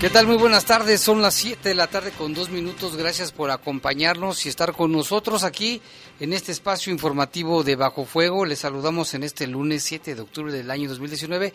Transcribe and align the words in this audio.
¿Qué 0.00 0.10
tal? 0.10 0.28
Muy 0.28 0.36
buenas 0.36 0.64
tardes. 0.64 1.00
Son 1.00 1.20
las 1.20 1.34
7 1.34 1.70
de 1.70 1.74
la 1.74 1.88
tarde 1.88 2.12
con 2.12 2.32
dos 2.32 2.50
minutos. 2.50 2.96
Gracias 2.96 3.32
por 3.32 3.50
acompañarnos 3.50 4.46
y 4.46 4.48
estar 4.48 4.72
con 4.72 4.92
nosotros 4.92 5.42
aquí 5.42 5.82
en 6.20 6.32
este 6.32 6.52
espacio 6.52 6.92
informativo 6.92 7.64
de 7.64 7.74
Bajo 7.74 8.04
Fuego. 8.04 8.44
Les 8.44 8.60
saludamos 8.60 9.12
en 9.14 9.24
este 9.24 9.48
lunes 9.48 9.82
7 9.82 10.14
de 10.14 10.20
octubre 10.20 10.52
del 10.52 10.70
año 10.70 10.88
2019. 10.88 11.52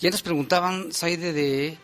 Ya 0.00 0.10
nos 0.10 0.22
preguntaban, 0.22 0.92
Saide, 0.92 1.32
de 1.32 1.78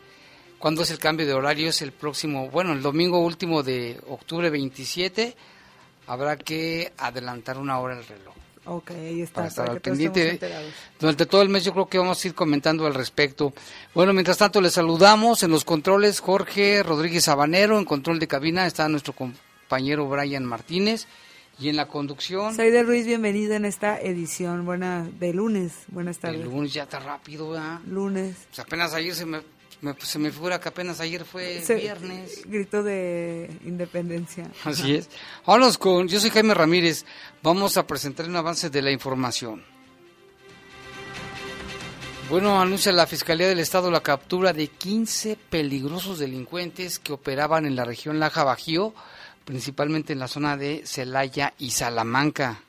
cuándo 0.61 0.83
es 0.83 0.93
el 0.93 1.01
cambio 1.01 1.27
de 1.27 1.35
horario. 1.35 1.71
Es 1.71 1.83
el 1.83 1.91
próximo, 1.91 2.51
bueno, 2.51 2.73
el 2.73 2.83
domingo 2.83 3.19
último 3.19 3.65
de 3.65 4.01
octubre 4.07 4.49
27. 4.49 5.35
Habrá 6.07 6.37
que 6.37 6.93
adelantar 6.99 7.59
una 7.59 7.81
hora 7.81 7.99
el 7.99 8.07
reloj. 8.07 8.36
Ok, 8.67 8.91
ahí 8.91 9.23
está. 9.23 9.35
para 9.37 9.49
estar 9.49 9.65
para 9.65 9.77
al 9.77 9.81
pendiente. 9.81 10.39
Durante 10.99 11.27
todo 11.27 11.43
el 11.43 11.49
mes 11.49 11.65
yo 11.65 11.73
creo 11.73 11.87
que 11.87 11.99
vamos 11.99 12.23
a 12.25 12.29
ir 12.29 12.35
comentando 12.35 12.87
al 12.87 12.95
respecto. 12.95 13.53
Bueno, 13.95 14.13
mientras 14.13 14.39
tanto 14.39 14.61
les 14.61 14.73
saludamos 14.73 15.43
en 15.43 15.51
los 15.51 15.65
controles 15.65 16.21
Jorge 16.21 16.83
Rodríguez 16.83 17.25
Sabanero, 17.25 17.79
en 17.79 17.85
control 17.85 18.19
de 18.19 18.27
cabina 18.27 18.67
está 18.67 18.89
nuestro 18.89 19.13
compañero 19.13 20.09
Brian 20.09 20.45
Martínez 20.45 21.07
y 21.59 21.71
en 21.71 21.77
la 21.77 21.87
conducción 21.87 22.55
Saide 22.55 22.83
Ruiz, 22.83 23.07
bienvenida 23.07 23.57
en 23.57 23.65
esta 23.65 23.99
edición 23.99 24.67
buena 24.67 25.09
de 25.19 25.33
lunes. 25.33 25.73
Buenas 25.89 26.17
el 26.17 26.23
tardes. 26.23 26.45
lunes 26.45 26.75
ya 26.75 26.83
está 26.83 26.99
rápido, 26.99 27.51
¿verdad? 27.51 27.81
Lunes. 27.87 28.37
Pues 28.49 28.59
apenas 28.59 28.93
ayer 28.93 29.15
se 29.15 29.25
me, 29.25 29.41
me- 29.81 29.95
se 30.01 30.19
me 30.19 30.31
figura 30.31 30.61
que 30.61 30.69
apenas 30.69 31.01
ayer 31.01 31.25
fue 31.25 31.63
Se- 31.63 31.75
viernes. 31.77 32.43
Grito 32.47 32.83
de 32.83 33.51
independencia. 33.65 34.51
Así 34.65 34.95
es. 34.97 35.09
Vámonos 35.47 35.79
con, 35.79 36.09
yo 36.09 36.19
soy 36.21 36.31
Jaime 36.31 36.55
Ramírez, 36.55 37.05
vamos 37.43 37.77
a 37.77 37.87
presentar 37.87 38.27
un 38.29 38.37
avance 38.37 38.71
de 38.71 38.83
la 38.83 38.91
información. 38.91 39.63
Bueno, 42.29 42.61
anuncia 42.61 42.91
la 42.91 43.07
Fiscalía 43.07 43.47
del 43.47 43.61
Estado 43.61 43.89
la 43.91 44.03
captura 44.03 44.53
de 44.53 44.67
15 44.67 45.39
peligrosos 45.49 46.19
delincuentes 46.19 46.99
que 46.99 47.13
operaban 47.13 47.67
en 47.67 47.77
la 47.77 47.85
región 47.85 48.19
Laja 48.19 48.43
Bajío, 48.43 48.95
principalmente 49.45 50.13
en 50.13 50.19
la 50.19 50.27
zona 50.27 50.57
de 50.57 50.83
Celaya 50.87 51.55
y 51.57 51.71
Salamanca. 51.71 52.63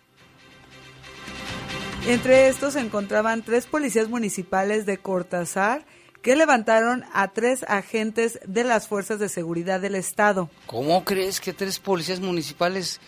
Entre 2.05 2.49
estos 2.49 2.73
se 2.73 2.81
encontraban 2.81 3.41
tres 3.43 3.65
policías 3.65 4.07
municipales 4.09 4.85
de 4.85 4.99
Cortázar 4.99 5.85
que 6.27 6.35
levantaron 6.35 7.05
a 7.13 7.29
tres 7.29 7.63
agentes 7.69 8.37
de 8.45 8.65
las 8.65 8.89
fuerzas 8.89 9.17
de 9.17 9.29
seguridad 9.29 9.79
del 9.79 9.95
Estado. 9.95 10.49
¿Cómo 10.65 11.05
crees 11.05 11.39
que 11.39 11.53
tres 11.53 11.79
policías 11.79 12.19
municipales 12.19 12.99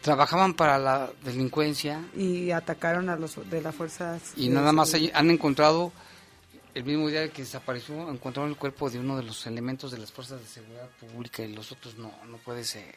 trabajaban 0.00 0.54
para 0.54 0.78
la 0.78 1.10
delincuencia 1.24 2.04
y 2.16 2.52
atacaron 2.52 3.08
a 3.08 3.16
los 3.16 3.34
de 3.50 3.60
las 3.60 3.74
fuerzas 3.74 4.32
y 4.36 4.48
nada 4.48 4.70
más 4.70 4.94
han 4.94 5.28
encontrado 5.28 5.90
el 6.76 6.84
mismo 6.84 7.08
día 7.08 7.28
que 7.30 7.42
desapareció 7.42 8.08
encontraron 8.08 8.52
el 8.52 8.56
cuerpo 8.56 8.88
de 8.88 9.00
uno 9.00 9.16
de 9.16 9.24
los 9.24 9.44
elementos 9.48 9.90
de 9.90 9.98
las 9.98 10.12
fuerzas 10.12 10.40
de 10.40 10.46
seguridad 10.46 10.88
pública 11.00 11.42
y 11.42 11.52
los 11.52 11.72
otros 11.72 11.98
no 11.98 12.12
no 12.28 12.36
puede 12.36 12.62
ser. 12.62 12.94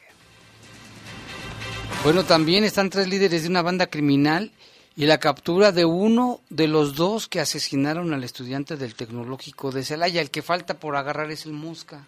Bueno 2.04 2.24
también 2.24 2.64
están 2.64 2.92
tres 2.92 3.08
líderes 3.08 3.42
de 3.42 3.50
una 3.50 3.64
banda 3.64 3.88
criminal 3.88 4.52
y 4.98 5.06
la 5.06 5.20
captura 5.20 5.72
de 5.72 5.86
uno 5.86 6.42
de 6.50 6.68
los 6.68 6.96
dos 6.96 7.28
que 7.28 7.40
asesinaron 7.40 8.14
al 8.14 8.24
estudiante 8.24 8.76
del 8.76 8.96
tecnológico 8.96 9.72
de 9.72 9.86
Celaya 9.86 10.20
el 10.20 10.32
que 10.32 10.42
falta 10.42 10.80
por 10.80 10.96
agarrar 10.96 11.32
es 11.32 11.46
el 11.46 11.54
Mosca 11.54 12.06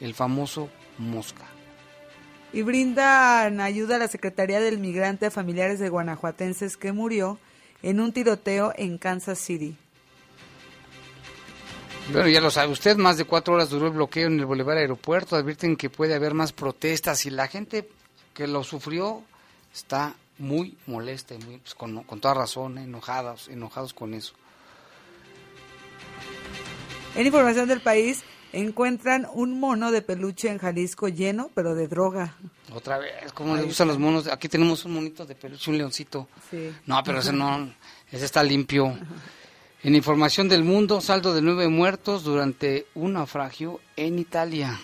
el 0.00 0.12
famoso 0.14 0.68
Mosca 0.98 1.46
y 2.52 2.62
brindan 2.62 3.60
ayuda 3.60 3.96
a 3.96 3.98
la 4.00 4.08
Secretaría 4.08 4.60
del 4.60 4.78
Migrante 4.78 5.26
a 5.26 5.30
familiares 5.30 5.78
de 5.78 5.88
guanajuatenses 5.88 6.76
que 6.76 6.92
murió 6.92 7.38
en 7.82 8.00
un 8.00 8.12
tiroteo 8.12 8.72
en 8.76 8.98
Kansas 8.98 9.38
City. 9.38 9.76
Bueno, 12.12 12.28
ya 12.28 12.40
lo 12.40 12.50
sabe 12.50 12.72
usted, 12.72 12.96
más 12.96 13.18
de 13.18 13.24
cuatro 13.24 13.54
horas 13.54 13.70
duró 13.70 13.86
el 13.86 13.92
bloqueo 13.92 14.26
en 14.26 14.40
el 14.40 14.46
Boulevard 14.46 14.78
Aeropuerto. 14.78 15.36
Advierten 15.36 15.76
que 15.76 15.90
puede 15.90 16.14
haber 16.14 16.34
más 16.34 16.52
protestas 16.52 17.24
y 17.24 17.30
la 17.30 17.46
gente 17.46 17.88
que 18.34 18.48
lo 18.48 18.64
sufrió 18.64 19.22
está 19.72 20.16
muy 20.40 20.76
molesta 20.86 21.34
y 21.34 21.38
muy, 21.38 21.58
pues, 21.58 21.74
con, 21.74 22.02
con 22.02 22.20
toda 22.20 22.34
razón, 22.34 22.78
enojados, 22.78 23.48
enojados 23.48 23.94
con 23.94 24.14
eso. 24.14 24.32
En 27.14 27.26
información 27.26 27.68
del 27.68 27.80
país, 27.80 28.24
encuentran 28.52 29.26
un 29.32 29.60
mono 29.60 29.90
de 29.90 30.02
peluche 30.02 30.48
en 30.48 30.58
Jalisco 30.58 31.08
lleno, 31.08 31.50
pero 31.54 31.74
de 31.74 31.88
droga. 31.88 32.36
Otra 32.74 32.98
vez, 32.98 33.32
¿cómo 33.32 33.56
le 33.56 33.62
gustan 33.62 33.88
los 33.88 33.98
monos? 33.98 34.26
Aquí 34.28 34.48
tenemos 34.48 34.84
un 34.84 34.94
monito 34.94 35.26
de 35.26 35.34
peluche, 35.34 35.70
un 35.70 35.78
leoncito. 35.78 36.28
Sí. 36.50 36.72
No, 36.86 37.02
pero 37.04 37.18
ese 37.20 37.32
no, 37.32 37.72
ese 38.10 38.24
está 38.24 38.42
limpio. 38.42 38.96
En 39.82 39.94
información 39.94 40.48
del 40.48 40.62
mundo, 40.62 41.00
saldo 41.00 41.34
de 41.34 41.42
nueve 41.42 41.68
muertos 41.68 42.22
durante 42.22 42.86
un 42.94 43.14
naufragio 43.14 43.80
en 43.96 44.18
Italia. 44.18 44.78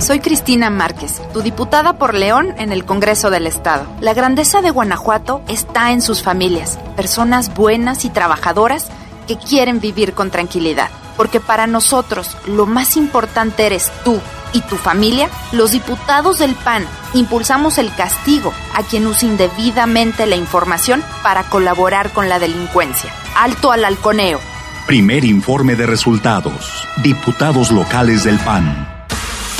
Soy 0.00 0.18
Cristina 0.18 0.68
Márquez, 0.68 1.20
tu 1.32 1.42
diputada 1.42 1.96
por 1.96 2.14
León 2.14 2.54
en 2.58 2.72
el 2.72 2.84
Congreso 2.84 3.30
del 3.30 3.46
Estado. 3.46 3.86
La 4.00 4.14
grandeza 4.14 4.62
de 4.62 4.70
Guanajuato 4.70 5.42
está 5.46 5.92
en 5.92 6.02
sus 6.02 6.22
familias, 6.22 6.76
personas 6.96 7.54
buenas 7.54 8.04
y 8.04 8.10
trabajadoras 8.10 8.90
que 9.30 9.38
quieren 9.38 9.78
vivir 9.78 10.12
con 10.12 10.32
tranquilidad. 10.32 10.90
Porque 11.16 11.38
para 11.38 11.68
nosotros 11.68 12.36
lo 12.48 12.66
más 12.66 12.96
importante 12.96 13.64
eres 13.64 13.92
tú 14.04 14.18
y 14.52 14.60
tu 14.62 14.74
familia. 14.74 15.28
Los 15.52 15.70
diputados 15.70 16.40
del 16.40 16.56
PAN 16.56 16.84
impulsamos 17.14 17.78
el 17.78 17.94
castigo 17.94 18.52
a 18.74 18.82
quien 18.82 19.06
use 19.06 19.26
indebidamente 19.26 20.26
la 20.26 20.34
información 20.34 21.04
para 21.22 21.44
colaborar 21.44 22.10
con 22.12 22.28
la 22.28 22.40
delincuencia. 22.40 23.12
Alto 23.36 23.70
al 23.70 23.84
halconeo. 23.84 24.40
Primer 24.88 25.24
informe 25.24 25.76
de 25.76 25.86
resultados. 25.86 26.88
Diputados 27.04 27.70
locales 27.70 28.24
del 28.24 28.40
PAN. 28.40 28.89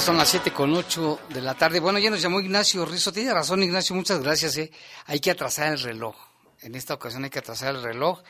Ya 0.00 0.06
son 0.06 0.16
las 0.16 0.30
siete 0.30 0.50
con 0.50 0.72
ocho 0.72 1.20
de 1.28 1.42
la 1.42 1.52
tarde. 1.52 1.78
Bueno, 1.78 1.98
ya 1.98 2.08
nos 2.08 2.22
llamó 2.22 2.40
Ignacio 2.40 2.86
Rizo. 2.86 3.12
Tiene 3.12 3.34
razón, 3.34 3.62
Ignacio, 3.62 3.94
muchas 3.94 4.22
gracias. 4.22 4.56
¿eh? 4.56 4.70
Hay 5.04 5.20
que 5.20 5.30
atrasar 5.30 5.74
el 5.74 5.78
reloj. 5.78 6.16
En 6.62 6.74
esta 6.74 6.94
ocasión 6.94 7.22
hay 7.24 7.28
que 7.28 7.40
atrasar 7.40 7.74
el 7.74 7.82
reloj. 7.82 8.22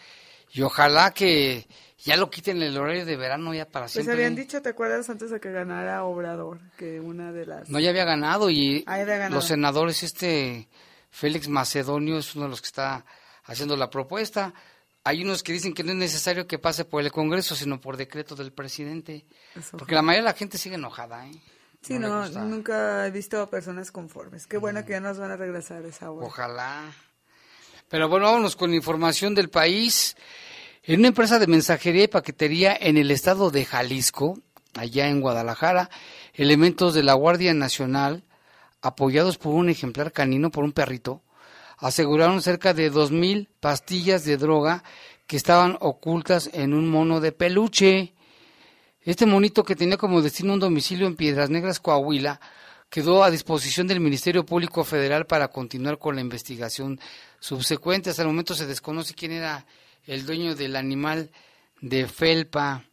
Y 0.50 0.62
ojalá 0.62 1.12
que 1.12 1.68
ya 1.98 2.16
lo 2.16 2.28
quiten 2.28 2.60
el 2.60 2.76
horario 2.76 3.06
de 3.06 3.14
verano 3.16 3.54
ya 3.54 3.66
para 3.68 3.86
siempre. 3.86 4.12
Pues 4.14 4.18
habían 4.18 4.34
dicho, 4.34 4.60
¿te 4.60 4.70
acuerdas 4.70 5.08
antes 5.10 5.30
de 5.30 5.38
que 5.38 5.52
ganara 5.52 6.02
Obrador? 6.02 6.58
Que 6.76 6.98
una 6.98 7.30
de 7.30 7.46
las... 7.46 7.70
No, 7.70 7.78
ya 7.78 7.90
había 7.90 8.04
ganado 8.04 8.50
y 8.50 8.82
Ah, 8.88 8.96
ya 8.96 9.02
había 9.04 9.16
ganado. 9.18 9.36
los 9.36 9.44
senadores, 9.46 10.02
este 10.02 10.68
Félix 11.12 11.46
Macedonio 11.46 12.18
es 12.18 12.34
uno 12.34 12.46
de 12.46 12.50
los 12.50 12.60
que 12.62 12.66
está 12.66 13.04
haciendo 13.44 13.76
la 13.76 13.88
propuesta. 13.90 14.52
Hay 15.04 15.22
unos 15.22 15.44
que 15.44 15.52
dicen 15.52 15.72
que 15.72 15.84
no 15.84 15.92
es 15.92 15.96
necesario 15.98 16.48
que 16.48 16.58
pase 16.58 16.84
por 16.84 17.00
el 17.04 17.12
Congreso, 17.12 17.54
sino 17.54 17.80
por 17.80 17.96
decreto 17.96 18.34
del 18.34 18.52
presidente. 18.52 19.24
Eso. 19.54 19.76
Porque 19.76 19.94
la 19.94 20.02
mayoría 20.02 20.24
de 20.24 20.32
la 20.32 20.36
gente 20.36 20.58
sigue 20.58 20.74
enojada, 20.74 21.28
¿eh? 21.28 21.40
Sí, 21.82 21.98
no, 21.98 22.28
nunca 22.28 23.06
he 23.06 23.10
visto 23.10 23.40
a 23.40 23.48
personas 23.48 23.90
conformes. 23.90 24.46
Qué 24.46 24.58
bueno 24.58 24.84
que 24.84 24.92
ya 24.92 25.00
nos 25.00 25.18
van 25.18 25.30
a 25.30 25.36
regresar 25.36 25.84
esa 25.86 26.10
hora. 26.10 26.26
Ojalá. 26.26 26.92
Pero 27.88 28.08
bueno, 28.08 28.26
vámonos 28.26 28.54
con 28.54 28.74
información 28.74 29.34
del 29.34 29.48
país. 29.48 30.16
En 30.82 31.00
una 31.00 31.08
empresa 31.08 31.38
de 31.38 31.46
mensajería 31.46 32.04
y 32.04 32.08
paquetería 32.08 32.76
en 32.78 32.96
el 32.96 33.10
estado 33.10 33.50
de 33.50 33.64
Jalisco, 33.64 34.38
allá 34.74 35.08
en 35.08 35.20
Guadalajara, 35.20 35.90
elementos 36.34 36.94
de 36.94 37.02
la 37.02 37.14
Guardia 37.14 37.54
Nacional, 37.54 38.24
apoyados 38.82 39.38
por 39.38 39.54
un 39.54 39.68
ejemplar 39.68 40.12
canino, 40.12 40.50
por 40.50 40.64
un 40.64 40.72
perrito, 40.72 41.22
aseguraron 41.78 42.42
cerca 42.42 42.74
de 42.74 42.92
2.000 42.92 43.48
pastillas 43.58 44.24
de 44.24 44.36
droga 44.36 44.84
que 45.26 45.36
estaban 45.36 45.76
ocultas 45.80 46.50
en 46.52 46.74
un 46.74 46.88
mono 46.88 47.20
de 47.20 47.32
peluche. 47.32 48.14
Este 49.02 49.24
monito 49.24 49.64
que 49.64 49.76
tenía 49.76 49.96
como 49.96 50.20
destino 50.20 50.52
un 50.52 50.60
domicilio 50.60 51.06
en 51.06 51.16
Piedras 51.16 51.48
Negras, 51.48 51.80
Coahuila, 51.80 52.40
quedó 52.90 53.24
a 53.24 53.30
disposición 53.30 53.86
del 53.86 54.00
Ministerio 54.00 54.44
Público 54.44 54.84
Federal 54.84 55.26
para 55.26 55.48
continuar 55.48 55.98
con 55.98 56.16
la 56.16 56.20
investigación 56.20 57.00
subsecuente. 57.38 58.10
Hasta 58.10 58.22
el 58.22 58.28
momento 58.28 58.54
se 58.54 58.66
desconoce 58.66 59.14
quién 59.14 59.32
era 59.32 59.64
el 60.04 60.26
dueño 60.26 60.54
del 60.54 60.76
animal 60.76 61.30
de 61.80 62.06
felpa. 62.06 62.84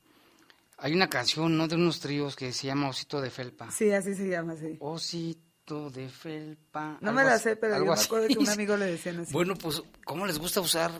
Hay 0.77 0.93
una 0.93 1.09
canción, 1.09 1.57
¿no? 1.57 1.67
De 1.67 1.75
unos 1.75 1.99
tríos 1.99 2.35
que 2.35 2.53
se 2.53 2.67
llama 2.67 2.89
Osito 2.89 3.19
de 3.19 3.31
Felpa. 3.31 3.71
Sí, 3.71 3.91
así 3.91 4.13
se 4.13 4.29
llama, 4.29 4.55
sí. 4.55 4.77
Osito 4.79 5.89
de 5.89 6.07
felpa. 6.07 6.99
No 7.01 7.11
me 7.11 7.23
la 7.23 7.39
sé, 7.39 7.55
pero 7.55 7.77
yo 7.79 7.85
me 7.85 7.99
acuerdo 7.99 8.27
que 8.27 8.37
un 8.37 8.49
amigo 8.49 8.77
le 8.77 8.85
decían 8.85 9.19
así. 9.19 9.33
Bueno, 9.33 9.55
pues, 9.55 9.81
¿cómo 10.05 10.25
les 10.25 10.37
gusta 10.39 10.61
usar 10.61 10.91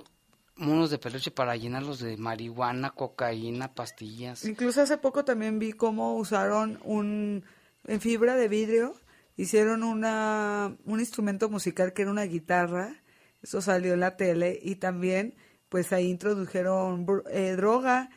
monos 0.57 0.89
de 0.89 0.97
peluche 0.97 1.31
para 1.31 1.55
llenarlos 1.55 1.99
de 1.99 2.17
marihuana, 2.17 2.91
cocaína, 2.91 3.73
pastillas? 3.73 4.45
Incluso 4.45 4.81
hace 4.81 4.97
poco 4.97 5.25
también 5.25 5.59
vi 5.59 5.73
cómo 5.73 6.15
usaron 6.15 6.79
un 6.83 7.43
en 7.85 8.01
fibra 8.01 8.35
de 8.35 8.47
vidrio, 8.47 8.95
hicieron 9.35 9.83
una 9.83 10.75
un 10.85 10.99
instrumento 10.99 11.49
musical 11.49 11.93
que 11.93 12.01
era 12.03 12.11
una 12.11 12.23
guitarra, 12.23 12.95
eso 13.41 13.61
salió 13.61 13.93
en 13.93 14.01
la 14.01 14.17
tele 14.17 14.59
y 14.61 14.75
también 14.75 15.35
pues 15.69 15.93
ahí 15.93 16.09
introdujeron 16.09 17.05
eh, 17.29 17.53
droga 17.55 18.09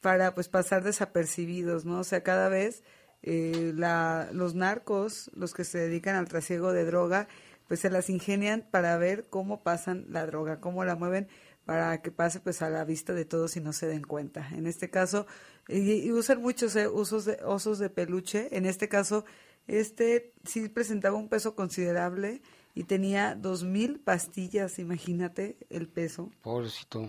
para 0.00 0.34
pues 0.34 0.48
pasar 0.48 0.84
desapercibidos, 0.84 1.84
¿no? 1.84 2.00
O 2.00 2.04
sea, 2.04 2.22
cada 2.22 2.48
vez 2.48 2.84
eh, 3.22 3.72
la, 3.74 4.28
los 4.32 4.54
narcos, 4.54 5.30
los 5.34 5.54
que 5.54 5.64
se 5.64 5.78
dedican 5.78 6.16
al 6.16 6.28
trasiego 6.28 6.72
de 6.72 6.84
droga, 6.84 7.28
pues 7.66 7.80
se 7.80 7.90
las 7.90 8.08
ingenian 8.10 8.66
para 8.70 8.96
ver 8.98 9.28
cómo 9.28 9.62
pasan 9.62 10.06
la 10.08 10.26
droga, 10.26 10.60
cómo 10.60 10.84
la 10.84 10.94
mueven 10.94 11.28
para 11.66 12.00
que 12.00 12.10
pase 12.10 12.40
pues 12.40 12.62
a 12.62 12.70
la 12.70 12.84
vista 12.84 13.12
de 13.12 13.24
todos 13.26 13.56
y 13.56 13.60
no 13.60 13.72
se 13.74 13.86
den 13.86 14.02
cuenta. 14.04 14.48
En 14.52 14.66
este 14.66 14.88
caso, 14.88 15.26
y, 15.68 15.78
y 16.06 16.12
usan 16.12 16.40
muchos 16.40 16.74
eh, 16.76 16.88
usos 16.88 17.24
de, 17.26 17.38
osos 17.44 17.78
de 17.78 17.90
peluche. 17.90 18.48
En 18.56 18.64
este 18.64 18.88
caso, 18.88 19.24
este 19.66 20.32
sí 20.44 20.68
presentaba 20.68 21.16
un 21.18 21.28
peso 21.28 21.54
considerable 21.56 22.40
y 22.74 22.84
tenía 22.84 23.34
dos 23.34 23.64
mil 23.64 23.98
pastillas, 24.00 24.78
imagínate 24.78 25.56
el 25.68 25.88
peso. 25.88 26.30
Pobrecito. 26.42 27.02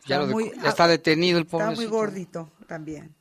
Está 0.00 0.08
Ya, 0.08 0.18
lo 0.20 0.26
muy- 0.28 0.50
ya 0.62 0.70
está 0.70 0.88
detenido 0.88 1.38
el 1.38 1.44
Está 1.44 1.58
pobrecito. 1.58 1.80
muy 1.82 1.86
gordito 1.90 2.50
también. 2.66 3.14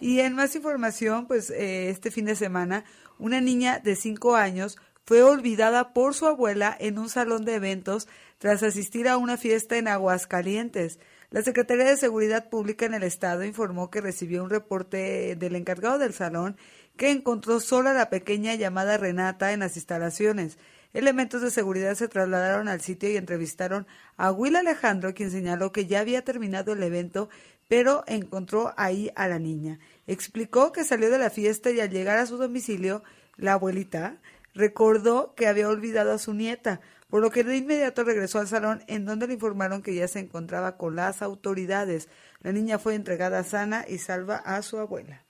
Y 0.00 0.20
en 0.20 0.34
más 0.34 0.54
información, 0.56 1.26
pues 1.26 1.50
eh, 1.50 1.90
este 1.90 2.10
fin 2.10 2.24
de 2.24 2.34
semana, 2.36 2.84
una 3.18 3.40
niña 3.40 3.78
de 3.78 3.94
5 3.96 4.34
años 4.36 4.76
fue 5.04 5.22
olvidada 5.22 5.92
por 5.92 6.14
su 6.14 6.26
abuela 6.26 6.76
en 6.78 6.98
un 6.98 7.08
salón 7.08 7.44
de 7.44 7.56
eventos 7.56 8.08
tras 8.38 8.62
asistir 8.62 9.08
a 9.08 9.16
una 9.16 9.36
fiesta 9.36 9.76
en 9.76 9.88
Aguascalientes. 9.88 10.98
La 11.30 11.42
Secretaría 11.42 11.84
de 11.84 11.96
Seguridad 11.96 12.50
Pública 12.50 12.86
en 12.86 12.94
el 12.94 13.02
Estado 13.02 13.44
informó 13.44 13.90
que 13.90 14.00
recibió 14.00 14.44
un 14.44 14.50
reporte 14.50 15.34
del 15.36 15.56
encargado 15.56 15.98
del 15.98 16.12
salón 16.12 16.56
que 16.96 17.10
encontró 17.10 17.58
sola 17.58 17.92
a 17.92 17.94
la 17.94 18.10
pequeña 18.10 18.54
llamada 18.54 18.98
Renata 18.98 19.52
en 19.52 19.60
las 19.60 19.76
instalaciones. 19.76 20.58
Elementos 20.92 21.40
de 21.40 21.50
seguridad 21.50 21.94
se 21.94 22.08
trasladaron 22.08 22.68
al 22.68 22.82
sitio 22.82 23.10
y 23.10 23.16
entrevistaron 23.16 23.86
a 24.18 24.30
Will 24.30 24.56
Alejandro, 24.56 25.14
quien 25.14 25.30
señaló 25.30 25.72
que 25.72 25.86
ya 25.86 26.00
había 26.00 26.22
terminado 26.22 26.74
el 26.74 26.82
evento, 26.82 27.30
pero 27.66 28.04
encontró 28.06 28.74
ahí 28.76 29.10
a 29.16 29.26
la 29.26 29.38
niña. 29.38 29.78
Explicó 30.06 30.70
que 30.70 30.84
salió 30.84 31.10
de 31.10 31.18
la 31.18 31.30
fiesta 31.30 31.70
y 31.70 31.80
al 31.80 31.88
llegar 31.88 32.18
a 32.18 32.26
su 32.26 32.36
domicilio, 32.36 33.02
la 33.36 33.54
abuelita 33.54 34.20
recordó 34.54 35.34
que 35.34 35.46
había 35.46 35.68
olvidado 35.68 36.12
a 36.12 36.18
su 36.18 36.34
nieta, 36.34 36.80
por 37.08 37.20
lo 37.20 37.30
que 37.30 37.44
de 37.44 37.56
inmediato 37.56 38.04
regresó 38.04 38.38
al 38.38 38.48
salón 38.48 38.82
en 38.86 39.04
donde 39.04 39.26
le 39.26 39.34
informaron 39.34 39.82
que 39.82 39.94
ya 39.94 40.08
se 40.08 40.18
encontraba 40.18 40.76
con 40.76 40.96
las 40.96 41.22
autoridades. 41.22 42.08
La 42.40 42.52
niña 42.52 42.78
fue 42.78 42.94
entregada 42.94 43.44
sana 43.44 43.84
y 43.86 43.98
salva 43.98 44.36
a 44.36 44.62
su 44.62 44.78
abuela. 44.78 45.22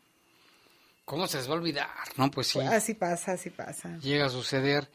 ¿Cómo 1.05 1.27
se 1.27 1.39
les 1.39 1.49
va 1.49 1.55
a 1.55 1.57
olvidar? 1.57 1.89
No, 2.17 2.31
pues 2.31 2.47
sí. 2.47 2.61
Así 2.61 2.95
pasa, 2.95 3.33
así 3.33 3.51
pasa. 3.51 3.99
Llega 3.99 4.27
a 4.27 4.31
suceder. 4.31 4.89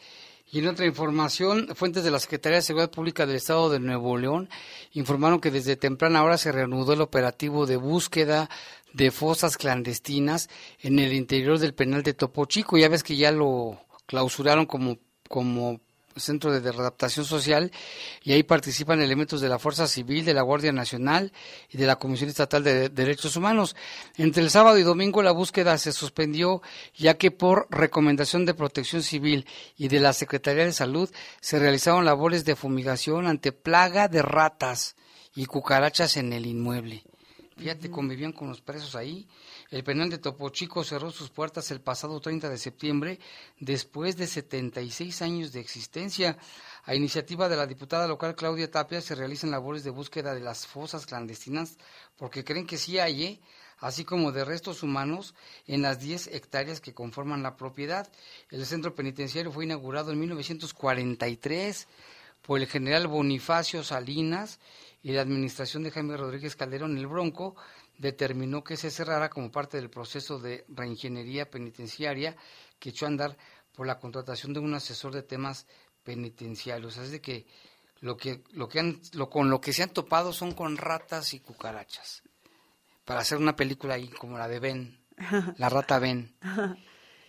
Y 0.49 0.59
en 0.59 0.67
otra 0.67 0.85
información, 0.85 1.75
fuentes 1.75 2.05
de 2.05 2.11
la 2.11 2.19
Secretaría 2.19 2.57
de 2.57 2.61
Seguridad 2.61 2.89
Pública 2.89 3.25
del 3.25 3.35
Estado 3.35 3.69
de 3.69 3.81
Nuevo 3.81 4.17
León 4.17 4.49
informaron 4.93 5.41
que 5.41 5.51
desde 5.51 5.75
temprana 5.75 6.23
hora 6.23 6.37
se 6.37 6.53
reanudó 6.53 6.93
el 6.93 7.01
operativo 7.01 7.65
de 7.65 7.75
búsqueda 7.75 8.49
de 8.93 9.11
fosas 9.11 9.57
clandestinas 9.57 10.49
en 10.79 10.99
el 10.99 11.11
interior 11.11 11.59
del 11.59 11.73
penal 11.73 12.01
de 12.01 12.13
Topo 12.13 12.45
Chico. 12.45 12.77
Ya 12.77 12.87
ves 12.87 13.03
que 13.03 13.17
ya 13.17 13.33
lo 13.33 13.77
clausuraron 14.07 14.65
como, 14.65 14.97
como 15.29 15.79
Centro 16.19 16.51
de 16.51 16.71
Readaptación 16.71 17.25
Social 17.25 17.71
y 18.23 18.33
ahí 18.33 18.43
participan 18.43 19.01
elementos 19.01 19.41
de 19.41 19.49
la 19.49 19.59
Fuerza 19.59 19.87
Civil, 19.87 20.25
de 20.25 20.33
la 20.33 20.41
Guardia 20.41 20.71
Nacional 20.71 21.31
y 21.69 21.77
de 21.77 21.85
la 21.85 21.97
Comisión 21.97 22.29
Estatal 22.29 22.63
de 22.63 22.89
Derechos 22.89 23.35
Humanos. 23.35 23.75
Entre 24.17 24.43
el 24.43 24.49
sábado 24.49 24.77
y 24.77 24.83
domingo 24.83 25.21
la 25.21 25.31
búsqueda 25.31 25.77
se 25.77 25.91
suspendió 25.91 26.61
ya 26.95 27.17
que 27.17 27.31
por 27.31 27.67
recomendación 27.69 28.45
de 28.45 28.53
Protección 28.53 29.03
Civil 29.03 29.45
y 29.77 29.87
de 29.87 29.99
la 29.99 30.13
Secretaría 30.13 30.65
de 30.65 30.73
Salud 30.73 31.09
se 31.41 31.59
realizaron 31.59 32.05
labores 32.05 32.45
de 32.45 32.55
fumigación 32.55 33.27
ante 33.27 33.51
plaga 33.51 34.07
de 34.07 34.21
ratas 34.21 34.95
y 35.35 35.45
cucarachas 35.45 36.17
en 36.17 36.33
el 36.33 36.45
inmueble. 36.45 37.03
Fíjate, 37.57 37.89
convivían 37.89 38.33
con 38.33 38.49
los 38.49 38.61
presos 38.61 38.95
ahí 38.95 39.27
el 39.69 39.83
penal 39.83 40.09
de 40.09 40.17
Topo 40.17 40.49
Chico 40.49 40.83
cerró 40.83 41.11
sus 41.11 41.29
puertas 41.29 41.71
el 41.71 41.81
pasado 41.81 42.19
30 42.19 42.49
de 42.49 42.57
septiembre 42.57 43.19
después 43.59 44.15
de 44.15 44.27
76 44.27 45.21
años 45.21 45.51
de 45.51 45.59
existencia. 45.59 46.37
A 46.85 46.95
iniciativa 46.95 47.49
de 47.49 47.57
la 47.57 47.67
diputada 47.67 48.07
local 48.07 48.35
Claudia 48.35 48.71
Tapia 48.71 49.01
se 49.01 49.15
realizan 49.15 49.51
labores 49.51 49.83
de 49.83 49.89
búsqueda 49.89 50.33
de 50.33 50.39
las 50.39 50.65
fosas 50.65 51.05
clandestinas 51.05 51.77
porque 52.15 52.45
creen 52.45 52.65
que 52.65 52.77
sí 52.77 52.97
hay, 52.97 53.23
¿eh? 53.23 53.41
así 53.79 54.05
como 54.05 54.31
de 54.31 54.45
restos 54.45 54.83
humanos 54.83 55.35
en 55.65 55.81
las 55.81 55.99
10 55.99 56.27
hectáreas 56.27 56.79
que 56.79 56.93
conforman 56.93 57.43
la 57.43 57.57
propiedad. 57.57 58.09
El 58.49 58.65
centro 58.65 58.95
penitenciario 58.95 59.51
fue 59.51 59.65
inaugurado 59.65 60.11
en 60.11 60.19
1943 60.19 61.87
por 62.41 62.59
el 62.59 62.67
general 62.67 63.07
Bonifacio 63.07 63.83
Salinas 63.83 64.59
y 65.03 65.11
la 65.11 65.21
administración 65.21 65.83
de 65.83 65.91
Jaime 65.91 66.17
Rodríguez 66.17 66.55
Calderón, 66.55 66.97
el 66.97 67.07
Bronco, 67.07 67.55
determinó 67.97 68.63
que 68.63 68.77
se 68.77 68.91
cerrara 68.91 69.29
como 69.29 69.51
parte 69.51 69.77
del 69.77 69.89
proceso 69.89 70.39
de 70.39 70.65
reingeniería 70.69 71.49
penitenciaria 71.49 72.35
que 72.79 72.89
echó 72.89 73.05
a 73.05 73.09
andar 73.09 73.37
por 73.73 73.87
la 73.87 73.99
contratación 73.99 74.53
de 74.53 74.59
un 74.59 74.73
asesor 74.73 75.13
de 75.13 75.23
temas 75.23 75.67
penitenciarios. 76.03 76.97
Es 76.97 77.11
de 77.11 77.21
que 77.21 77.45
lo 77.99 78.17
que, 78.17 78.43
lo 78.51 78.67
que 78.69 78.79
han, 78.79 79.01
lo, 79.13 79.29
con 79.29 79.49
lo 79.49 79.59
que 79.61 79.73
se 79.73 79.83
han 79.83 79.89
topado 79.89 80.33
son 80.33 80.53
con 80.53 80.77
ratas 80.77 81.33
y 81.33 81.39
cucarachas. 81.39 82.23
Para 83.05 83.21
hacer 83.21 83.37
una 83.37 83.55
película 83.55 83.95
ahí 83.95 84.07
como 84.09 84.37
la 84.37 84.47
de 84.47 84.59
Ben, 84.59 84.99
la 85.57 85.69
rata 85.69 85.99
Ben. 85.99 86.35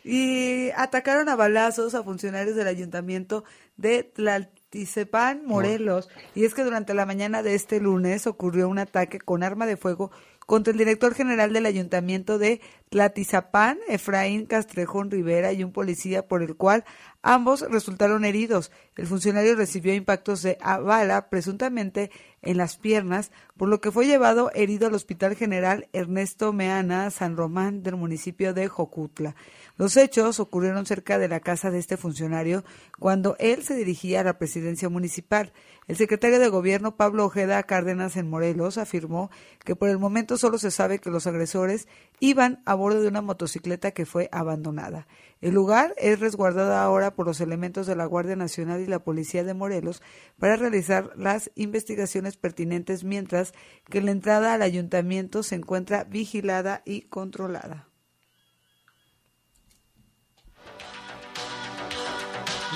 Y 0.04 0.70
atacaron 0.70 1.28
a 1.28 1.36
balazos 1.36 1.94
a 1.94 2.02
funcionarios 2.02 2.56
del 2.56 2.66
ayuntamiento 2.66 3.44
de 3.76 4.04
Tlalticepan, 4.04 5.44
Morelos. 5.44 6.08
Y 6.34 6.44
es 6.44 6.54
que 6.54 6.64
durante 6.64 6.94
la 6.94 7.06
mañana 7.06 7.42
de 7.42 7.54
este 7.54 7.80
lunes 7.80 8.26
ocurrió 8.26 8.68
un 8.68 8.78
ataque 8.78 9.18
con 9.18 9.42
arma 9.42 9.66
de 9.66 9.76
fuego 9.76 10.10
contra 10.48 10.72
el 10.72 10.78
director 10.78 11.14
general 11.14 11.52
del 11.52 11.66
ayuntamiento 11.66 12.38
de 12.38 12.62
Tlatizapán, 12.88 13.78
Efraín 13.86 14.46
Castrejón 14.46 15.10
Rivera, 15.10 15.52
y 15.52 15.62
un 15.62 15.72
policía 15.72 16.26
por 16.26 16.42
el 16.42 16.56
cual 16.56 16.86
ambos 17.20 17.60
resultaron 17.70 18.24
heridos. 18.24 18.72
El 18.96 19.06
funcionario 19.06 19.56
recibió 19.56 19.92
impactos 19.92 20.40
de 20.40 20.56
bala, 20.62 21.28
presuntamente 21.28 22.10
en 22.40 22.56
las 22.56 22.78
piernas, 22.78 23.30
por 23.58 23.68
lo 23.68 23.82
que 23.82 23.92
fue 23.92 24.06
llevado 24.06 24.50
herido 24.54 24.86
al 24.86 24.94
Hospital 24.94 25.36
General 25.36 25.86
Ernesto 25.92 26.54
Meana 26.54 27.10
San 27.10 27.36
Román 27.36 27.82
del 27.82 27.96
municipio 27.96 28.54
de 28.54 28.68
Jocutla. 28.68 29.34
Los 29.76 29.98
hechos 29.98 30.40
ocurrieron 30.40 30.86
cerca 30.86 31.18
de 31.18 31.28
la 31.28 31.40
casa 31.40 31.70
de 31.70 31.78
este 31.78 31.98
funcionario 31.98 32.64
cuando 32.98 33.36
él 33.38 33.64
se 33.64 33.74
dirigía 33.74 34.20
a 34.20 34.24
la 34.24 34.38
presidencia 34.38 34.88
municipal. 34.88 35.52
El 35.88 35.96
secretario 35.96 36.38
de 36.38 36.50
Gobierno, 36.50 36.96
Pablo 36.96 37.24
Ojeda 37.24 37.62
Cárdenas 37.62 38.18
en 38.18 38.28
Morelos, 38.28 38.76
afirmó 38.76 39.30
que 39.64 39.74
por 39.74 39.88
el 39.88 39.98
momento 39.98 40.36
solo 40.36 40.58
se 40.58 40.70
sabe 40.70 40.98
que 40.98 41.08
los 41.08 41.26
agresores 41.26 41.88
iban 42.20 42.62
a 42.66 42.74
bordo 42.74 43.00
de 43.00 43.08
una 43.08 43.22
motocicleta 43.22 43.92
que 43.92 44.04
fue 44.04 44.28
abandonada. 44.30 45.08
El 45.40 45.54
lugar 45.54 45.94
es 45.96 46.20
resguardado 46.20 46.74
ahora 46.74 47.14
por 47.14 47.26
los 47.26 47.40
elementos 47.40 47.86
de 47.86 47.96
la 47.96 48.04
Guardia 48.04 48.36
Nacional 48.36 48.82
y 48.82 48.86
la 48.86 49.02
Policía 49.02 49.44
de 49.44 49.54
Morelos 49.54 50.02
para 50.38 50.56
realizar 50.56 51.10
las 51.16 51.50
investigaciones 51.54 52.36
pertinentes, 52.36 53.02
mientras 53.02 53.54
que 53.88 54.02
la 54.02 54.10
entrada 54.10 54.52
al 54.52 54.60
ayuntamiento 54.60 55.42
se 55.42 55.54
encuentra 55.54 56.04
vigilada 56.04 56.82
y 56.84 57.02
controlada. 57.02 57.88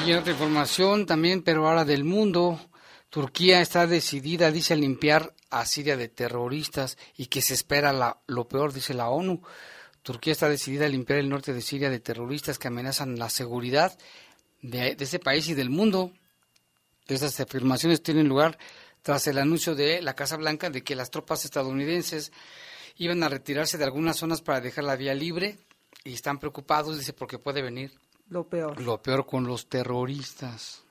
Y 0.07 0.15
otra 0.15 0.33
información 0.33 1.05
también, 1.05 1.43
pero 1.43 1.69
ahora 1.69 1.85
del 1.85 2.05
mundo. 2.05 2.59
Turquía 3.13 3.61
está 3.61 3.87
decidida, 3.87 4.51
dice, 4.51 4.73
a 4.73 4.77
limpiar 4.79 5.35
a 5.51 5.67
Siria 5.67 5.99
de 5.99 6.09
terroristas 6.09 6.97
y 7.15 7.27
que 7.27 7.43
se 7.43 7.53
espera 7.53 7.93
la, 7.93 8.23
lo 8.27 8.49
peor, 8.49 8.73
dice 8.73 8.95
la 8.95 9.11
ONU. 9.11 9.43
Turquía 10.03 10.33
está 10.33 10.49
decidida 10.49 10.87
a 10.87 10.89
limpiar 10.89 11.19
el 11.19 11.29
norte 11.29 11.53
de 11.53 11.61
Siria 11.61 11.91
de 11.91 12.01
terroristas 12.01 12.59
que 12.59 12.69
amenazan 12.69 13.19
la 13.19 13.29
seguridad 13.29 13.99
de, 14.63 14.97
ese 14.99 15.19
país 15.19 15.47
y 15.51 15.53
del 15.53 15.69
mundo. 15.69 16.11
Estas 17.07 17.39
afirmaciones 17.39 18.03
tienen 18.03 18.29
lugar 18.29 18.57
tras 19.03 19.27
el 19.27 19.37
anuncio 19.37 19.75
de 19.75 20.01
la 20.01 20.15
Casa 20.15 20.39
Blanca 20.39 20.71
de 20.71 20.83
que 20.83 20.97
las 20.97 21.11
tropas 21.11 21.45
estadounidenses 21.45 22.33
iban 22.97 23.23
a 23.23 23.29
retirarse 23.29 23.77
de 23.77 23.85
algunas 23.85 24.17
zonas 24.17 24.41
para 24.41 24.63
dejar 24.63 24.85
la 24.85 24.97
vía 24.97 25.13
libre 25.13 25.59
y 26.03 26.15
están 26.15 26.39
preocupados, 26.39 26.97
dice, 26.97 27.13
porque 27.13 27.39
puede 27.39 27.61
venir 27.61 27.93
lo 28.31 28.49
peor. 28.49 28.81
Lo 28.81 29.03
peor 29.03 29.27
con 29.27 29.47
los 29.47 29.69
terroristas. 29.69 30.83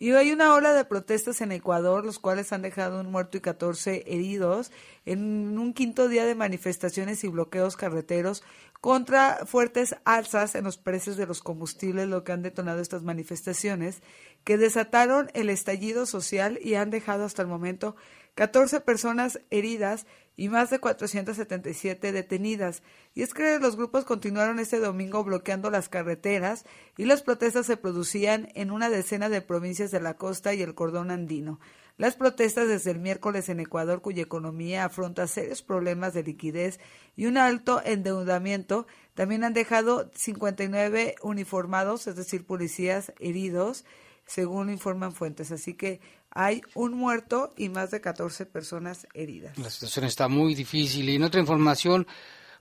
Y 0.00 0.12
hay 0.12 0.30
una 0.30 0.54
ola 0.54 0.74
de 0.74 0.84
protestas 0.84 1.40
en 1.40 1.50
Ecuador, 1.50 2.04
los 2.04 2.20
cuales 2.20 2.52
han 2.52 2.62
dejado 2.62 3.00
un 3.00 3.10
muerto 3.10 3.36
y 3.36 3.40
14 3.40 4.04
heridos 4.06 4.70
en 5.04 5.58
un 5.58 5.74
quinto 5.74 6.06
día 6.06 6.24
de 6.24 6.36
manifestaciones 6.36 7.24
y 7.24 7.28
bloqueos 7.28 7.76
carreteros 7.76 8.44
contra 8.80 9.44
fuertes 9.44 9.96
alzas 10.04 10.54
en 10.54 10.62
los 10.62 10.78
precios 10.78 11.16
de 11.16 11.26
los 11.26 11.42
combustibles, 11.42 12.06
lo 12.06 12.22
que 12.22 12.30
han 12.30 12.42
detonado 12.42 12.78
estas 12.78 13.02
manifestaciones, 13.02 14.00
que 14.44 14.56
desataron 14.56 15.32
el 15.34 15.50
estallido 15.50 16.06
social 16.06 16.60
y 16.62 16.74
han 16.74 16.90
dejado 16.90 17.24
hasta 17.24 17.42
el 17.42 17.48
momento 17.48 17.96
14 18.36 18.80
personas 18.82 19.40
heridas 19.50 20.06
y 20.38 20.48
más 20.48 20.70
de 20.70 20.78
477 20.78 22.12
detenidas. 22.12 22.84
Y 23.12 23.22
es 23.22 23.34
que 23.34 23.58
los 23.58 23.74
grupos 23.74 24.04
continuaron 24.04 24.60
este 24.60 24.78
domingo 24.78 25.24
bloqueando 25.24 25.68
las 25.68 25.88
carreteras 25.88 26.64
y 26.96 27.06
las 27.06 27.22
protestas 27.22 27.66
se 27.66 27.76
producían 27.76 28.48
en 28.54 28.70
una 28.70 28.88
decena 28.88 29.28
de 29.28 29.42
provincias 29.42 29.90
de 29.90 30.00
la 30.00 30.14
costa 30.14 30.54
y 30.54 30.62
el 30.62 30.76
cordón 30.76 31.10
andino. 31.10 31.58
Las 31.96 32.14
protestas 32.14 32.68
desde 32.68 32.92
el 32.92 33.00
miércoles 33.00 33.48
en 33.48 33.58
Ecuador, 33.58 34.00
cuya 34.00 34.22
economía 34.22 34.84
afronta 34.84 35.26
serios 35.26 35.62
problemas 35.62 36.14
de 36.14 36.22
liquidez 36.22 36.78
y 37.16 37.26
un 37.26 37.36
alto 37.36 37.82
endeudamiento, 37.84 38.86
también 39.14 39.42
han 39.42 39.54
dejado 39.54 40.08
59 40.14 41.16
uniformados, 41.22 42.06
es 42.06 42.14
decir, 42.14 42.46
policías 42.46 43.12
heridos, 43.18 43.84
según 44.24 44.70
informan 44.70 45.12
fuentes. 45.12 45.50
Así 45.50 45.74
que 45.74 46.00
hay 46.30 46.62
un 46.74 46.94
muerto 46.94 47.52
y 47.56 47.68
más 47.68 47.90
de 47.90 48.00
14 48.00 48.46
personas 48.46 49.06
heridas. 49.14 49.56
La 49.58 49.70
situación 49.70 50.04
está 50.04 50.28
muy 50.28 50.54
difícil. 50.54 51.08
Y 51.08 51.16
en 51.16 51.24
otra 51.24 51.40
información, 51.40 52.06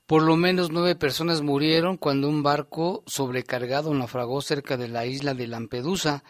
por 0.06 0.24
lo 0.24 0.36
menos 0.36 0.72
nueve 0.72 0.96
personas 0.96 1.42
murieron 1.42 1.98
cuando 1.98 2.30
un 2.30 2.44
barco 2.44 3.04
sobrecargado 3.06 3.94
naufragó 3.94 4.42
cerca 4.42 4.78
de 4.78 4.88
la 4.88 5.06
isla 5.06 5.34
de 5.34 5.48
Lampedusa, 5.48 6.24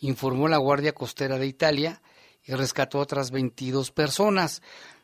informó 0.00 0.48
la 0.48 0.58
Guardia 0.58 0.92
Costera 0.92 1.38
de 1.38 1.46
Italia, 1.46 2.02
y 2.44 2.54
rescató 2.54 2.98
a 2.98 3.02
otras 3.02 3.30
22 3.30 3.90
personas. 3.92 4.62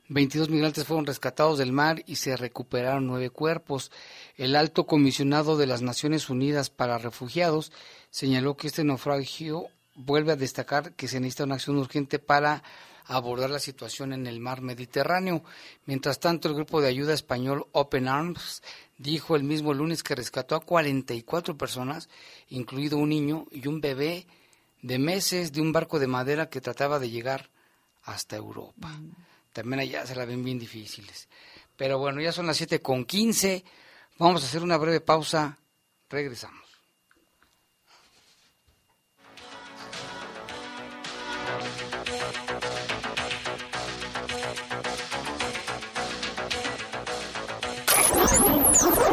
22 0.09 0.50
migrantes 0.50 0.85
fueron 0.85 1.07
rescatados 1.07 1.59
del 1.59 1.73
mar 1.73 2.02
y 2.07 2.16
se 2.16 2.37
recuperaron 2.37 3.07
nueve 3.07 3.31
cuerpos. 3.31 3.90
El 4.37 4.55
alto 4.55 4.87
comisionado 4.87 5.57
de 5.57 5.66
las 5.66 5.83
Naciones 5.83 6.31
Unidas 6.31 6.71
para 6.71 6.99
Refugiados 6.99 7.73
señaló 8.11 8.57
que 8.57 8.69
este 8.69 8.85
naufragio 8.85 9.66
vuelve 9.97 10.33
a 10.33 10.37
destacar 10.37 10.93
que 10.93 11.09
se 11.09 11.21
necesita 11.21 11.45
una 11.45 11.57
acción 11.57 11.76
urgente 11.76 12.19
para 12.19 12.62
abordar 13.07 13.50
la 13.50 13.59
situación 13.59 14.12
en 14.12 14.26
el 14.26 14.41
mar 14.41 14.61
Mediterráneo. 14.61 15.43
Mientras 15.87 16.21
tanto, 16.21 16.49
el 16.49 16.55
grupo 16.55 16.81
de 16.81 16.88
ayuda 16.88 17.15
español 17.15 17.67
Open 17.73 18.09
Arms 18.09 18.62
dijo 18.99 19.37
el 19.37 19.45
mismo 19.45 19.75
lunes 19.75 20.03
que 20.03 20.15
rescató 20.15 20.55
a 20.55 20.61
44 20.61 21.57
personas, 21.57 22.09
incluido 22.49 22.99
un 22.99 23.11
niño 23.11 23.47
y 23.50 23.67
un 23.69 23.81
bebé 23.81 24.26
de 24.83 24.99
meses 24.99 25.53
de 25.53 25.61
un 25.61 25.73
barco 25.73 25.99
de 25.99 26.07
madera 26.07 26.49
que 26.49 26.61
trataba 26.61 26.99
de 26.99 27.11
llegar 27.11 27.50
hasta 28.05 28.37
Europa. 28.37 28.88
Mm. 28.88 29.12
También 29.53 29.81
allá 29.81 30.07
se 30.07 30.15
la 30.15 30.25
ven 30.25 30.45
bien 30.45 30.59
difíciles. 30.59 31.29
Pero 31.76 31.99
bueno, 31.99 32.21
ya 32.21 32.33
son 32.33 32.47
las 32.47 32.57
7 32.57 32.81
con 32.83 33.05
15. 33.05 33.65
Vamos 34.19 34.43
a 34.43 34.47
hacer 34.47 34.62
una 34.62 34.76
breve 34.76 35.00
pausa. 35.00 35.59
Regresamos. 36.09 36.65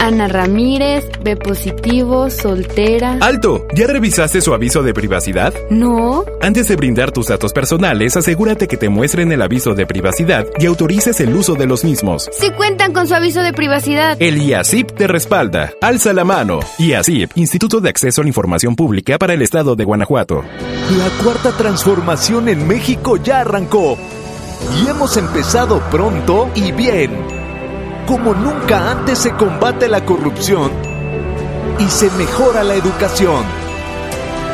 Ana 0.00 0.28
Ramírez, 0.28 1.08
B 1.22 1.36
positivo, 1.36 2.30
soltera. 2.30 3.18
¡Alto! 3.20 3.66
¿Ya 3.74 3.86
revisaste 3.86 4.40
su 4.40 4.54
aviso 4.54 4.82
de 4.82 4.94
privacidad? 4.94 5.54
No. 5.70 6.24
Antes 6.40 6.68
de 6.68 6.76
brindar 6.76 7.12
tus 7.12 7.28
datos 7.28 7.52
personales, 7.52 8.16
asegúrate 8.16 8.68
que 8.68 8.76
te 8.76 8.88
muestren 8.88 9.32
el 9.32 9.42
aviso 9.42 9.74
de 9.74 9.86
privacidad 9.86 10.46
y 10.58 10.66
autorices 10.66 11.20
el 11.20 11.34
uso 11.34 11.54
de 11.54 11.66
los 11.66 11.84
mismos. 11.84 12.28
Si 12.32 12.50
cuentan 12.50 12.92
con 12.92 13.08
su 13.08 13.14
aviso 13.14 13.40
de 13.40 13.52
privacidad. 13.52 14.16
El 14.20 14.40
IACIP 14.42 14.92
te 14.92 15.06
respalda. 15.06 15.72
Alza 15.80 16.12
la 16.12 16.24
mano. 16.24 16.60
IACIP, 16.78 17.32
Instituto 17.36 17.80
de 17.80 17.88
Acceso 17.88 18.20
a 18.20 18.24
la 18.24 18.28
Información 18.28 18.76
Pública 18.76 19.18
para 19.18 19.34
el 19.34 19.42
Estado 19.42 19.76
de 19.76 19.84
Guanajuato. 19.84 20.44
La 20.98 21.24
cuarta 21.24 21.52
transformación 21.56 22.48
en 22.48 22.68
México 22.68 23.16
ya 23.16 23.40
arrancó. 23.40 23.96
Y 24.82 24.88
hemos 24.88 25.16
empezado 25.16 25.80
pronto 25.90 26.48
y 26.54 26.72
bien 26.72 27.45
como 28.06 28.34
nunca 28.34 28.92
antes 28.92 29.18
se 29.18 29.32
combate 29.32 29.88
la 29.88 30.04
corrupción 30.04 30.70
y 31.78 31.88
se 31.88 32.10
mejora 32.12 32.62
la 32.62 32.74
educación. 32.74 33.44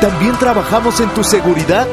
También 0.01 0.35
trabajamos 0.37 0.99
en 0.99 1.09
tu 1.09 1.23
seguridad 1.23 1.87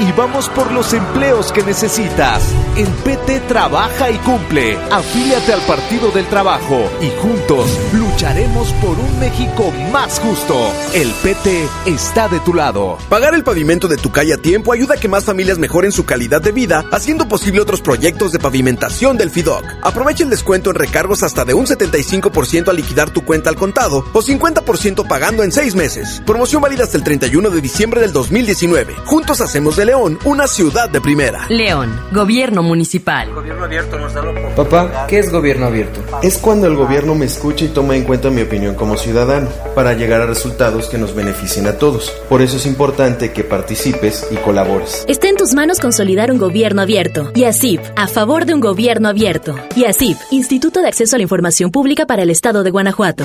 y 0.00 0.12
vamos 0.12 0.48
por 0.50 0.72
los 0.72 0.92
empleos 0.92 1.52
que 1.52 1.62
necesitas. 1.62 2.42
El 2.76 2.88
PT 2.88 3.40
trabaja 3.48 4.10
y 4.10 4.18
cumple. 4.18 4.76
Afíliate 4.90 5.52
al 5.52 5.60
Partido 5.62 6.10
del 6.10 6.26
Trabajo 6.26 6.88
y 7.00 7.10
juntos 7.20 7.70
lucharemos 7.92 8.72
por 8.74 8.98
un 8.98 9.18
México 9.18 9.72
más 9.92 10.20
justo. 10.20 10.54
El 10.94 11.10
PT 11.22 11.66
está 11.86 12.28
de 12.28 12.40
tu 12.40 12.54
lado. 12.54 12.98
Pagar 13.08 13.34
el 13.34 13.44
pavimento 13.44 13.88
de 13.88 13.96
tu 13.96 14.10
calle 14.12 14.34
a 14.34 14.38
tiempo 14.38 14.72
ayuda 14.72 14.94
a 14.94 14.98
que 14.98 15.08
más 15.08 15.24
familias 15.24 15.58
mejoren 15.58 15.92
su 15.92 16.04
calidad 16.04 16.40
de 16.40 16.52
vida, 16.52 16.84
haciendo 16.92 17.26
posible 17.26 17.60
otros 17.60 17.80
proyectos 17.80 18.32
de 18.32 18.38
pavimentación 18.38 19.16
del 19.16 19.30
FIDOC. 19.30 19.64
Aprovecha 19.82 20.24
el 20.24 20.30
descuento 20.30 20.70
en 20.70 20.76
recargos 20.76 21.22
hasta 21.22 21.44
de 21.44 21.54
un 21.54 21.66
75% 21.66 22.68
al 22.68 22.76
liquidar 22.76 23.10
tu 23.10 23.24
cuenta 23.24 23.50
al 23.50 23.56
contado 23.56 24.04
o 24.12 24.22
50% 24.22 25.06
pagando 25.08 25.42
en 25.42 25.50
seis 25.50 25.74
meses. 25.74 26.22
Promoción 26.24 26.62
válida 26.62 26.84
hasta 26.84 26.96
el 26.96 27.04
31 27.04 27.50
de 27.50 27.60
diciembre 27.60 28.00
del 28.00 28.12
2019. 28.12 28.94
Juntos 29.04 29.40
hacemos 29.40 29.76
de 29.76 29.87
León 29.88 30.18
una 30.26 30.46
ciudad 30.46 30.90
de 30.90 31.00
primera. 31.00 31.46
León, 31.48 31.98
Gobierno 32.12 32.62
Municipal. 32.62 33.32
Gobierno 33.32 33.64
abierto 33.64 33.98
nos 33.98 34.12
da 34.12 34.22
Papá, 34.54 35.06
¿qué 35.08 35.18
es 35.18 35.32
gobierno 35.32 35.64
abierto? 35.64 36.02
Es 36.22 36.36
cuando 36.36 36.66
el 36.66 36.76
gobierno 36.76 37.14
me 37.14 37.24
escucha 37.24 37.64
y 37.64 37.68
toma 37.68 37.96
en 37.96 38.04
cuenta 38.04 38.28
mi 38.28 38.42
opinión 38.42 38.74
como 38.74 38.98
ciudadano 38.98 39.48
para 39.74 39.94
llegar 39.94 40.20
a 40.20 40.26
resultados 40.26 40.88
que 40.88 40.98
nos 40.98 41.14
beneficien 41.14 41.66
a 41.66 41.78
todos. 41.78 42.10
Por 42.28 42.42
eso 42.42 42.58
es 42.58 42.66
importante 42.66 43.32
que 43.32 43.44
participes 43.44 44.28
y 44.30 44.36
colabores. 44.36 45.06
Está 45.08 45.30
en 45.30 45.36
tus 45.36 45.54
manos 45.54 45.80
consolidar 45.80 46.30
un 46.30 46.36
gobierno 46.36 46.82
abierto. 46.82 47.32
Y 47.34 47.44
ASIP, 47.44 47.80
a 47.96 48.08
favor 48.08 48.44
de 48.44 48.52
un 48.52 48.60
gobierno 48.60 49.08
abierto. 49.08 49.56
Y 49.74 49.86
ASIP, 49.86 50.18
Instituto 50.30 50.82
de 50.82 50.88
Acceso 50.88 51.16
a 51.16 51.18
la 51.18 51.22
Información 51.22 51.70
Pública 51.70 52.04
para 52.04 52.24
el 52.24 52.28
Estado 52.28 52.62
de 52.62 52.70
Guanajuato. 52.70 53.24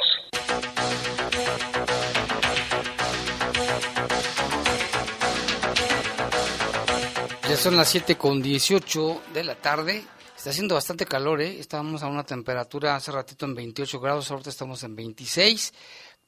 Ya 7.51 7.57
son 7.57 7.75
las 7.75 7.89
7 7.89 8.15
con 8.15 8.41
18 8.41 9.23
de 9.33 9.43
la 9.43 9.55
tarde. 9.55 10.05
Está 10.37 10.51
haciendo 10.51 10.75
bastante 10.75 11.05
calor, 11.05 11.41
¿eh? 11.41 11.59
Estábamos 11.59 12.01
a 12.01 12.07
una 12.07 12.23
temperatura 12.23 12.95
hace 12.95 13.11
ratito 13.11 13.45
en 13.45 13.55
28 13.55 13.99
grados, 13.99 14.31
ahorita 14.31 14.49
estamos 14.49 14.81
en 14.83 14.95
26. 14.95 15.73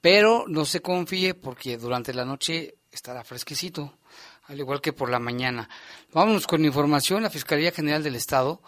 Pero 0.01 0.43
no 0.49 0.65
se 0.65 0.81
confíe 0.81 1.33
porque 1.33 1.77
durante 1.77 2.13
la 2.13 2.25
noche 2.25 2.75
estará 2.91 3.23
fresquecito, 3.23 3.99
al 4.47 4.59
igual 4.59 4.81
que 4.81 4.91
por 4.91 5.09
la 5.09 5.19
mañana. 5.19 5.69
Vámonos 6.11 6.45
con 6.45 6.65
información. 6.65 7.23
La 7.23 7.29
Fiscalía 7.29 7.71
General 7.71 8.03
del 8.03 8.15
Estado 8.15 8.61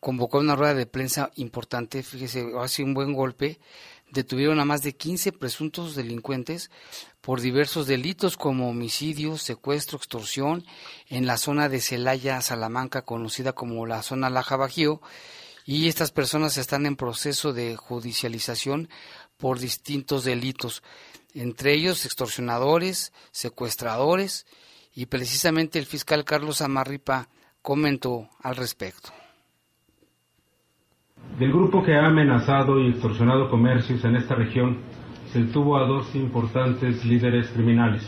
convocó 0.00 0.36
una 0.36 0.56
rueda 0.56 0.74
de 0.74 0.84
prensa 0.84 1.30
importante. 1.36 2.02
Fíjese, 2.02 2.52
hace 2.60 2.82
un 2.82 2.92
buen 2.92 3.14
golpe. 3.14 3.58
Detuvieron 4.10 4.60
a 4.60 4.66
más 4.66 4.82
de 4.82 4.96
15 4.96 5.32
presuntos 5.32 5.94
delincuentes 5.94 6.70
por 7.20 7.40
diversos 7.40 7.86
delitos 7.86 8.36
como 8.36 8.70
homicidio, 8.70 9.36
secuestro, 9.36 9.98
extorsión 9.98 10.64
en 11.08 11.26
la 11.26 11.36
zona 11.36 11.68
de 11.68 11.80
Celaya, 11.80 12.40
Salamanca, 12.40 13.02
conocida 13.02 13.52
como 13.52 13.86
la 13.86 14.02
zona 14.02 14.30
Laja 14.30 14.56
Bajío, 14.56 15.00
y 15.66 15.88
estas 15.88 16.10
personas 16.10 16.56
están 16.56 16.86
en 16.86 16.96
proceso 16.96 17.52
de 17.52 17.76
judicialización 17.76 18.88
por 19.36 19.58
distintos 19.58 20.24
delitos, 20.24 20.82
entre 21.34 21.74
ellos 21.74 22.04
extorsionadores, 22.04 23.12
secuestradores, 23.30 24.46
y 24.94 25.06
precisamente 25.06 25.78
el 25.78 25.86
fiscal 25.86 26.24
Carlos 26.24 26.62
Amarripa 26.62 27.28
comentó 27.62 28.28
al 28.42 28.56
respecto. 28.56 29.10
Del 31.38 31.52
grupo 31.52 31.82
que 31.84 31.94
ha 31.94 32.06
amenazado 32.06 32.80
y 32.80 32.90
extorsionado 32.90 33.50
comercios 33.50 34.04
en 34.04 34.16
esta 34.16 34.34
región, 34.34 34.78
se 35.32 35.44
detuvo 35.44 35.76
a 35.76 35.86
dos 35.86 36.14
importantes 36.16 37.04
líderes 37.04 37.48
criminales. 37.50 38.02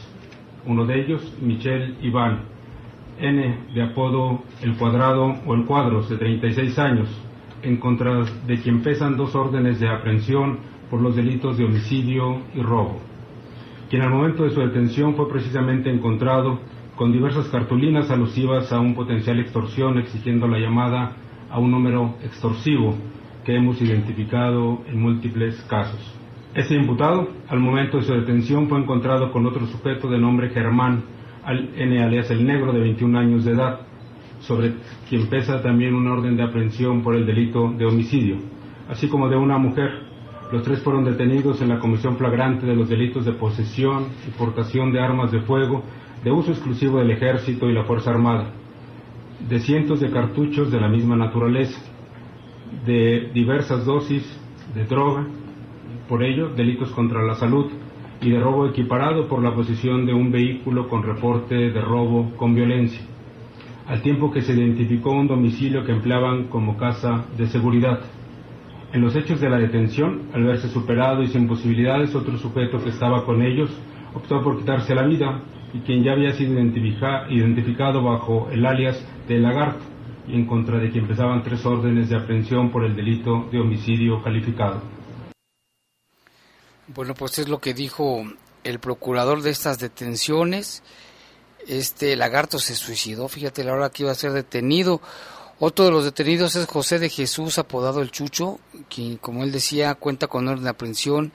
Uno 0.67 0.85
de 0.85 1.01
ellos, 1.01 1.37
Michel 1.41 1.97
Iván, 2.03 2.41
N 3.21 3.59
de 3.73 3.83
apodo 3.83 4.43
El 4.61 4.77
Cuadrado 4.77 5.37
o 5.47 5.55
El 5.55 5.65
Cuadros, 5.65 6.09
de 6.09 6.17
36 6.17 6.79
años, 6.79 7.09
en 7.63 7.77
contra 7.77 8.25
de 8.47 8.61
quien 8.61 8.83
pesan 8.83 9.17
dos 9.17 9.37
órdenes 9.37 9.79
de 9.79 9.89
aprehensión 9.89 10.59
por 10.91 11.01
los 11.01 11.15
delitos 11.15 11.57
de 11.57 11.65
homicidio 11.65 12.43
y 12.55 12.61
robo, 12.61 12.99
quien 13.89 14.03
al 14.03 14.11
momento 14.11 14.43
de 14.43 14.51
su 14.51 14.61
detención 14.61 15.15
fue 15.15 15.29
precisamente 15.29 15.91
encontrado 15.91 16.59
con 16.97 17.13
diversas 17.13 17.49
cartulinas 17.49 18.11
alusivas 18.11 18.73
a 18.73 18.81
un 18.81 18.95
potencial 18.95 19.39
extorsión 19.39 19.99
exigiendo 19.99 20.49
la 20.49 20.59
llamada 20.59 21.17
a 21.51 21.59
un 21.59 21.71
número 21.71 22.17
extorsivo 22.25 22.95
que 23.45 23.55
hemos 23.55 23.81
identificado 23.81 24.83
en 24.89 25.01
múltiples 25.01 25.61
casos. 25.69 26.22
Este 26.55 26.75
imputado, 26.75 27.29
al 27.49 27.61
momento 27.61 27.97
de 27.97 28.03
su 28.03 28.13
detención, 28.13 28.69
fue 28.69 28.79
encontrado 28.79 29.33
con 29.33 29.47
otro 29.47 29.67
sujeto 29.67 30.11
de 30.11 30.19
nombre 30.19 30.51
Germán 30.51 31.03
N. 31.47 32.03
alias 32.03 32.31
el 32.31 32.47
Negro, 32.47 32.75
de 32.75 32.81
21 32.81 33.19
años 33.19 33.47
de 33.47 33.53
edad, 33.53 33.81
sobre 34.41 34.75
quien 35.09 35.29
pesa 35.29 35.63
también 35.63 35.95
una 35.95 36.13
orden 36.13 36.37
de 36.37 36.43
aprehensión 36.43 37.03
por 37.03 37.15
el 37.15 37.25
delito 37.25 37.73
de 37.73 37.87
homicidio, 37.87 38.37
así 38.91 39.09
como 39.09 39.31
de 39.31 39.37
una 39.37 39.57
mujer. 39.57 40.13
Los 40.53 40.63
tres 40.63 40.83
fueron 40.83 41.05
detenidos 41.05 41.63
en 41.63 41.71
la 41.71 41.79
comisión 41.79 42.19
flagrante 42.19 42.67
de 42.67 42.77
los 42.77 42.87
delitos 42.87 43.25
de 43.25 43.33
posesión 43.33 44.09
y 44.29 44.31
portación 44.33 44.93
de 44.93 45.01
armas 45.01 45.33
de 45.33 45.41
fuego 45.41 45.83
de 46.23 46.31
uso 46.31 46.51
exclusivo 46.51 46.99
del 46.99 47.13
ejército 47.13 47.71
y 47.71 47.73
la 47.73 47.85
Fuerza 47.85 48.11
Armada, 48.11 48.51
de 49.49 49.59
cientos 49.61 50.01
de 50.01 50.11
cartuchos 50.11 50.71
de 50.71 50.81
la 50.81 50.89
misma 50.89 51.17
naturaleza, 51.17 51.81
de 52.85 53.31
diversas 53.33 53.87
dosis 53.87 54.23
de 54.75 54.85
droga, 54.85 55.27
por 56.09 56.23
ello 56.23 56.51
delitos 56.51 56.91
contra 56.91 57.23
la 57.23 57.35
salud 57.35 57.71
y 58.21 58.31
de 58.31 58.41
robo 58.41 58.67
equiparado 58.67 59.27
por 59.29 59.43
la 59.43 59.55
posición 59.55 60.07
de 60.07 60.15
un 60.15 60.31
vehículo 60.31 60.89
con 60.89 61.03
reporte 61.03 61.55
de 61.55 61.81
robo 61.81 62.33
con 62.37 62.55
violencia, 62.55 63.01
al 63.87 64.01
tiempo 64.01 64.31
que 64.31 64.43
se 64.43 64.53
identificó 64.53 65.11
un 65.11 65.27
domicilio 65.27 65.85
que 65.85 65.93
empleaban 65.93 66.45
como 66.45 66.77
casa 66.77 67.25
de 67.37 67.47
seguridad. 67.49 68.01
En 68.93 69.01
los 69.01 69.17
hechos 69.17 69.41
de 69.41 69.49
la 69.49 69.59
detención, 69.59 70.29
al 70.35 70.45
verse 70.45 70.69
superado 70.69 71.23
y 71.23 71.29
sin 71.29 71.49
posibilidades, 71.49 72.15
otro 72.15 72.37
sujeto 72.37 72.83
que 72.83 72.91
estaba 72.91 73.25
con 73.25 73.43
ellos 73.43 73.71
optó 74.15 74.43
por 74.43 74.59
quitarse 74.59 74.95
la 74.95 75.07
vida 75.07 75.41
y 75.73 75.79
quien 75.79 76.05
ya 76.05 76.13
había 76.13 76.33
sido 76.33 76.61
identificado 76.61 78.03
bajo 78.03 78.49
el 78.53 78.67
alias 78.67 79.05
de 79.27 79.39
Lagarto 79.41 79.85
y 80.29 80.35
en 80.35 80.47
contra 80.47 80.79
de 80.79 80.91
quien 80.91 81.07
pesaban 81.07 81.43
tres 81.43 81.65
órdenes 81.67 82.11
de 82.11 82.17
aprehensión 82.17 82.71
por 82.71 82.85
el 82.85 82.95
delito 82.95 83.49
de 83.51 83.59
homicidio 83.59 84.23
calificado. 84.23 84.83
Bueno, 86.95 87.15
pues 87.15 87.39
es 87.39 87.49
lo 87.49 87.59
que 87.59 87.73
dijo 87.73 88.23
el 88.65 88.79
procurador 88.79 89.41
de 89.41 89.51
estas 89.51 89.79
detenciones. 89.79 90.83
Este 91.67 92.17
lagarto 92.17 92.59
se 92.59 92.75
suicidó, 92.75 93.29
fíjate 93.29 93.65
la 93.65 93.73
hora 93.73 93.89
que 93.89 94.03
iba 94.03 94.13
a 94.13 94.17
ser 94.17 94.33
detenido. 94.33 95.01
Otro 95.59 95.87
de 95.87 95.91
los 95.91 96.05
detenidos 96.05 96.55
es 96.57 96.67
José 96.67 96.99
de 96.99 97.09
Jesús, 97.09 97.57
apodado 97.57 98.03
el 98.03 98.11
Chucho, 98.11 98.59
quien, 98.91 99.17
como 99.17 99.43
él 99.43 99.53
decía, 99.53 99.95
cuenta 99.95 100.27
con 100.27 100.49
orden 100.49 100.65
de 100.65 100.71
aprehensión 100.71 101.33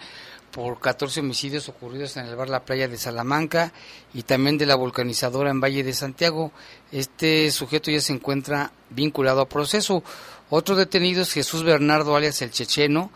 por 0.51 0.79
14 0.79 1.21
homicidios 1.21 1.69
ocurridos 1.69 2.17
en 2.17 2.25
el 2.25 2.35
bar 2.35 2.49
La 2.49 2.63
Playa 2.63 2.87
de 2.87 2.97
Salamanca 2.97 3.73
y 4.13 4.23
también 4.23 4.57
de 4.57 4.65
la 4.65 4.75
volcanizadora 4.75 5.49
en 5.49 5.61
Valle 5.61 5.83
de 5.83 5.93
Santiago. 5.93 6.51
Este 6.91 7.49
sujeto 7.49 7.89
ya 7.89 8.01
se 8.01 8.13
encuentra 8.13 8.71
vinculado 8.91 9.41
a 9.41 9.49
proceso. 9.49 10.03
Otro 10.49 10.75
detenido 10.75 11.23
es 11.23 11.31
Jesús 11.31 11.63
Bernardo 11.63 12.15
alias 12.15 12.41
el 12.41 12.51
Checheno, 12.51 13.11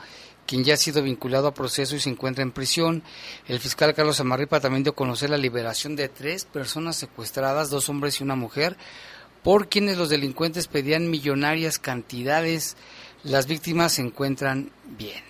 quien 0.51 0.65
ya 0.65 0.73
ha 0.73 0.77
sido 0.77 1.01
vinculado 1.01 1.47
a 1.47 1.53
proceso 1.53 1.95
y 1.95 2.01
se 2.01 2.09
encuentra 2.09 2.43
en 2.43 2.51
prisión. 2.51 3.03
El 3.47 3.61
fiscal 3.61 3.93
Carlos 3.93 4.19
Amarripa 4.19 4.59
también 4.59 4.83
dio 4.83 4.91
a 4.91 4.95
conocer 4.95 5.29
la 5.29 5.37
liberación 5.37 5.95
de 5.95 6.09
tres 6.09 6.43
personas 6.43 6.97
secuestradas, 6.97 7.69
dos 7.69 7.87
hombres 7.87 8.19
y 8.19 8.25
una 8.25 8.35
mujer, 8.35 8.75
por 9.43 9.69
quienes 9.69 9.97
los 9.97 10.09
delincuentes 10.09 10.67
pedían 10.67 11.09
millonarias 11.09 11.79
cantidades. 11.79 12.75
Las 13.23 13.47
víctimas 13.47 13.93
se 13.93 14.01
encuentran 14.01 14.71
bien. 14.97 15.23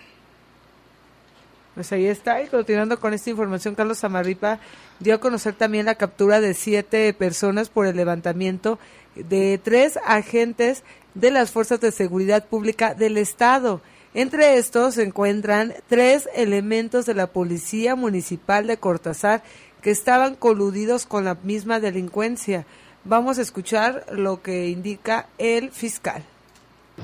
Pues 1.76 1.92
ahí 1.92 2.06
está, 2.06 2.42
y 2.42 2.48
continuando 2.48 2.98
con 2.98 3.14
esta 3.14 3.30
información, 3.30 3.76
Carlos 3.76 4.02
Amarripa 4.02 4.58
dio 4.98 5.14
a 5.14 5.20
conocer 5.20 5.54
también 5.54 5.86
la 5.86 5.94
captura 5.94 6.40
de 6.40 6.52
siete 6.52 7.14
personas 7.14 7.68
por 7.68 7.86
el 7.86 7.94
levantamiento 7.94 8.80
de 9.14 9.60
tres 9.62 10.00
agentes 10.04 10.82
de 11.14 11.30
las 11.30 11.52
Fuerzas 11.52 11.80
de 11.80 11.92
Seguridad 11.92 12.44
Pública 12.44 12.94
del 12.94 13.18
Estado. 13.18 13.82
Entre 14.14 14.58
estos 14.58 14.96
se 14.96 15.04
encuentran 15.04 15.72
tres 15.88 16.28
elementos 16.36 17.06
de 17.06 17.14
la 17.14 17.28
Policía 17.28 17.96
Municipal 17.96 18.66
de 18.66 18.76
Cortázar 18.76 19.42
que 19.80 19.90
estaban 19.90 20.34
coludidos 20.34 21.06
con 21.06 21.24
la 21.24 21.38
misma 21.42 21.80
delincuencia. 21.80 22.66
Vamos 23.04 23.38
a 23.38 23.42
escuchar 23.42 24.04
lo 24.12 24.42
que 24.42 24.68
indica 24.68 25.28
el 25.38 25.70
fiscal. 25.70 26.22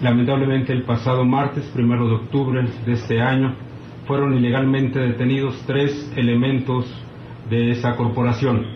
Lamentablemente 0.03 0.75
el 0.75 0.85
pasado 0.85 1.25
martes, 1.25 1.65
primero 1.73 2.07
de 2.09 2.15
octubre 2.17 2.61
de 2.85 2.93
este 2.93 3.23
año, 3.23 3.57
fueron 4.07 4.35
ilegalmente 4.35 4.99
detenidos 4.99 5.63
tres 5.67 6.13
elementos 6.15 6.85
de 7.49 7.71
esa 7.71 7.97
corporación 7.97 8.67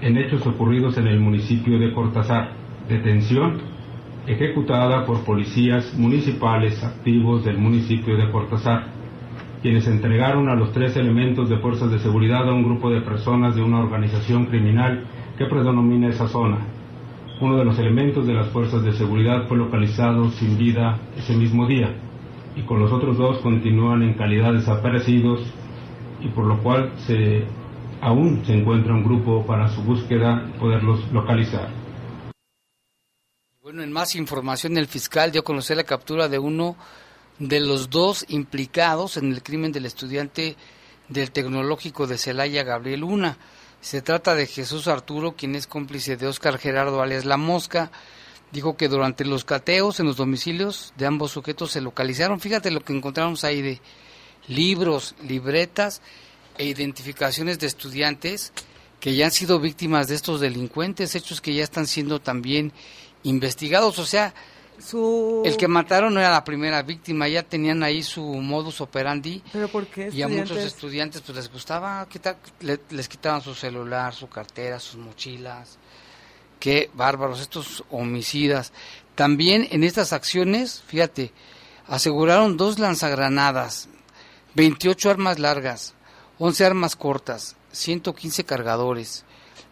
en 0.00 0.18
hechos 0.18 0.46
ocurridos 0.46 0.98
en 0.98 1.08
el 1.08 1.18
municipio 1.18 1.80
de 1.80 1.92
Cortázar. 1.92 2.52
Detención 2.88 3.71
ejecutada 4.26 5.04
por 5.04 5.24
policías 5.24 5.94
municipales 5.94 6.82
activos 6.82 7.44
del 7.44 7.58
municipio 7.58 8.16
de 8.16 8.30
Cortázar, 8.30 8.86
quienes 9.62 9.86
entregaron 9.86 10.48
a 10.48 10.54
los 10.54 10.72
tres 10.72 10.96
elementos 10.96 11.48
de 11.48 11.58
fuerzas 11.58 11.90
de 11.90 11.98
seguridad 11.98 12.48
a 12.48 12.52
un 12.52 12.64
grupo 12.64 12.90
de 12.90 13.00
personas 13.00 13.54
de 13.54 13.62
una 13.62 13.80
organización 13.80 14.46
criminal 14.46 15.04
que 15.38 15.46
predomina 15.46 16.08
esa 16.08 16.28
zona. 16.28 16.58
Uno 17.40 17.56
de 17.56 17.64
los 17.64 17.78
elementos 17.78 18.26
de 18.26 18.34
las 18.34 18.48
fuerzas 18.48 18.84
de 18.84 18.92
seguridad 18.92 19.46
fue 19.48 19.56
localizado 19.56 20.30
sin 20.30 20.56
vida 20.56 20.98
ese 21.16 21.36
mismo 21.36 21.66
día 21.66 21.94
y 22.54 22.62
con 22.62 22.78
los 22.78 22.92
otros 22.92 23.16
dos 23.16 23.38
continúan 23.38 24.02
en 24.02 24.14
calidad 24.14 24.52
desaparecidos 24.52 25.40
y 26.20 26.28
por 26.28 26.46
lo 26.46 26.58
cual 26.58 26.92
aún 28.00 28.44
se 28.44 28.56
encuentra 28.56 28.94
un 28.94 29.04
grupo 29.04 29.44
para 29.46 29.68
su 29.68 29.82
búsqueda 29.82 30.44
poderlos 30.60 31.10
localizar. 31.12 31.81
En 33.72 33.90
más 33.90 34.16
información, 34.16 34.76
el 34.76 34.86
fiscal 34.86 35.32
dio 35.32 35.40
a 35.40 35.44
conocer 35.44 35.78
la 35.78 35.84
captura 35.84 36.28
de 36.28 36.38
uno 36.38 36.76
de 37.38 37.58
los 37.58 37.88
dos 37.88 38.26
implicados 38.28 39.16
en 39.16 39.32
el 39.32 39.42
crimen 39.42 39.72
del 39.72 39.86
estudiante 39.86 40.56
del 41.08 41.30
Tecnológico 41.30 42.06
de 42.06 42.18
Celaya, 42.18 42.64
Gabriel 42.64 43.00
Luna. 43.00 43.38
Se 43.80 44.02
trata 44.02 44.34
de 44.34 44.46
Jesús 44.46 44.88
Arturo, 44.88 45.36
quien 45.36 45.54
es 45.54 45.66
cómplice 45.66 46.18
de 46.18 46.26
Oscar 46.26 46.58
Gerardo 46.58 47.00
alias 47.00 47.24
La 47.24 47.38
Mosca, 47.38 47.90
dijo 48.50 48.76
que 48.76 48.88
durante 48.88 49.24
los 49.24 49.46
cateos 49.46 50.00
en 50.00 50.06
los 50.06 50.18
domicilios 50.18 50.92
de 50.98 51.06
ambos 51.06 51.30
sujetos 51.30 51.70
se 51.70 51.80
localizaron, 51.80 52.40
fíjate 52.40 52.70
lo 52.70 52.80
que 52.80 52.92
encontramos 52.92 53.42
ahí 53.42 53.62
de 53.62 53.80
libros, 54.48 55.14
libretas 55.26 56.02
e 56.58 56.66
identificaciones 56.66 57.58
de 57.58 57.68
estudiantes 57.68 58.52
que 59.00 59.16
ya 59.16 59.24
han 59.24 59.32
sido 59.32 59.58
víctimas 59.58 60.08
de 60.08 60.14
estos 60.14 60.40
delincuentes, 60.40 61.14
hechos 61.14 61.40
que 61.40 61.54
ya 61.54 61.64
están 61.64 61.86
siendo 61.86 62.20
también 62.20 62.72
investigados, 63.24 63.98
o 63.98 64.06
sea, 64.06 64.34
el 65.44 65.56
que 65.56 65.68
mataron 65.68 66.12
no 66.12 66.20
era 66.20 66.30
la 66.30 66.44
primera 66.44 66.82
víctima, 66.82 67.28
ya 67.28 67.42
tenían 67.42 67.82
ahí 67.82 68.02
su 68.02 68.22
modus 68.22 68.80
operandi. 68.80 69.42
¿Pero 69.52 69.68
por 69.68 69.86
qué 69.86 70.10
Y 70.12 70.22
a 70.22 70.28
muchos 70.28 70.58
estudiantes 70.58 71.20
pues 71.20 71.36
les 71.36 71.52
gustaba 71.52 72.06
quitar, 72.08 72.38
les 72.60 73.08
quitaban 73.08 73.42
su 73.42 73.54
celular, 73.54 74.14
su 74.14 74.28
cartera, 74.28 74.80
sus 74.80 74.96
mochilas, 74.96 75.78
Qué 76.62 76.90
bárbaros, 76.94 77.40
estos 77.40 77.82
homicidas. 77.90 78.72
También 79.16 79.66
en 79.72 79.82
estas 79.82 80.12
acciones, 80.12 80.80
fíjate, 80.86 81.32
aseguraron 81.88 82.56
dos 82.56 82.78
lanzagranadas, 82.78 83.88
28 84.54 85.10
armas 85.10 85.40
largas, 85.40 85.94
11 86.38 86.64
armas 86.64 86.94
cortas, 86.94 87.56
115 87.72 88.44
cargadores, 88.44 89.24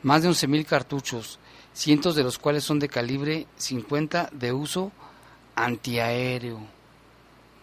más 0.03 0.23
de 0.23 0.31
11.000 0.31 0.67
cartuchos, 0.67 1.39
cientos 1.75 2.15
de 2.15 2.23
los 2.23 2.39
cuales 2.39 2.65
son 2.65 2.79
de 2.79 2.89
calibre 2.89 3.47
50 3.57 4.31
de 4.33 4.53
uso 4.53 4.93
antiaéreo. 5.55 6.61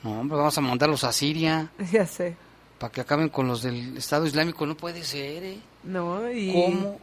No, 0.04 0.20
hombre, 0.20 0.38
vamos 0.38 0.58
a 0.58 0.62
mandarlos 0.62 1.04
a 1.04 1.12
Siria. 1.12 1.72
Ya 1.91 2.06
sé. 2.06 2.36
Para 2.80 2.91
que 2.91 3.02
acaben 3.02 3.30
con 3.30 3.48
los 3.48 3.63
del 3.63 3.98
Estado 3.98 4.28
Islámico. 4.28 4.65
No 4.67 4.78
puede 4.78 5.04
ser, 5.04 5.43
¿eh? 5.43 5.60
No, 5.84 6.30
y... 6.32 6.54
¿Cómo? 6.54 7.00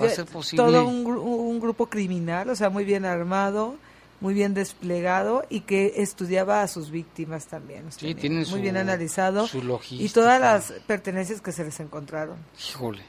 va 0.00 0.06
a 0.06 0.10
ser 0.10 0.26
posible. 0.26 0.64
Todo 0.64 0.86
un, 0.86 1.60
grupo 1.60 1.86
criminal, 1.86 2.50
o 2.50 2.56
sea, 2.56 2.70
muy 2.70 2.84
bien 2.84 3.04
armado, 3.04 3.76
muy 4.20 4.34
bien 4.34 4.54
desplegado 4.54 5.44
y 5.48 5.60
que 5.60 5.94
estudiaba 5.96 6.62
a 6.62 6.68
sus 6.68 6.90
víctimas 6.90 7.46
también. 7.46 7.90
Sí, 7.92 8.14
tienen 8.14 8.48
muy 8.50 8.60
bien 8.60 8.76
analizado. 8.76 9.46
Su 9.46 9.62
logística. 9.62 10.04
Y 10.04 10.08
todas 10.08 10.40
las 10.40 10.72
pertenencias 10.86 11.40
que 11.40 11.52
se 11.52 11.64
les 11.64 11.78
encontraron. 11.80 12.36
Híjole. 12.58 13.02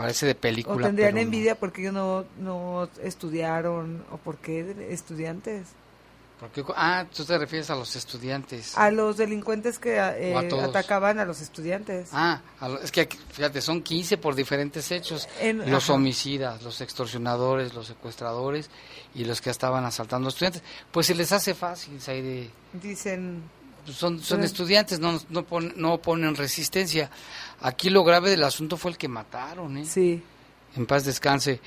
Parece 0.00 0.24
de 0.24 0.34
película. 0.34 0.76
O 0.76 0.88
tendrían 0.88 1.18
envidia 1.18 1.56
porque 1.56 1.82
ellos 1.82 1.92
no, 1.92 2.24
no 2.38 2.88
estudiaron 3.02 4.02
o 4.10 4.16
porque 4.16 4.88
estudiantes. 4.88 5.66
Ah, 6.74 7.04
tú 7.14 7.22
te 7.26 7.36
refieres 7.36 7.68
a 7.68 7.74
los 7.74 7.94
estudiantes. 7.96 8.78
A 8.78 8.90
los 8.90 9.18
delincuentes 9.18 9.78
que 9.78 9.96
eh, 9.98 10.34
atacaban 10.34 11.18
a 11.18 11.26
los 11.26 11.42
estudiantes. 11.42 12.08
Ah, 12.12 12.40
es 12.82 12.90
que 12.90 13.06
fíjate, 13.30 13.60
son 13.60 13.82
15 13.82 14.16
por 14.16 14.34
diferentes 14.34 14.90
hechos. 14.90 15.28
los 15.66 15.90
homicidas, 15.90 16.62
los 16.62 16.80
extorsionadores, 16.80 17.74
los 17.74 17.88
secuestradores 17.88 18.70
y 19.14 19.26
los 19.26 19.42
que 19.42 19.50
estaban 19.50 19.84
asaltando 19.84 20.28
a 20.28 20.30
estudiantes. 20.30 20.62
Pues 20.90 21.08
se 21.08 21.14
les 21.14 21.30
hace 21.30 21.52
fácil, 21.54 22.00
de 22.00 22.48
Dicen... 22.72 23.59
Son, 23.86 24.20
son 24.20 24.42
estudiantes, 24.42 25.00
no, 25.00 25.20
no 25.28 25.98
ponen 25.98 26.34
resistencia. 26.34 27.10
Aquí 27.60 27.90
lo 27.90 28.04
grave 28.04 28.30
del 28.30 28.44
asunto 28.44 28.76
fue 28.76 28.92
el 28.92 28.98
que 28.98 29.08
mataron, 29.08 29.76
¿eh? 29.76 29.84
Sí. 29.84 30.22
En 30.76 30.86
paz 30.86 31.04
descanse. 31.04 31.60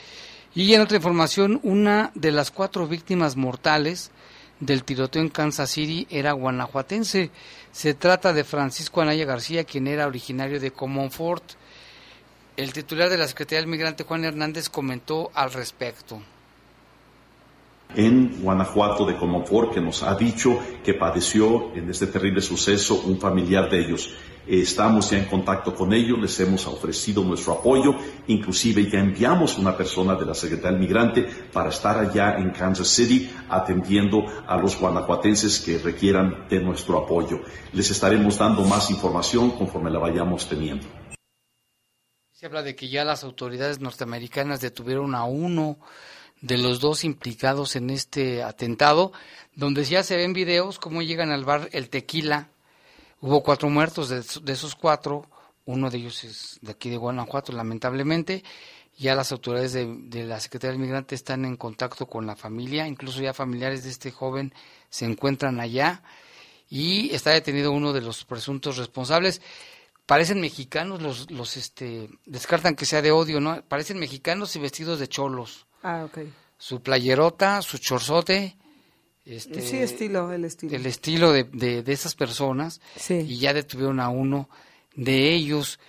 Y 0.56 0.74
en 0.74 0.82
otra 0.82 0.98
información, 0.98 1.60
una 1.64 2.12
de 2.16 2.32
las 2.32 2.52
cuatro 2.52 2.88
víctimas 2.88 3.36
mortales 3.36 4.12
del 4.60 4.84
tiroteo 4.84 5.22
en 5.22 5.30
Kansas 5.30 5.72
City 5.72 6.08
era 6.10 6.32
guanajuatense. 6.32 7.32
Se 7.72 7.94
trata 7.94 8.34
de 8.34 8.44
Francisco 8.44 9.02
Anaya 9.02 9.26
García, 9.26 9.64
quien 9.64 9.88
era 9.88 10.08
originario 10.08 10.60
de 10.60 10.72
Comonfort. 10.72 11.44
El 12.56 12.72
titular 12.72 13.10
de 13.10 13.18
la 13.18 13.28
Secretaría 13.28 13.60
del 13.60 13.70
Migrante, 13.70 14.04
Juan 14.04 14.26
Hernández, 14.26 14.70
comentó 14.70 15.32
al 15.34 15.52
respecto 15.54 16.22
en 17.96 18.42
Guanajuato 18.42 19.06
de 19.06 19.16
Comonfort 19.16 19.74
que 19.74 19.82
nos 19.82 20.04
ha 20.04 20.16
dicho 20.16 20.60
que 20.84 20.94
padeció 20.94 21.74
en 21.76 21.90
este 21.90 22.08
terrible 22.08 22.42
suceso 22.42 23.02
un 23.06 23.20
familiar 23.20 23.70
de 23.70 23.80
ellos. 23.80 24.14
Estamos 24.46 25.10
ya 25.10 25.20
en 25.20 25.26
contacto 25.26 25.74
con 25.74 25.94
ellos, 25.94 26.20
les 26.20 26.38
hemos 26.42 26.68
ofrecido 26.68 27.24
nuestro 27.24 27.54
apoyo, 27.54 27.96
inclusive 28.28 28.90
ya 28.90 29.00
enviamos 29.00 29.58
una 29.58 29.78
persona 29.78 30.16
de 30.16 30.26
la 30.26 30.34
Secretaría 30.34 30.72
del 30.72 30.82
Migrante 30.82 31.28
para 31.54 31.70
estar 31.70 31.98
allá 31.98 32.36
en 32.38 32.52
Kansas 32.52 32.90
City 32.90 33.30
atendiendo 33.50 34.26
a 34.46 34.58
los 34.58 34.78
guanajuatenses 34.78 35.62
que 35.62 35.78
requieran 35.78 36.48
de 36.50 36.60
nuestro 36.60 36.98
apoyo. 36.98 37.40
Les 37.72 37.90
estaremos 37.90 38.38
dando 38.38 38.64
más 38.64 38.92
información 38.92 39.52
conforme 39.52 39.90
la 39.90 40.00
vayamos 40.00 40.50
teniendo. 40.50 40.88
Se 42.32 42.48
habla 42.48 42.64
de 42.64 42.76
que 42.76 42.90
ya 42.90 43.06
las 43.06 43.24
autoridades 43.24 43.80
norteamericanas 43.80 44.60
detuvieron 44.60 45.16
a 45.16 45.24
uno 45.24 45.78
de 46.44 46.60
los 46.60 46.80
dos 46.80 47.04
implicados 47.04 47.76
en 47.76 47.90
este 47.90 48.44
atentado, 48.44 49.14
donde 49.56 49.84
ya 49.84 50.04
se 50.04 50.18
ven 50.18 50.34
videos 50.34 50.78
cómo 50.78 51.02
llegan 51.02 51.32
al 51.32 51.46
bar 51.46 51.70
El 51.72 51.90
Tequila 51.90 52.50
Hubo 53.24 53.42
cuatro 53.42 53.70
muertos, 53.70 54.10
de, 54.10 54.52
esos 54.52 54.76
cuatro, 54.76 55.26
uno 55.64 55.90
de 55.90 55.98
ellos 55.98 56.26
es 56.26 56.60
de 56.62 56.74
aquí 56.74 56.90
de 56.90 56.98
Guanajuato, 56.98 57.54
lamentablemente, 57.54 58.44
Ya 58.98 59.16
las 59.16 59.32
autoridades 59.32 59.72
de, 59.72 60.26
la 60.26 60.42
Secretaría 60.42 60.74
del 60.74 60.82
Migrante 60.82 61.16
están 61.16 61.46
en 61.46 61.56
contacto 61.56 62.06
con 62.06 62.28
la 62.28 62.36
familia, 62.36 62.86
incluso 62.86 63.22
ya 63.22 63.34
familiares 63.34 63.86
de 63.86 63.92
este 63.92 64.12
joven 64.12 64.54
se 64.90 65.06
encuentran 65.06 65.62
allá 65.62 66.04
y 66.70 67.16
está 67.16 67.30
detenido 67.30 67.72
uno 67.72 67.94
de 67.94 68.02
los 68.02 68.26
presuntos 68.26 68.76
responsables. 68.76 69.42
Parecen 70.06 70.42
mexicanos, 70.42 71.02
los, 71.02 71.32
los 71.32 71.56
este, 71.56 72.10
descartan 72.26 72.76
que 72.76 72.86
sea 72.86 73.02
de 73.02 73.12
odio, 73.12 73.40
¿no? 73.40 73.64
Parecen 73.64 74.00
mexicanos 74.00 74.54
y 74.58 74.60
vestidos 74.60 75.00
de 75.00 75.08
cholos. 75.08 75.66
Ah, 75.84 76.06
ok. 76.06 76.20
Su 76.58 76.82
playerota, 76.82 77.62
su 77.62 77.78
chorzote. 77.78 78.56
Este, 79.26 79.62
sí, 79.62 79.78
estilo, 79.78 80.32
el 80.34 80.46
estilo. 80.46 80.76
El 80.76 80.86
estilo 80.86 81.32
de, 81.32 81.44
de, 81.46 81.84
de 81.84 81.94
esas 81.94 82.16
personas. 82.16 82.82
Sí. 82.96 83.16
Y 83.16 83.38
ya 83.38 83.54
detuvieron 83.54 84.00
a 84.00 84.10
uno 84.10 84.50
de 84.96 85.34
ellos. 85.34 85.80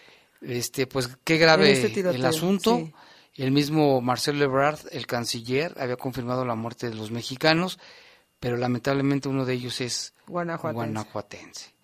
Este, 0.40 0.87
pues 0.87 1.16
qué 1.24 1.38
grave 1.38 1.72
este 1.72 2.00
el 2.00 2.24
asunto. 2.24 2.78
sí. 2.78 2.92
El 3.37 3.50
mismo 3.50 4.00
Marcelo 4.00 4.44
Ebrard, 4.44 4.78
el 4.92 5.09
canciller, 5.09 5.74
había 5.80 5.96
confirmado 5.96 6.44
la 6.44 6.54
muerte 6.54 6.88
de 6.88 6.94
los 6.94 7.11
mexicanos, 7.11 7.80
pero 8.38 8.57
lamentablemente 8.57 9.28
uno 9.28 9.44
de 9.44 9.54
ellos 9.54 9.80
es 9.80 10.14
Guanajuatense. 10.28 10.74
guanajuatense. 10.76 11.74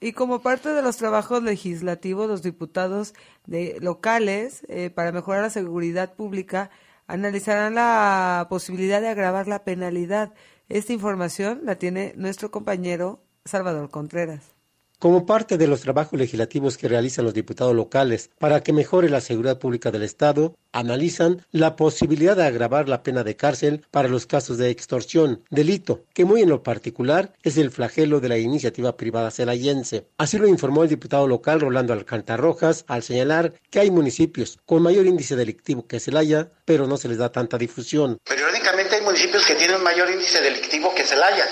Y 0.00 0.12
como 0.12 0.42
parte 0.42 0.70
de 0.70 0.82
los 0.82 0.96
trabajos 0.96 1.44
legislativos, 1.44 2.26
los 2.28 2.42
diputados 2.42 3.14
de 3.46 3.76
locales, 3.80 4.62
eh, 4.68 4.90
para 4.90 5.12
mejorar 5.12 5.42
la 5.42 5.50
seguridad 5.50 6.14
pública, 6.14 6.70
analizarán 7.06 7.74
la 7.74 8.46
posibilidad 8.48 9.00
de 9.00 9.08
agravar 9.08 9.48
la 9.48 9.64
penalidad. 9.64 10.32
Esta 10.68 10.92
información 10.92 11.60
la 11.64 11.76
tiene 11.76 12.14
nuestro 12.16 12.50
compañero 12.50 13.22
Salvador 13.44 13.90
Contreras. 13.90 14.51
Como 15.02 15.26
parte 15.26 15.58
de 15.58 15.66
los 15.66 15.80
trabajos 15.80 16.16
legislativos 16.16 16.78
que 16.78 16.86
realizan 16.86 17.24
los 17.24 17.34
diputados 17.34 17.74
locales 17.74 18.30
para 18.38 18.62
que 18.62 18.72
mejore 18.72 19.10
la 19.10 19.20
seguridad 19.20 19.58
pública 19.58 19.90
del 19.90 20.04
Estado, 20.04 20.54
analizan 20.70 21.44
la 21.50 21.74
posibilidad 21.74 22.36
de 22.36 22.44
agravar 22.44 22.88
la 22.88 23.02
pena 23.02 23.24
de 23.24 23.34
cárcel 23.34 23.84
para 23.90 24.06
los 24.06 24.26
casos 24.26 24.58
de 24.58 24.70
extorsión, 24.70 25.42
delito, 25.50 26.04
que 26.14 26.24
muy 26.24 26.42
en 26.42 26.50
lo 26.50 26.62
particular 26.62 27.32
es 27.42 27.56
el 27.56 27.72
flagelo 27.72 28.20
de 28.20 28.28
la 28.28 28.38
iniciativa 28.38 28.96
privada 28.96 29.32
celayense. 29.32 30.06
Así 30.18 30.38
lo 30.38 30.46
informó 30.46 30.84
el 30.84 30.90
diputado 30.90 31.26
local 31.26 31.60
Rolando 31.60 31.92
Alcantarrojas 31.92 32.84
al 32.86 33.02
señalar 33.02 33.54
que 33.70 33.80
hay 33.80 33.90
municipios 33.90 34.60
con 34.66 34.84
mayor 34.84 35.06
índice 35.06 35.34
delictivo 35.34 35.84
que 35.84 35.98
Celaya, 35.98 36.52
pero 36.64 36.86
no 36.86 36.96
se 36.96 37.08
les 37.08 37.18
da 37.18 37.32
tanta 37.32 37.58
difusión. 37.58 38.18
Periódicamente 38.22 38.94
hay 38.94 39.02
municipios 39.02 39.44
que 39.46 39.56
tienen 39.56 39.82
mayor 39.82 40.08
índice 40.08 40.40
delictivo 40.40 40.94
que 40.94 41.02
Celaya. 41.02 41.48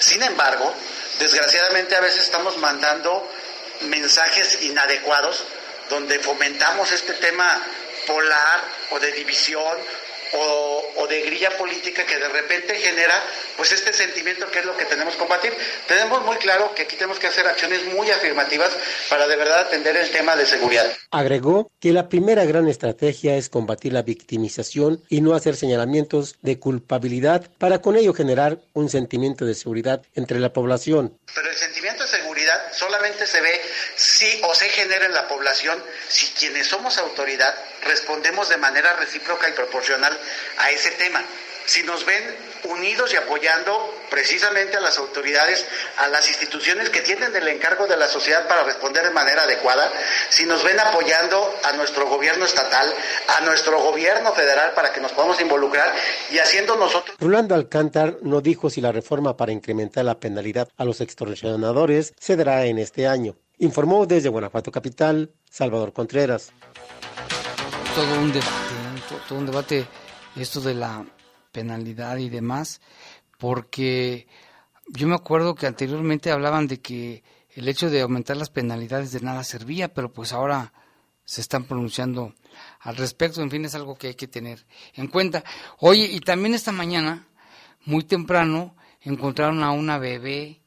Sin 0.00 0.20
embargo, 0.20 0.72
desgraciadamente 1.18 1.96
a 1.96 2.00
veces 2.00 2.24
estamos 2.24 2.56
mandando 2.58 3.28
mensajes 3.82 4.62
inadecuados 4.62 5.44
donde 5.88 6.18
fomentamos 6.18 6.90
este 6.92 7.14
tema 7.14 7.62
polar 8.06 8.60
o 8.90 8.98
de 8.98 9.12
división 9.12 9.76
o, 10.32 10.84
o, 10.96 11.06
de 11.06 11.22
grilla 11.22 11.50
política 11.56 12.04
que 12.04 12.18
de 12.18 12.28
repente 12.28 12.74
genera 12.76 13.22
pues 13.56 13.72
este 13.72 13.92
sentimiento 13.92 14.50
que 14.50 14.60
es 14.60 14.64
lo 14.64 14.76
que 14.76 14.84
tenemos 14.84 15.14
que 15.14 15.20
combatir. 15.20 15.52
Tenemos 15.86 16.24
muy 16.24 16.36
claro 16.36 16.74
que 16.74 16.82
aquí 16.82 16.96
tenemos 16.96 17.18
que 17.18 17.26
hacer 17.26 17.46
acciones 17.46 17.84
muy 17.86 18.10
afirmativas 18.10 18.70
para 19.08 19.26
de 19.26 19.36
verdad 19.36 19.60
atender 19.60 19.96
el 19.96 20.10
tema 20.10 20.36
de 20.36 20.46
seguridad. 20.46 20.86
Agregó 21.10 21.70
que 21.80 21.92
la 21.92 22.08
primera 22.08 22.44
gran 22.44 22.68
estrategia 22.68 23.36
es 23.36 23.48
combatir 23.48 23.92
la 23.92 24.02
victimización 24.02 25.02
y 25.08 25.20
no 25.20 25.34
hacer 25.34 25.56
señalamientos 25.56 26.36
de 26.42 26.58
culpabilidad 26.58 27.48
para 27.58 27.80
con 27.80 27.96
ello 27.96 28.12
generar 28.14 28.58
un 28.74 28.88
sentimiento 28.88 29.44
de 29.44 29.54
seguridad 29.54 30.02
entre 30.14 30.38
la 30.38 30.52
población. 30.52 31.18
Pero 31.34 31.50
el 31.50 31.56
sentimiento 31.56 32.02
de 32.04 32.08
seguridad 32.08 32.72
solamente 32.72 33.26
se 33.26 33.40
ve 33.40 33.60
si 34.18 34.40
o 34.42 34.52
se 34.52 34.68
genera 34.70 35.06
en 35.06 35.14
la 35.14 35.28
población 35.28 35.80
si 36.08 36.26
quienes 36.32 36.66
somos 36.66 36.98
autoridad 36.98 37.54
respondemos 37.84 38.48
de 38.48 38.56
manera 38.56 38.96
recíproca 38.96 39.48
y 39.48 39.52
proporcional 39.52 40.18
a 40.56 40.70
ese 40.72 40.90
tema. 40.92 41.22
Si 41.66 41.84
nos 41.84 42.04
ven 42.04 42.24
unidos 42.64 43.12
y 43.12 43.16
apoyando 43.16 43.94
precisamente 44.10 44.76
a 44.76 44.80
las 44.80 44.98
autoridades, 44.98 45.64
a 45.98 46.08
las 46.08 46.26
instituciones 46.26 46.90
que 46.90 47.02
tienen 47.02 47.36
el 47.36 47.46
encargo 47.46 47.86
de 47.86 47.96
la 47.96 48.08
sociedad 48.08 48.48
para 48.48 48.64
responder 48.64 49.04
de 49.04 49.10
manera 49.10 49.42
adecuada, 49.42 49.88
si 50.30 50.46
nos 50.46 50.64
ven 50.64 50.80
apoyando 50.80 51.54
a 51.62 51.72
nuestro 51.74 52.08
gobierno 52.08 52.44
estatal, 52.44 52.92
a 53.38 53.42
nuestro 53.42 53.80
gobierno 53.80 54.32
federal 54.32 54.72
para 54.72 54.92
que 54.92 55.00
nos 55.00 55.12
podamos 55.12 55.40
involucrar 55.40 55.94
y 56.32 56.38
haciendo 56.38 56.74
nosotros... 56.74 57.16
Rolando 57.20 57.54
Alcántar 57.54 58.16
no 58.22 58.40
dijo 58.40 58.68
si 58.68 58.80
la 58.80 58.90
reforma 58.90 59.36
para 59.36 59.52
incrementar 59.52 60.04
la 60.04 60.18
penalidad 60.18 60.68
a 60.76 60.84
los 60.84 61.00
extorsionadores 61.00 62.14
se 62.18 62.34
dará 62.34 62.64
en 62.64 62.78
este 62.78 63.06
año. 63.06 63.36
Informó 63.60 64.06
desde 64.06 64.28
Guanajuato 64.28 64.70
Capital, 64.70 65.32
Salvador 65.50 65.92
Contreras. 65.92 66.52
Todo 67.94 68.20
un 68.20 68.32
debate, 68.32 68.52
todo 69.28 69.38
un 69.38 69.46
debate 69.46 69.86
esto 70.36 70.60
de 70.60 70.74
la 70.74 71.04
penalidad 71.50 72.18
y 72.18 72.28
demás, 72.28 72.80
porque 73.36 74.28
yo 74.86 75.08
me 75.08 75.16
acuerdo 75.16 75.56
que 75.56 75.66
anteriormente 75.66 76.30
hablaban 76.30 76.68
de 76.68 76.80
que 76.80 77.24
el 77.50 77.68
hecho 77.68 77.90
de 77.90 78.00
aumentar 78.00 78.36
las 78.36 78.50
penalidades 78.50 79.10
de 79.10 79.20
nada 79.20 79.42
servía, 79.42 79.92
pero 79.92 80.12
pues 80.12 80.32
ahora 80.32 80.72
se 81.24 81.40
están 81.40 81.64
pronunciando 81.64 82.34
al 82.80 82.96
respecto, 82.96 83.42
en 83.42 83.50
fin, 83.50 83.64
es 83.64 83.74
algo 83.74 83.98
que 83.98 84.08
hay 84.08 84.14
que 84.14 84.28
tener 84.28 84.64
en 84.94 85.08
cuenta. 85.08 85.42
Oye, 85.78 86.04
y 86.04 86.20
también 86.20 86.54
esta 86.54 86.70
mañana, 86.70 87.26
muy 87.84 88.04
temprano, 88.04 88.76
encontraron 89.00 89.64
a 89.64 89.72
una 89.72 89.98
bebé 89.98 90.62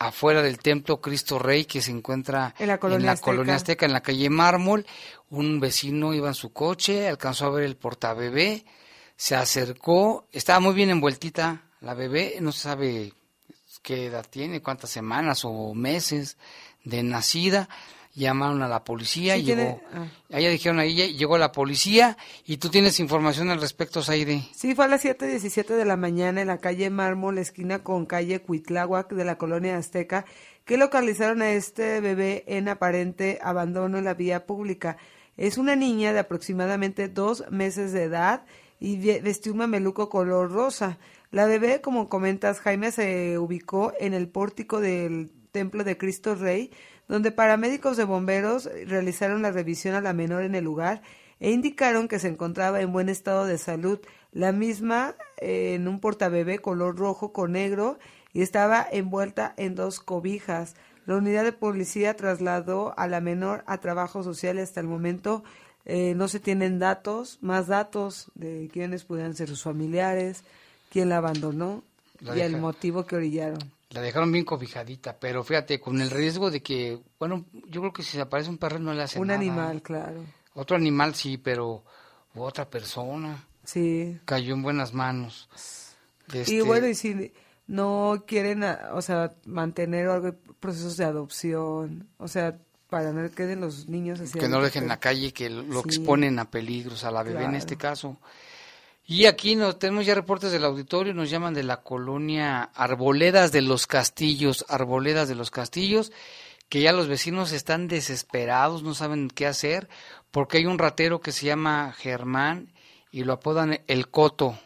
afuera 0.00 0.42
del 0.42 0.58
templo 0.58 1.00
Cristo 1.00 1.38
Rey 1.38 1.66
que 1.66 1.82
se 1.82 1.92
encuentra 1.92 2.54
en 2.58 2.68
la 2.68 2.78
colonia, 2.78 3.00
en 3.00 3.06
la 3.06 3.12
Azteca. 3.12 3.24
colonia 3.24 3.54
Azteca, 3.54 3.86
en 3.86 3.92
la 3.92 4.00
calle 4.02 4.30
Mármol. 4.30 4.86
Un 5.28 5.60
vecino 5.60 6.14
iba 6.14 6.28
en 6.28 6.34
su 6.34 6.52
coche, 6.52 7.06
alcanzó 7.06 7.46
a 7.46 7.50
ver 7.50 7.64
el 7.64 7.76
portabebé, 7.76 8.64
se 9.14 9.36
acercó, 9.36 10.26
estaba 10.32 10.58
muy 10.58 10.74
bien 10.74 10.90
envueltita 10.90 11.62
la 11.80 11.94
bebé, 11.94 12.36
no 12.40 12.50
se 12.52 12.60
sabe 12.60 13.12
qué 13.82 14.06
edad 14.06 14.26
tiene, 14.28 14.62
cuántas 14.62 14.90
semanas 14.90 15.44
o 15.44 15.74
meses 15.74 16.36
de 16.84 17.02
nacida. 17.02 17.68
Llamaron 18.14 18.60
a 18.62 18.68
la 18.68 18.82
policía, 18.82 19.36
Sí, 19.36 19.44
llegó, 19.44 19.56
tiene- 19.62 19.80
ah. 19.94 20.06
ella 20.30 20.50
dijeron 20.50 20.80
ahí, 20.80 20.94
llegó 21.16 21.38
la 21.38 21.52
policía 21.52 22.16
y 22.44 22.56
tú 22.56 22.68
tienes 22.68 22.98
información 22.98 23.50
al 23.50 23.60
respecto, 23.60 24.02
Zaire. 24.02 24.42
Sí, 24.52 24.74
fue 24.74 24.86
a 24.86 24.88
las 24.88 25.04
7.17 25.04 25.74
de 25.76 25.84
la 25.84 25.96
mañana 25.96 26.40
en 26.40 26.48
la 26.48 26.58
calle 26.58 26.90
Mármol, 26.90 27.38
esquina 27.38 27.84
con 27.84 28.06
calle 28.06 28.40
Cuitláhuac 28.40 29.12
de 29.12 29.24
la 29.24 29.38
colonia 29.38 29.76
Azteca, 29.76 30.24
que 30.64 30.76
localizaron 30.76 31.40
a 31.40 31.50
este 31.52 32.00
bebé 32.00 32.42
en 32.48 32.68
aparente 32.68 33.38
abandono 33.42 33.98
en 33.98 34.04
la 34.04 34.14
vía 34.14 34.44
pública. 34.44 34.96
Es 35.36 35.56
una 35.56 35.76
niña 35.76 36.12
de 36.12 36.18
aproximadamente 36.18 37.08
dos 37.08 37.44
meses 37.50 37.92
de 37.92 38.02
edad 38.04 38.44
y 38.80 38.96
vestió 39.20 39.52
un 39.52 39.58
mameluco 39.58 40.08
color 40.10 40.50
rosa. 40.50 40.98
La 41.30 41.46
bebé, 41.46 41.80
como 41.80 42.08
comentas, 42.08 42.58
Jaime, 42.58 42.90
se 42.90 43.38
ubicó 43.38 43.92
en 44.00 44.14
el 44.14 44.28
pórtico 44.28 44.80
del 44.80 45.30
Templo 45.52 45.84
de 45.84 45.96
Cristo 45.96 46.34
Rey, 46.34 46.70
donde 47.10 47.32
paramédicos 47.32 47.96
de 47.96 48.04
bomberos 48.04 48.70
realizaron 48.86 49.42
la 49.42 49.50
revisión 49.50 49.96
a 49.96 50.00
la 50.00 50.12
menor 50.12 50.44
en 50.44 50.54
el 50.54 50.62
lugar 50.62 51.02
e 51.40 51.50
indicaron 51.50 52.06
que 52.06 52.20
se 52.20 52.28
encontraba 52.28 52.80
en 52.80 52.92
buen 52.92 53.08
estado 53.08 53.46
de 53.46 53.58
salud. 53.58 53.98
La 54.30 54.52
misma 54.52 55.16
eh, 55.38 55.74
en 55.74 55.88
un 55.88 55.98
portabebé 55.98 56.60
color 56.60 56.96
rojo 56.96 57.32
con 57.32 57.52
negro 57.52 57.98
y 58.32 58.42
estaba 58.42 58.86
envuelta 58.92 59.54
en 59.56 59.74
dos 59.74 59.98
cobijas. 59.98 60.76
La 61.04 61.16
unidad 61.16 61.42
de 61.42 61.50
policía 61.50 62.14
trasladó 62.14 62.94
a 62.96 63.08
la 63.08 63.20
menor 63.20 63.64
a 63.66 63.78
trabajo 63.78 64.22
social 64.22 64.58
hasta 64.58 64.78
el 64.78 64.86
momento. 64.86 65.42
eh, 65.86 66.14
no 66.14 66.28
se 66.28 66.38
tienen 66.38 66.78
datos, 66.78 67.38
más 67.40 67.66
datos 67.66 68.30
de 68.36 68.70
quiénes 68.72 69.02
pudieran 69.02 69.34
ser 69.34 69.48
sus 69.48 69.64
familiares, 69.64 70.44
quién 70.90 71.08
la 71.08 71.16
abandonó 71.16 71.82
La 72.20 72.36
y 72.36 72.42
el 72.42 72.58
motivo 72.58 73.04
que 73.04 73.16
orillaron. 73.16 73.79
La 73.90 74.00
dejaron 74.00 74.30
bien 74.30 74.44
cobijadita, 74.44 75.18
pero 75.18 75.42
fíjate, 75.42 75.80
con 75.80 76.00
el 76.00 76.10
riesgo 76.10 76.50
de 76.50 76.62
que, 76.62 77.00
bueno, 77.18 77.44
yo 77.66 77.80
creo 77.80 77.92
que 77.92 78.02
si 78.04 78.12
se 78.12 78.20
aparece 78.20 78.48
un 78.48 78.58
perro 78.58 78.78
no 78.78 78.94
le 78.94 79.02
hace 79.02 79.18
Un 79.18 79.26
nada. 79.28 79.38
animal, 79.40 79.82
claro. 79.82 80.24
Otro 80.54 80.76
animal 80.76 81.14
sí, 81.14 81.38
pero 81.38 81.84
otra 82.34 82.68
persona. 82.70 83.44
Sí. 83.64 84.18
Cayó 84.24 84.54
en 84.54 84.62
buenas 84.62 84.94
manos. 84.94 85.48
Y 86.32 86.38
Este, 86.38 86.62
bueno, 86.62 86.86
y 86.86 86.94
si 86.94 87.32
no 87.66 88.24
quieren, 88.28 88.62
o 88.92 89.02
sea, 89.02 89.32
mantener 89.44 90.08
algo, 90.08 90.34
procesos 90.60 90.96
de 90.96 91.04
adopción, 91.04 92.08
o 92.18 92.28
sea, 92.28 92.56
para 92.88 93.12
no 93.12 93.28
queden 93.32 93.60
los 93.60 93.88
niños 93.88 94.20
así. 94.20 94.38
que 94.38 94.48
no 94.48 94.58
lo 94.58 94.64
dejen 94.64 94.84
en 94.84 94.88
la 94.88 95.00
calle, 95.00 95.32
que 95.32 95.50
lo 95.50 95.80
Sí. 95.82 95.88
exponen 95.88 96.38
a 96.38 96.48
peligros, 96.50 97.02
a 97.04 97.10
la 97.10 97.22
bebé 97.24 97.44
en 97.44 97.54
este 97.56 97.76
caso. 97.76 98.18
Y 99.10 99.26
aquí 99.26 99.56
nos 99.56 99.76
tenemos 99.80 100.06
ya 100.06 100.14
reportes 100.14 100.52
del 100.52 100.64
auditorio, 100.64 101.12
nos 101.12 101.28
llaman 101.28 101.52
de 101.52 101.64
la 101.64 101.78
colonia 101.78 102.62
Arboledas 102.62 103.50
de 103.50 103.60
los 103.60 103.88
Castillos, 103.88 104.64
Arboledas 104.68 105.26
de 105.26 105.34
los 105.34 105.50
Castillos, 105.50 106.12
que 106.68 106.80
ya 106.80 106.92
los 106.92 107.08
vecinos 107.08 107.50
están 107.50 107.88
desesperados, 107.88 108.84
no 108.84 108.94
saben 108.94 109.28
qué 109.28 109.48
hacer, 109.48 109.88
porque 110.30 110.58
hay 110.58 110.66
un 110.66 110.78
ratero 110.78 111.20
que 111.20 111.32
se 111.32 111.46
llama 111.46 111.92
Germán 111.98 112.72
y 113.10 113.24
lo 113.24 113.32
apodan 113.32 113.80
el 113.88 114.10
Coto. 114.10 114.56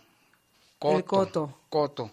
El 0.82 1.04
Coto. 1.04 1.60
Coto. 1.70 2.10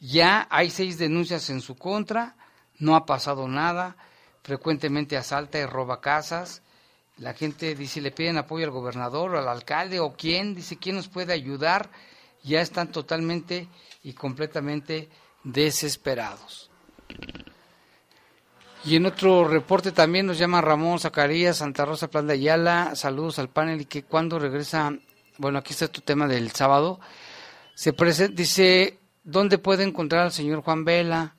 Ya 0.00 0.48
hay 0.50 0.70
seis 0.70 0.98
denuncias 0.98 1.50
en 1.50 1.60
su 1.60 1.76
contra, 1.76 2.34
no 2.80 2.96
ha 2.96 3.06
pasado 3.06 3.46
nada, 3.46 3.96
frecuentemente 4.42 5.16
asalta 5.16 5.60
y 5.60 5.66
roba 5.66 6.00
casas, 6.00 6.62
La 7.18 7.32
gente 7.34 7.74
dice, 7.74 8.00
le 8.00 8.10
piden 8.10 8.38
apoyo 8.38 8.64
al 8.64 8.72
gobernador 8.72 9.34
o 9.34 9.38
al 9.38 9.48
alcalde 9.48 10.00
o 10.00 10.14
quién, 10.16 10.54
dice, 10.54 10.78
¿quién 10.78 10.96
nos 10.96 11.08
puede 11.08 11.32
ayudar? 11.32 11.90
Ya 12.42 12.60
están 12.60 12.90
totalmente 12.90 13.68
y 14.02 14.14
completamente 14.14 15.08
desesperados. 15.44 16.70
Y 18.84 18.96
en 18.96 19.06
otro 19.06 19.48
reporte 19.48 19.92
también 19.92 20.26
nos 20.26 20.38
llama 20.38 20.60
Ramón 20.60 20.98
Zacarías, 20.98 21.58
Santa 21.58 21.86
Rosa 21.86 22.08
Plan 22.08 22.26
de 22.26 22.34
Ayala. 22.34 22.94
Saludos 22.96 23.38
al 23.38 23.48
panel 23.48 23.80
y 23.80 23.84
que 23.86 24.02
cuando 24.02 24.38
regresa, 24.38 24.92
bueno, 25.38 25.58
aquí 25.58 25.72
está 25.72 25.88
tu 25.88 26.02
tema 26.02 26.26
del 26.26 26.50
sábado. 26.50 27.00
Se 27.74 27.94
presenta, 27.94 28.34
dice, 28.34 28.98
¿dónde 29.22 29.56
puede 29.56 29.84
encontrar 29.84 30.24
al 30.24 30.32
señor 30.32 30.60
Juan 30.62 30.84
Vela? 30.84 31.34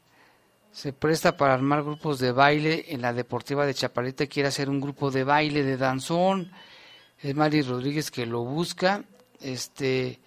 Se 0.76 0.92
presta 0.92 1.38
para 1.38 1.54
armar 1.54 1.84
grupos 1.84 2.20
de 2.20 2.34
baile 2.34 2.86
en 2.90 3.02
la 3.02 3.14
Deportiva 3.14 3.66
de 3.66 3.74
Chaparita. 3.74 4.28
Quiere 4.28 4.50
hacer 4.50 4.70
un 4.70 4.82
grupo 4.82 5.10
de 5.10 5.24
baile 5.24 5.64
de 5.64 5.78
danzón. 5.78 6.52
Es 7.18 7.34
Mari 7.34 7.62
Rodríguez 7.62 8.12
que 8.12 8.26
lo 8.26 8.44
busca. 8.44 9.06
Este, 9.40 10.20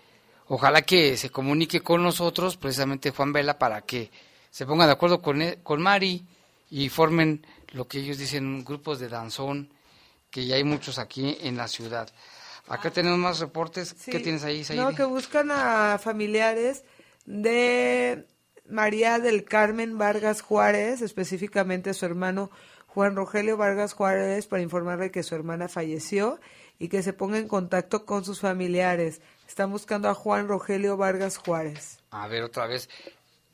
ojalá 0.47 0.81
que 0.83 1.19
se 1.19 1.29
comunique 1.29 1.81
con 1.83 2.03
nosotros, 2.03 2.57
precisamente 2.57 3.11
Juan 3.11 3.33
Vela, 3.35 3.59
para 3.59 3.83
que 3.83 4.11
se 4.51 4.65
ponga 4.65 4.87
de 4.87 4.93
acuerdo 4.93 5.21
con, 5.21 5.43
él- 5.43 5.59
con 5.63 5.83
Mari 5.83 6.25
y 6.71 6.89
formen 6.89 7.47
lo 7.73 7.87
que 7.87 7.99
ellos 7.99 8.17
dicen 8.17 8.65
grupos 8.65 9.01
de 9.01 9.09
danzón, 9.11 9.71
que 10.31 10.47
ya 10.47 10.57
hay 10.57 10.65
muchos 10.65 10.99
aquí 10.99 11.37
en 11.43 11.59
la 11.59 11.69
ciudad. 11.69 12.09
Acá 12.69 12.91
tenemos 12.91 13.19
más 13.19 13.39
reportes. 13.41 13.93
¿Qué 13.93 14.21
tienes 14.21 14.45
ahí? 14.45 14.65
No, 14.75 14.95
que 14.95 15.05
buscan 15.05 15.51
a 15.51 15.99
familiares 15.99 16.85
de 17.27 18.27
María 18.69 19.19
del 19.19 19.45
Carmen 19.45 19.99
Vargas 19.99 20.43
Juárez, 20.43 21.03
específicamente 21.03 21.95
su 21.95 22.05
hermano 22.07 22.51
Juan 22.87 23.17
Rogelio 23.17 23.57
Vargas 23.57 23.93
Juárez, 23.93 24.47
para 24.47 24.63
informarle 24.63 25.11
que 25.11 25.23
su 25.23 25.35
hermana 25.35 25.69
falleció 25.69 26.41
y 26.79 26.89
que 26.89 27.03
se 27.03 27.13
ponga 27.13 27.39
en 27.39 27.49
contacto 27.49 28.05
con 28.05 28.25
sus 28.25 28.41
familiares. 28.41 29.21
Están 29.47 29.71
buscando 29.71 30.09
a 30.09 30.15
Juan 30.15 30.49
Rogelio 30.49 30.97
Vargas 30.97 31.37
Juárez, 31.39 31.99
A 32.11 32.29
ver, 32.29 32.43
otra 32.43 32.67
vez. 32.67 32.89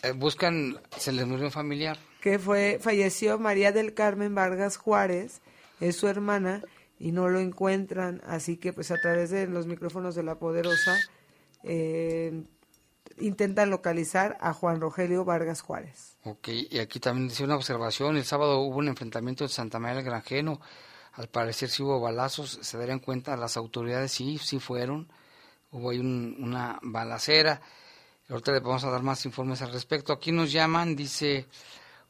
Eh, 0.03 0.13
buscan, 0.13 0.81
se 0.99 1.13
les 1.13 1.27
murió 1.27 1.47
un 1.47 1.53
familiar. 1.53 1.97
que 2.21 2.39
fue 2.39 2.79
falleció 2.81 3.39
María 3.39 3.73
del 3.73 3.95
Carmen 3.95 4.35
Vargas 4.35 4.77
Juárez, 4.77 5.41
es 5.81 5.97
su 5.97 6.09
hermana 6.09 6.63
y 6.99 7.13
no 7.13 7.29
lo 7.29 7.41
encuentran, 7.41 8.21
así 8.27 8.57
que 8.57 8.73
pues 8.73 8.91
a 8.91 8.97
través 8.97 9.31
de 9.31 9.47
los 9.47 9.67
micrófonos 9.67 10.15
de 10.15 10.23
la 10.23 10.39
Poderosa 10.39 10.97
eh, 11.63 12.45
intentan 13.19 13.71
localizar 13.71 14.37
a 14.41 14.53
Juan 14.53 14.81
Rogelio 14.81 15.25
Vargas 15.25 15.61
Juárez. 15.61 16.17
Ok, 16.25 16.49
y 16.71 16.79
aquí 16.79 17.01
también 17.01 17.29
dice 17.29 17.45
una 17.45 17.57
observación. 17.57 18.17
El 18.17 18.25
sábado 18.25 18.61
hubo 18.61 18.79
un 18.79 18.89
enfrentamiento 18.89 19.45
en 19.45 19.51
Santa 19.51 19.79
María 19.79 19.97
del 19.97 20.05
Granjeno. 20.05 20.61
Al 21.13 21.29
parecer 21.29 21.69
sí 21.69 21.83
hubo 21.83 22.01
balazos. 22.01 22.59
Se 22.63 22.79
darían 22.79 22.99
cuenta 22.99 23.37
las 23.37 23.57
autoridades, 23.57 24.13
sí, 24.13 24.39
sí 24.39 24.59
fueron. 24.59 25.09
Hubo 25.71 25.91
ahí 25.91 25.99
un- 25.99 26.37
una 26.41 26.79
balacera. 26.83 27.61
Ahorita 28.29 28.53
les 28.53 28.63
vamos 28.63 28.85
a 28.85 28.91
dar 28.91 29.03
más 29.03 29.25
informes 29.27 29.61
al 29.63 29.73
respecto. 29.73 30.13
Aquí 30.13 30.33
nos 30.33 30.51
llaman, 30.51 30.97
dice, 30.97 31.47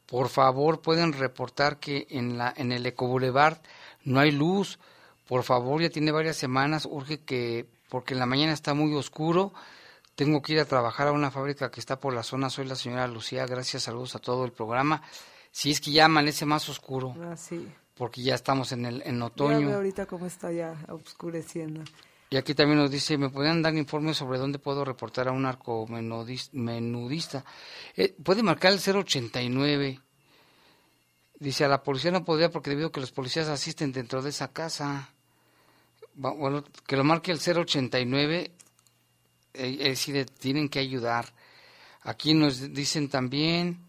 por 0.07 0.29
favor 0.29 0.81
pueden 0.81 1.13
reportar 1.13 1.79
que 1.79 2.07
en, 2.11 2.39
la, 2.39 2.53
en 2.57 2.73
el 2.73 2.87
Eco 2.87 3.07
Boulevard 3.09 3.59
no 4.05 4.21
hay 4.21 4.31
luz. 4.31 4.79
Por 5.27 5.43
favor, 5.43 5.81
ya 5.83 5.91
tiene 5.91 6.13
varias 6.13 6.37
semanas, 6.37 6.87
urge 6.89 7.19
que, 7.21 7.67
porque 7.89 8.13
en 8.15 8.21
la 8.21 8.27
mañana 8.27 8.53
está 8.53 8.75
muy 8.75 8.95
oscuro. 8.95 9.53
Tengo 10.15 10.43
que 10.43 10.53
ir 10.55 10.61
a 10.61 10.65
trabajar 10.65 11.09
a 11.09 11.13
una 11.13 11.31
fábrica 11.31 11.71
que 11.71 11.81
está 11.81 11.99
por 11.99 12.15
la 12.15 12.23
zona. 12.23 12.51
Soy 12.51 12.67
la 12.67 12.77
señora 12.77 13.09
Lucía. 13.09 13.47
Gracias, 13.47 13.83
saludos 13.85 14.15
a 14.15 14.19
todo 14.21 14.45
el 14.45 14.53
programa. 14.53 15.03
Si 15.51 15.71
es 15.71 15.81
que 15.81 15.91
ya 15.93 16.05
amanece 16.07 16.45
más 16.47 16.69
oscuro, 16.69 17.15
Así. 17.33 17.69
porque 17.95 18.23
ya 18.23 18.35
estamos 18.35 18.73
en 18.73 18.87
el 18.87 19.03
en 19.03 19.19
Ya 19.19 19.25
otoño. 19.27 19.67
veo 19.69 19.77
ahorita 19.77 20.07
cómo 20.07 20.27
está 20.27 20.53
ya 20.53 20.77
oscureciendo. 20.89 21.83
Y 22.31 22.37
aquí 22.37 22.55
también 22.55 22.79
nos 22.79 22.91
dice, 22.91 23.17
¿me 23.19 23.29
podrían 23.31 23.63
dar 23.63 23.75
informes 23.77 24.17
sobre 24.17 24.39
dónde 24.39 24.59
puedo 24.59 24.85
reportar 24.85 25.29
a 25.29 25.33
un 25.33 25.47
menudista? 26.53 27.45
Eh, 27.97 28.17
puede 28.25 28.43
marcar 28.43 28.73
el 28.73 28.81
089. 28.81 30.01
Dice, 31.39 31.65
a 31.65 31.69
la 31.69 31.83
policía 31.83 32.11
no 32.11 32.25
podría 32.25 32.51
porque 32.51 32.71
debido 32.71 32.89
a 32.89 32.93
que 32.93 33.01
los 33.01 33.13
policías 33.13 33.49
asisten 33.49 33.93
dentro 33.93 34.23
de 34.23 34.31
esa 34.31 34.49
casa. 34.53 35.11
Bueno, 36.15 36.65
que 36.87 36.97
lo 36.97 37.05
marque 37.05 37.31
el 37.33 37.39
089, 37.39 38.37
eh, 38.41 38.53
es 39.55 39.79
decir, 39.79 40.27
tienen 40.27 40.69
que 40.69 40.81
ayudar. 40.81 41.33
Aquí 42.03 42.35
nos 42.35 42.73
dicen 42.75 43.09
también, 43.09 43.81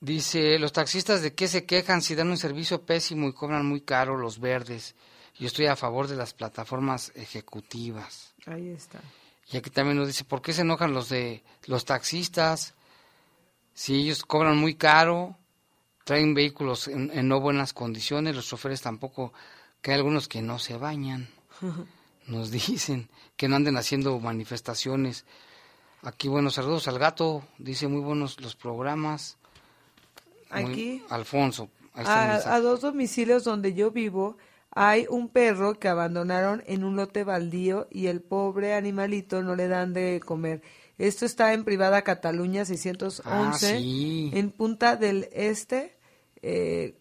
dice, 0.00 0.58
los 0.58 0.72
taxistas 0.72 1.20
de 1.20 1.34
qué 1.34 1.48
se 1.48 1.66
quejan 1.66 2.00
si 2.00 2.14
dan 2.14 2.30
un 2.30 2.38
servicio 2.38 2.82
pésimo 2.82 3.28
y 3.28 3.32
cobran 3.32 3.66
muy 3.66 3.82
caro 3.82 4.16
los 4.16 4.40
verdes. 4.40 4.94
Yo 5.38 5.46
estoy 5.46 5.66
a 5.66 5.76
favor 5.76 6.08
de 6.08 6.16
las 6.16 6.32
plataformas 6.32 7.12
ejecutivas. 7.14 8.34
Ahí 8.46 8.68
está. 8.68 9.00
Y 9.48 9.58
aquí 9.58 9.70
también 9.70 9.98
nos 9.98 10.06
dice, 10.06 10.24
¿por 10.24 10.40
qué 10.40 10.52
se 10.52 10.62
enojan 10.62 10.94
los 10.94 11.08
de 11.08 11.44
los 11.66 11.84
taxistas? 11.84 12.74
Si 13.74 13.94
ellos 13.94 14.24
cobran 14.24 14.56
muy 14.56 14.74
caro, 14.74 15.36
traen 16.04 16.34
vehículos 16.34 16.88
en, 16.88 17.10
en 17.12 17.28
no 17.28 17.40
buenas 17.40 17.72
condiciones, 17.72 18.34
los 18.34 18.46
choferes 18.46 18.80
tampoco, 18.80 19.32
que 19.82 19.90
hay 19.90 19.98
algunos 19.98 20.28
que 20.28 20.40
no 20.40 20.58
se 20.58 20.76
bañan, 20.76 21.28
nos 22.26 22.50
dicen, 22.50 23.08
que 23.36 23.48
no 23.48 23.56
anden 23.56 23.76
haciendo 23.76 24.18
manifestaciones. 24.20 25.24
Aquí, 26.02 26.28
buenos 26.28 26.54
saludos 26.54 26.86
al 26.88 26.98
gato, 26.98 27.42
dice 27.58 27.88
muy 27.88 28.00
buenos 28.00 28.40
los 28.40 28.54
programas. 28.56 29.38
Muy- 30.50 30.62
Aquí. 30.72 31.02
Alfonso, 31.10 31.68
a 31.94 32.60
dos 32.60 32.82
domicilios 32.82 33.42
donde 33.44 33.74
yo 33.74 33.90
vivo 33.90 34.36
hay 34.70 35.06
un 35.08 35.28
perro 35.30 35.78
que 35.78 35.88
abandonaron 35.88 36.62
en 36.66 36.84
un 36.84 36.94
lote 36.96 37.24
baldío 37.24 37.88
y 37.90 38.06
el 38.08 38.20
pobre 38.20 38.74
animalito 38.74 39.42
no 39.42 39.56
le 39.56 39.68
dan 39.68 39.94
de 39.94 40.20
comer. 40.24 40.60
Esto 40.98 41.24
está 41.26 41.54
en 41.54 41.64
Privada 41.64 42.02
Cataluña 42.02 42.64
611, 42.66 43.22
Ah, 43.24 43.52
sí. 43.58 44.30
en 44.34 44.50
Punta 44.50 44.96
del 44.96 45.28
Este. 45.32 45.96
Eh, 46.42 46.98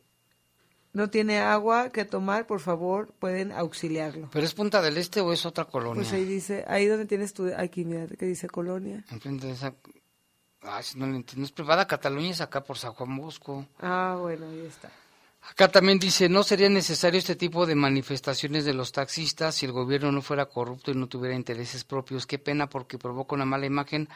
no 0.95 1.09
tiene 1.09 1.39
agua 1.39 1.89
que 1.89 2.05
tomar, 2.05 2.47
por 2.47 2.61
favor, 2.61 3.13
pueden 3.19 3.51
auxiliarlo. 3.51 4.29
¿Pero 4.31 4.45
es 4.45 4.53
Punta 4.53 4.81
del 4.81 4.97
Este 4.97 5.19
o 5.19 5.33
es 5.33 5.45
otra 5.45 5.65
colonia? 5.65 6.01
Pues 6.01 6.13
ahí 6.13 6.23
dice, 6.23 6.63
ahí 6.69 6.85
donde 6.85 7.05
tienes 7.05 7.33
tu, 7.33 7.51
aquí 7.55 7.83
mira, 7.83 8.07
que 8.07 8.25
dice 8.25 8.47
colonia. 8.47 9.03
Enfrente 9.11 9.47
de 9.47 9.53
esa... 9.53 9.73
Ay, 10.61 10.83
si 10.83 10.97
no 10.97 11.05
lo 11.05 11.15
entiendo. 11.15 11.45
Es 11.45 11.51
privada 11.51 11.85
Cataluña, 11.85 12.31
es 12.31 12.39
acá 12.39 12.63
por 12.63 12.77
San 12.77 12.93
Juan 12.93 13.17
Bosco. 13.17 13.67
Ah, 13.81 14.17
bueno, 14.19 14.47
ahí 14.47 14.65
está. 14.65 14.89
Acá 15.49 15.67
también 15.67 15.99
dice, 15.99 16.29
no 16.29 16.43
sería 16.43 16.69
necesario 16.69 17.19
este 17.19 17.35
tipo 17.35 17.65
de 17.65 17.75
manifestaciones 17.75 18.63
de 18.63 18.73
los 18.73 18.93
taxistas 18.93 19.55
si 19.55 19.65
el 19.65 19.73
gobierno 19.73 20.13
no 20.13 20.21
fuera 20.21 20.45
corrupto 20.45 20.91
y 20.91 20.95
no 20.95 21.07
tuviera 21.07 21.35
intereses 21.35 21.83
propios. 21.83 22.25
Qué 22.25 22.39
pena 22.39 22.67
porque 22.67 22.97
provoca 22.97 23.35
una 23.35 23.45
mala 23.45 23.65
imagen. 23.65 24.07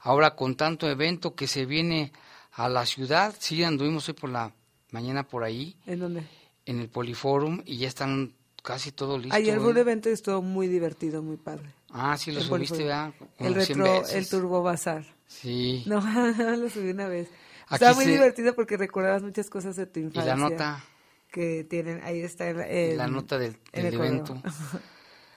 Ahora 0.00 0.34
con 0.34 0.56
tanto 0.56 0.90
evento 0.90 1.36
que 1.36 1.46
se 1.46 1.64
viene 1.64 2.12
a 2.52 2.68
la 2.68 2.84
ciudad, 2.86 3.34
sí 3.38 3.62
anduvimos 3.62 4.08
hoy 4.08 4.14
por 4.14 4.30
la 4.30 4.52
mañana 4.94 5.26
por 5.26 5.42
ahí, 5.44 5.76
¿En 5.86 5.98
dónde? 5.98 6.22
en 6.66 6.80
el 6.80 6.88
Poliforum, 6.88 7.60
y 7.66 7.76
ya 7.78 7.88
están 7.88 8.32
casi 8.62 8.92
todo 8.92 9.18
listo. 9.18 9.34
Ayer 9.36 9.58
fue 9.60 9.70
un 9.70 9.76
¿eh? 9.76 9.80
evento 9.80 10.08
y 10.08 10.12
estuvo 10.12 10.40
muy 10.40 10.68
divertido, 10.68 11.20
muy 11.22 11.36
padre. 11.36 11.68
Ah, 11.90 12.16
sí, 12.16 12.32
lo 12.32 12.38
El 12.40 12.46
subiste. 12.46 12.78
¿verdad? 12.78 13.12
Como 13.18 13.30
El 13.50 13.62
100 13.62 13.78
retro, 13.78 14.00
veces. 14.00 14.14
el 14.14 14.28
Turbo 14.28 14.62
Bazar. 14.62 15.04
Sí. 15.26 15.82
No, 15.86 16.00
lo 16.56 16.70
subí 16.70 16.90
una 16.90 17.08
vez. 17.08 17.28
Aquí 17.66 17.74
Estaba 17.74 17.94
muy 17.94 18.04
se- 18.04 18.10
divertido 18.12 18.54
porque 18.54 18.76
recordabas 18.76 19.22
muchas 19.22 19.50
cosas 19.50 19.76
de 19.76 19.86
tu 19.86 20.00
Y 20.00 20.04
infancia. 20.04 20.34
la 20.36 20.40
nota, 20.48 20.84
Que 21.30 21.64
tienen, 21.64 22.00
ahí 22.04 22.20
está 22.20 22.48
en, 22.48 22.96
la 22.96 23.06
nota 23.08 23.36
del, 23.38 23.56
del 23.72 23.86
el 23.86 23.94
evento. 23.94 24.40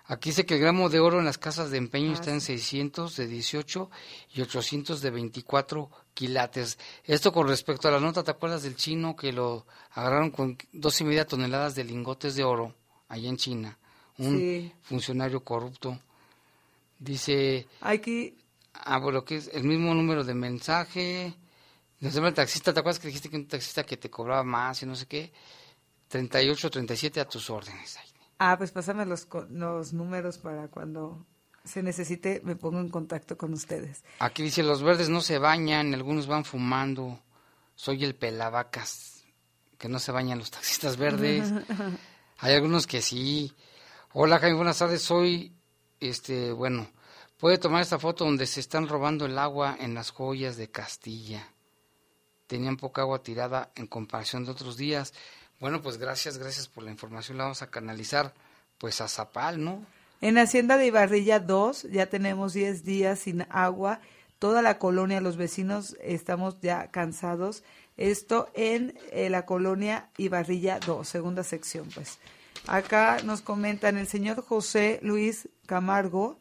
Aquí 0.09 0.29
dice 0.29 0.45
que 0.45 0.53
el 0.55 0.61
gramo 0.61 0.87
de 0.89 0.99
oro 1.01 1.19
en 1.19 1.25
las 1.25 1.37
casas 1.37 1.69
de 1.69 1.77
empeño 1.77 2.11
Ah, 2.11 2.13
está 2.13 2.31
en 2.31 2.39
600 2.39 3.15
de 3.17 3.27
18 3.27 3.89
y 4.33 4.41
800 4.41 5.01
de 5.01 5.09
24 5.11 5.89
quilates. 6.13 6.79
Esto 7.03 7.33
con 7.33 7.47
respecto 7.47 7.87
a 7.87 7.91
la 7.91 7.99
nota, 7.99 8.23
¿te 8.23 8.31
acuerdas 8.31 8.63
del 8.63 8.77
chino 8.77 9.15
que 9.17 9.33
lo 9.33 9.65
agarraron 9.91 10.31
con 10.31 10.57
dos 10.71 11.01
y 11.01 11.03
media 11.03 11.27
toneladas 11.27 11.75
de 11.75 11.83
lingotes 11.83 12.35
de 12.35 12.45
oro 12.45 12.73
allá 13.09 13.27
en 13.27 13.35
China? 13.37 13.77
Un 14.17 14.39
Sí. 14.39 14.71
funcionario 14.83 15.43
corrupto. 15.43 15.99
Dice, 16.99 17.67
Aquí, 17.81 18.35
ah, 18.73 18.97
bueno, 18.99 19.23
que 19.25 19.35
es 19.35 19.49
el 19.53 19.63
mismo 19.65 19.93
número 19.93 20.23
de 20.23 20.33
mensaje. 20.33 21.33
Nos 21.99 22.13
llama 22.13 22.29
el 22.29 22.33
taxista, 22.33 22.73
¿te 22.73 22.79
acuerdas 22.79 22.99
que 22.99 23.07
dijiste 23.07 23.29
que 23.29 23.35
un 23.35 23.47
taxista 23.47 23.83
que 23.83 23.97
te 23.97 24.09
cobraba 24.09 24.43
más 24.43 24.81
y 24.83 24.85
no 24.85 24.95
sé 24.95 25.05
qué? 25.05 25.31
38, 26.07 26.69
37 26.71 27.19
a 27.19 27.25
tus 27.27 27.49
órdenes. 27.49 27.97
Ah, 28.39 28.57
pues 28.57 28.71
pásame 28.71 29.05
los, 29.05 29.27
los 29.49 29.93
números 29.93 30.37
para 30.37 30.67
cuando 30.67 31.25
se 31.67 31.83
necesite 31.83 32.41
me 32.43 32.55
pongo 32.55 32.79
en 32.79 32.89
contacto 32.89 33.37
con 33.37 33.53
ustedes. 33.53 34.03
Aquí 34.19 34.43
dice, 34.43 34.63
los 34.63 34.81
verdes 34.81 35.09
no 35.09 35.21
se 35.21 35.37
bañan, 35.37 35.93
algunos 35.93 36.27
van 36.27 36.45
fumando. 36.45 37.19
Soy 37.75 38.03
el 38.03 38.15
pelavacas, 38.15 39.23
que 39.77 39.89
no 39.89 39.99
se 39.99 40.11
bañan 40.11 40.39
los 40.39 40.51
taxistas 40.51 40.97
verdes. 40.97 41.51
Hay 42.39 42.53
algunos 42.55 42.87
que 42.87 43.01
sí. 43.01 43.53
Hola 44.13 44.39
Jaime, 44.39 44.57
buenas 44.57 44.79
tardes. 44.79 45.01
Soy, 45.01 45.53
este, 45.99 46.51
bueno, 46.51 46.89
puede 47.37 47.57
tomar 47.57 47.81
esta 47.81 47.99
foto 47.99 48.25
donde 48.25 48.47
se 48.47 48.59
están 48.59 48.87
robando 48.87 49.25
el 49.25 49.37
agua 49.37 49.75
en 49.79 49.93
las 49.93 50.11
joyas 50.11 50.57
de 50.57 50.71
Castilla. 50.71 51.51
Tenían 52.47 52.77
poca 52.77 53.01
agua 53.01 53.21
tirada 53.21 53.71
en 53.75 53.87
comparación 53.87 54.45
de 54.45 54.51
otros 54.51 54.77
días. 54.77 55.13
Bueno, 55.59 55.81
pues 55.81 55.97
gracias, 55.97 56.37
gracias 56.37 56.67
por 56.67 56.83
la 56.83 56.91
información. 56.91 57.37
La 57.37 57.45
vamos 57.45 57.61
a 57.61 57.69
canalizar 57.69 58.33
pues 58.77 59.01
a 59.01 59.07
Zapal, 59.07 59.63
¿no? 59.63 59.83
En 60.21 60.37
Hacienda 60.37 60.77
de 60.77 60.87
Ibarrilla 60.87 61.39
2 61.39 61.87
ya 61.91 62.07
tenemos 62.07 62.53
10 62.53 62.83
días 62.83 63.19
sin 63.19 63.45
agua. 63.49 63.99
Toda 64.39 64.61
la 64.61 64.77
colonia, 64.77 65.21
los 65.21 65.37
vecinos 65.37 65.95
estamos 66.01 66.59
ya 66.61 66.91
cansados. 66.91 67.63
Esto 67.97 68.49
en 68.53 68.97
eh, 69.11 69.29
la 69.29 69.45
colonia 69.45 70.09
Ibarrilla 70.17 70.79
2, 70.79 71.07
segunda 71.07 71.43
sección, 71.43 71.89
pues. 71.93 72.19
Acá 72.67 73.19
nos 73.23 73.41
comentan, 73.41 73.97
el 73.97 74.07
señor 74.07 74.43
José 74.43 74.99
Luis 75.01 75.49
Camargo 75.65 76.39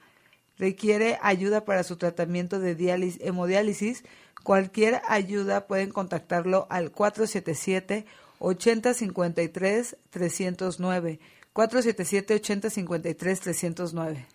requiere 0.58 1.18
ayuda 1.22 1.64
para 1.64 1.84
su 1.84 1.96
tratamiento 1.96 2.58
de 2.58 2.74
diálisis, 2.74 3.20
hemodiálisis. 3.22 4.04
Cualquier 4.42 5.02
ayuda 5.08 5.66
pueden 5.66 5.90
contactarlo 5.90 6.66
al 6.70 6.90
477 6.90 8.06
8053 8.38 9.96
309. 10.10 11.20
477-8053-309. 11.56 14.26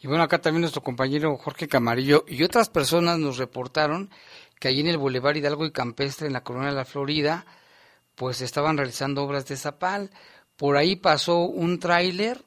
Y 0.00 0.06
bueno, 0.06 0.22
acá 0.22 0.40
también 0.40 0.60
nuestro 0.62 0.82
compañero 0.82 1.36
Jorge 1.36 1.68
Camarillo 1.68 2.24
y 2.26 2.42
otras 2.42 2.70
personas 2.70 3.18
nos 3.18 3.36
reportaron 3.36 4.08
que 4.58 4.68
allí 4.68 4.80
en 4.80 4.86
el 4.86 4.96
Boulevard 4.96 5.36
Hidalgo 5.36 5.66
y 5.66 5.72
Campestre, 5.72 6.28
en 6.28 6.32
la 6.32 6.42
Colonia 6.42 6.70
de 6.70 6.76
la 6.76 6.86
Florida, 6.86 7.44
pues 8.14 8.40
estaban 8.40 8.78
realizando 8.78 9.22
obras 9.22 9.46
de 9.46 9.56
zapal. 9.56 10.10
Por 10.56 10.76
ahí 10.76 10.96
pasó 10.96 11.40
un 11.40 11.78
tráiler 11.78 12.42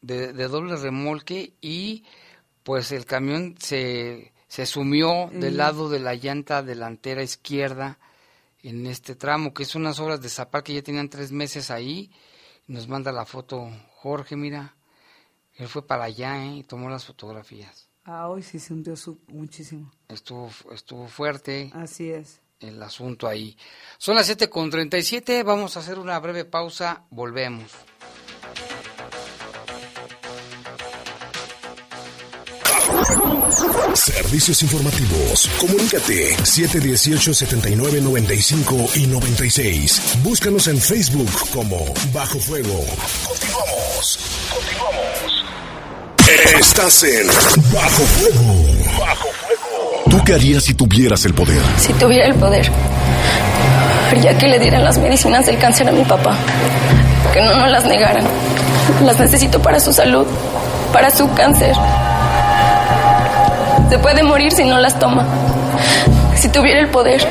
de, 0.00 0.32
doble 0.32 0.76
remolque 0.76 1.54
y 1.60 2.04
pues 2.62 2.92
el 2.92 3.04
camión 3.04 3.56
se, 3.58 4.32
se 4.48 4.66
sumió 4.66 5.30
del 5.32 5.58
lado 5.58 5.88
de 5.88 6.00
la 6.00 6.14
llanta 6.14 6.62
delantera 6.62 7.22
izquierda 7.22 7.98
en 8.64 8.86
este 8.86 9.14
tramo, 9.14 9.54
que 9.54 9.62
es 9.62 9.74
unas 9.74 10.00
obras 10.00 10.20
de 10.20 10.28
zapal 10.28 10.62
que 10.62 10.74
ya 10.74 10.82
tenían 10.82 11.08
tres 11.08 11.32
meses 11.32 11.70
ahí 11.70 12.10
nos 12.66 12.88
manda 12.88 13.12
la 13.12 13.26
foto 13.26 13.70
Jorge, 13.96 14.36
mira. 14.36 14.74
Él 15.54 15.68
fue 15.68 15.86
para 15.86 16.04
allá 16.04 16.44
¿eh? 16.44 16.56
y 16.56 16.64
tomó 16.64 16.88
las 16.88 17.04
fotografías. 17.04 17.88
Ah, 18.04 18.28
hoy 18.28 18.42
sí 18.42 18.58
se 18.58 18.72
hundió 18.72 18.94
muchísimo. 19.28 19.92
Estuvo, 20.08 20.50
estuvo 20.72 21.06
fuerte. 21.06 21.70
Así 21.74 22.10
es. 22.10 22.40
El 22.60 22.82
asunto 22.82 23.28
ahí. 23.28 23.56
Son 23.98 24.14
las 24.14 24.26
7 24.26 24.48
con 24.48 24.70
37. 24.70 25.42
Vamos 25.42 25.76
a 25.76 25.80
hacer 25.80 25.98
una 25.98 26.18
breve 26.18 26.44
pausa. 26.44 27.04
Volvemos. 27.10 27.70
Servicios 33.94 34.62
informativos. 34.62 35.50
Comunícate 35.58 36.36
718-7995 36.38 38.96
y 38.96 39.06
96. 39.06 40.18
Búscanos 40.22 40.66
en 40.66 40.80
Facebook 40.80 41.30
como 41.52 41.84
Bajo 42.12 42.40
Fuego. 42.40 42.84
Continuamos. 43.24 44.18
Continuamos. 44.52 45.44
Estás 46.58 47.04
en 47.04 47.28
Bajo 47.72 48.02
Fuego. 48.02 48.66
Bajo 48.98 49.28
Fuego. 49.28 50.02
¿Tú 50.10 50.20
qué 50.24 50.34
harías 50.34 50.64
si 50.64 50.74
tuvieras 50.74 51.24
el 51.24 51.34
poder? 51.34 51.62
Si 51.78 51.92
tuviera 51.94 52.26
el 52.26 52.34
poder, 52.34 52.68
haría 54.10 54.36
que 54.36 54.48
le 54.48 54.58
dieran 54.58 54.82
las 54.84 54.98
medicinas 54.98 55.46
del 55.46 55.56
cáncer 55.58 55.88
a 55.88 55.92
mi 55.92 56.04
papá. 56.04 56.36
Que 57.32 57.40
no 57.42 57.56
nos 57.56 57.70
las 57.70 57.86
negaran. 57.86 58.26
Las 59.04 59.18
necesito 59.18 59.62
para 59.62 59.80
su 59.80 59.92
salud, 59.92 60.26
para 60.92 61.10
su 61.10 61.32
cáncer. 61.34 61.74
Se 63.88 63.98
puede 63.98 64.22
morir 64.22 64.52
si 64.52 64.64
no 64.64 64.78
las 64.78 64.98
toma. 64.98 65.24
Si 66.36 66.48
tuviera 66.48 66.80
el 66.80 66.88
poder, 66.88 67.26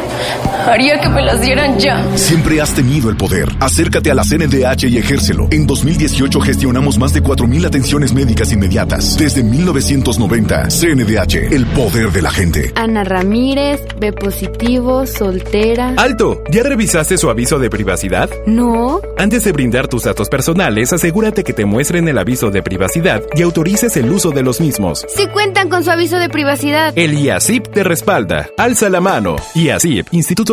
haría 0.65 0.99
que 0.99 1.09
me 1.09 1.21
las 1.21 1.41
dieran 1.41 1.77
ya. 1.79 2.03
Siempre 2.15 2.61
has 2.61 2.73
tenido 2.73 3.09
el 3.09 3.17
poder. 3.17 3.49
Acércate 3.59 4.11
a 4.11 4.13
la 4.15 4.23
CNDH 4.23 4.85
y 4.89 4.97
ejércelo. 4.97 5.47
En 5.51 5.67
2018 5.67 6.39
gestionamos 6.39 6.97
más 6.97 7.13
de 7.13 7.21
4.000 7.21 7.65
atenciones 7.65 8.13
médicas 8.13 8.51
inmediatas. 8.51 9.17
Desde 9.17 9.43
1990, 9.43 10.69
CNDH, 10.69 11.53
el 11.53 11.65
poder 11.67 12.11
de 12.11 12.21
la 12.21 12.31
gente. 12.31 12.71
Ana 12.75 13.03
Ramírez, 13.03 13.81
B 13.99 14.13
positivo, 14.13 15.05
soltera. 15.05 15.93
¡Alto! 15.97 16.43
¿Ya 16.51 16.63
revisaste 16.63 17.17
su 17.17 17.29
aviso 17.29 17.59
de 17.59 17.69
privacidad? 17.69 18.29
No. 18.45 19.01
Antes 19.17 19.43
de 19.43 19.51
brindar 19.51 19.87
tus 19.87 20.03
datos 20.03 20.29
personales, 20.29 20.93
asegúrate 20.93 21.43
que 21.43 21.53
te 21.53 21.65
muestren 21.65 22.07
el 22.07 22.17
aviso 22.17 22.51
de 22.51 22.63
privacidad 22.63 23.21
y 23.35 23.41
autorices 23.41 23.95
el 23.97 24.11
uso 24.11 24.31
de 24.31 24.43
los 24.43 24.59
mismos. 24.59 25.05
Si 25.09 25.27
cuentan 25.27 25.69
con 25.69 25.83
su 25.83 25.91
aviso 25.91 26.17
de 26.17 26.29
privacidad. 26.29 26.93
El 26.95 27.13
IACIP 27.17 27.67
te 27.67 27.83
respalda. 27.83 28.49
Alza 28.57 28.89
la 28.89 29.01
mano. 29.01 29.35
IACIP, 29.55 30.07
Instituto 30.11 30.52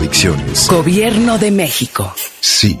Adicciones. 0.00 0.66
Gobierno 0.66 1.36
de 1.36 1.50
México. 1.50 2.14
Sí. 2.40 2.80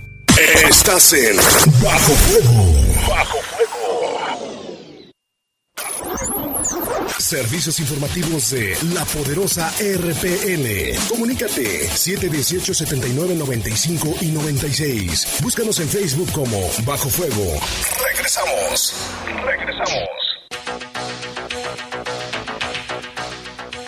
Estás 0.41 1.13
en 1.13 1.37
Bajo 1.83 2.13
Fuego. 2.13 2.73
Bajo 3.07 3.37
Fuego. 3.43 4.17
Servicios 7.19 7.79
informativos 7.79 8.49
de 8.49 8.75
la 8.95 9.05
poderosa 9.05 9.71
RPN. 9.79 10.97
Comunícate 11.09 11.87
718-7995 11.89 14.19
y 14.23 14.31
96. 14.31 15.37
Búscanos 15.43 15.79
en 15.79 15.87
Facebook 15.89 16.31
como 16.31 16.59
Bajo 16.85 17.07
Fuego. 17.09 17.59
Regresamos. 18.11 18.95
Regresamos. 19.45 20.09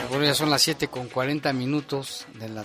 Bueno, 0.10 0.26
ya 0.26 0.36
son 0.36 0.52
las 0.52 0.62
7 0.62 0.88
con 0.90 1.10
40 1.10 1.52
minutos 1.54 2.28
de 2.36 2.50
la 2.50 2.64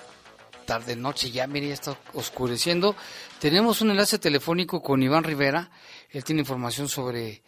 tarde 0.68 0.96
noche, 0.96 1.30
ya 1.30 1.46
mire, 1.46 1.68
ya 1.68 1.72
está 1.72 1.96
oscureciendo. 2.12 2.94
Tenemos 3.40 3.80
un 3.80 3.90
enlace 3.90 4.18
telefónico 4.18 4.82
con 4.82 5.02
Iván 5.02 5.24
Rivera. 5.24 5.70
Él 6.10 6.22
tiene 6.24 6.42
información 6.42 6.88
sobre 6.88 7.40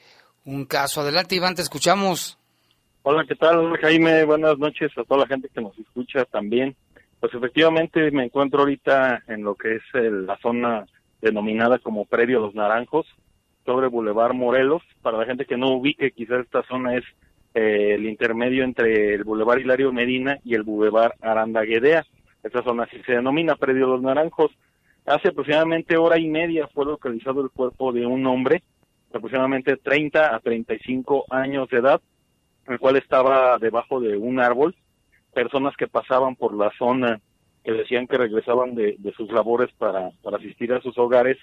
un 0.46 0.64
caso. 0.64 1.02
Adelante, 1.02 1.34
Iván, 1.34 1.54
te 1.54 1.60
escuchamos. 1.60 2.38
Hola, 3.02 3.26
¿qué 3.28 3.34
tal, 3.34 3.76
Jaime? 3.76 4.24
Buenas 4.24 4.58
noches 4.58 4.90
a 4.96 5.04
toda 5.04 5.20
la 5.20 5.26
gente 5.26 5.50
que 5.54 5.60
nos 5.60 5.78
escucha 5.78 6.24
también. 6.24 6.74
Pues 7.20 7.34
efectivamente 7.34 8.10
me 8.10 8.24
encuentro 8.24 8.60
ahorita 8.60 9.22
en 9.28 9.42
lo 9.42 9.54
que 9.54 9.76
es 9.76 9.82
la 9.92 10.38
zona 10.38 10.86
denominada 11.20 11.78
como 11.78 12.06
Predio 12.06 12.40
Los 12.40 12.54
Naranjos, 12.54 13.06
sobre 13.66 13.88
Boulevard 13.88 14.32
Morelos. 14.32 14.80
Para 15.02 15.18
la 15.18 15.26
gente 15.26 15.44
que 15.44 15.58
no 15.58 15.68
ubique, 15.74 16.12
quizás 16.12 16.40
esta 16.40 16.62
zona 16.62 16.96
es 16.96 17.04
eh, 17.52 17.96
el 17.96 18.06
intermedio 18.06 18.64
entre 18.64 19.12
el 19.12 19.24
Boulevard 19.24 19.58
Hilario 19.58 19.92
Medina 19.92 20.38
y 20.42 20.54
el 20.54 20.62
Boulevard 20.62 21.12
Aranda 21.20 21.60
Guedea. 21.64 22.06
Esta 22.42 22.62
zona 22.62 22.84
así 22.84 22.96
se 23.04 23.12
denomina 23.12 23.56
Predio 23.56 23.86
Los 23.86 24.02
Naranjos. 24.02 24.50
Hace 25.04 25.28
aproximadamente 25.28 25.96
hora 25.96 26.18
y 26.18 26.28
media 26.28 26.68
fue 26.68 26.86
localizado 26.86 27.42
el 27.42 27.50
cuerpo 27.50 27.92
de 27.92 28.06
un 28.06 28.26
hombre, 28.26 28.62
aproximadamente 29.12 29.76
30 29.76 30.34
a 30.34 30.40
35 30.40 31.26
años 31.30 31.68
de 31.68 31.78
edad, 31.78 32.00
el 32.66 32.78
cual 32.78 32.96
estaba 32.96 33.58
debajo 33.58 34.00
de 34.00 34.16
un 34.16 34.40
árbol. 34.40 34.74
Personas 35.34 35.76
que 35.76 35.86
pasaban 35.86 36.34
por 36.34 36.54
la 36.54 36.70
zona, 36.78 37.20
que 37.62 37.72
decían 37.72 38.06
que 38.06 38.16
regresaban 38.16 38.74
de, 38.74 38.96
de 38.98 39.12
sus 39.12 39.30
labores 39.30 39.70
para, 39.76 40.10
para 40.22 40.38
asistir 40.38 40.72
a 40.72 40.80
sus 40.80 40.96
hogares, 40.96 41.36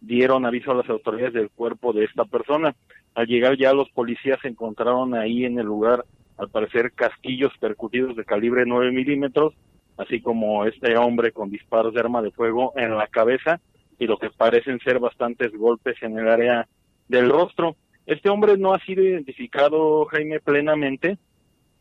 dieron 0.00 0.46
aviso 0.46 0.70
a 0.70 0.76
las 0.76 0.88
autoridades 0.88 1.34
del 1.34 1.50
cuerpo 1.50 1.92
de 1.92 2.04
esta 2.04 2.24
persona. 2.24 2.76
Al 3.14 3.26
llegar 3.26 3.56
ya 3.56 3.72
los 3.72 3.90
policías 3.90 4.38
encontraron 4.44 5.14
ahí 5.14 5.44
en 5.44 5.58
el 5.58 5.66
lugar, 5.66 6.04
al 6.36 6.48
parecer, 6.48 6.92
casquillos 6.92 7.52
percutidos 7.58 8.16
de 8.16 8.24
calibre 8.24 8.64
9 8.66 8.92
milímetros, 8.92 9.54
así 9.96 10.20
como 10.20 10.64
este 10.64 10.96
hombre 10.96 11.32
con 11.32 11.50
disparos 11.50 11.94
de 11.94 12.00
arma 12.00 12.22
de 12.22 12.30
fuego 12.30 12.72
en 12.76 12.96
la 12.96 13.06
cabeza 13.06 13.60
y 13.98 14.06
lo 14.06 14.18
que 14.18 14.30
parecen 14.30 14.80
ser 14.80 14.98
bastantes 14.98 15.52
golpes 15.52 15.96
en 16.02 16.18
el 16.18 16.28
área 16.28 16.66
del 17.08 17.30
rostro. 17.30 17.76
Este 18.06 18.28
hombre 18.28 18.58
no 18.58 18.74
ha 18.74 18.80
sido 18.80 19.02
identificado, 19.02 20.04
Jaime, 20.06 20.40
plenamente, 20.40 21.18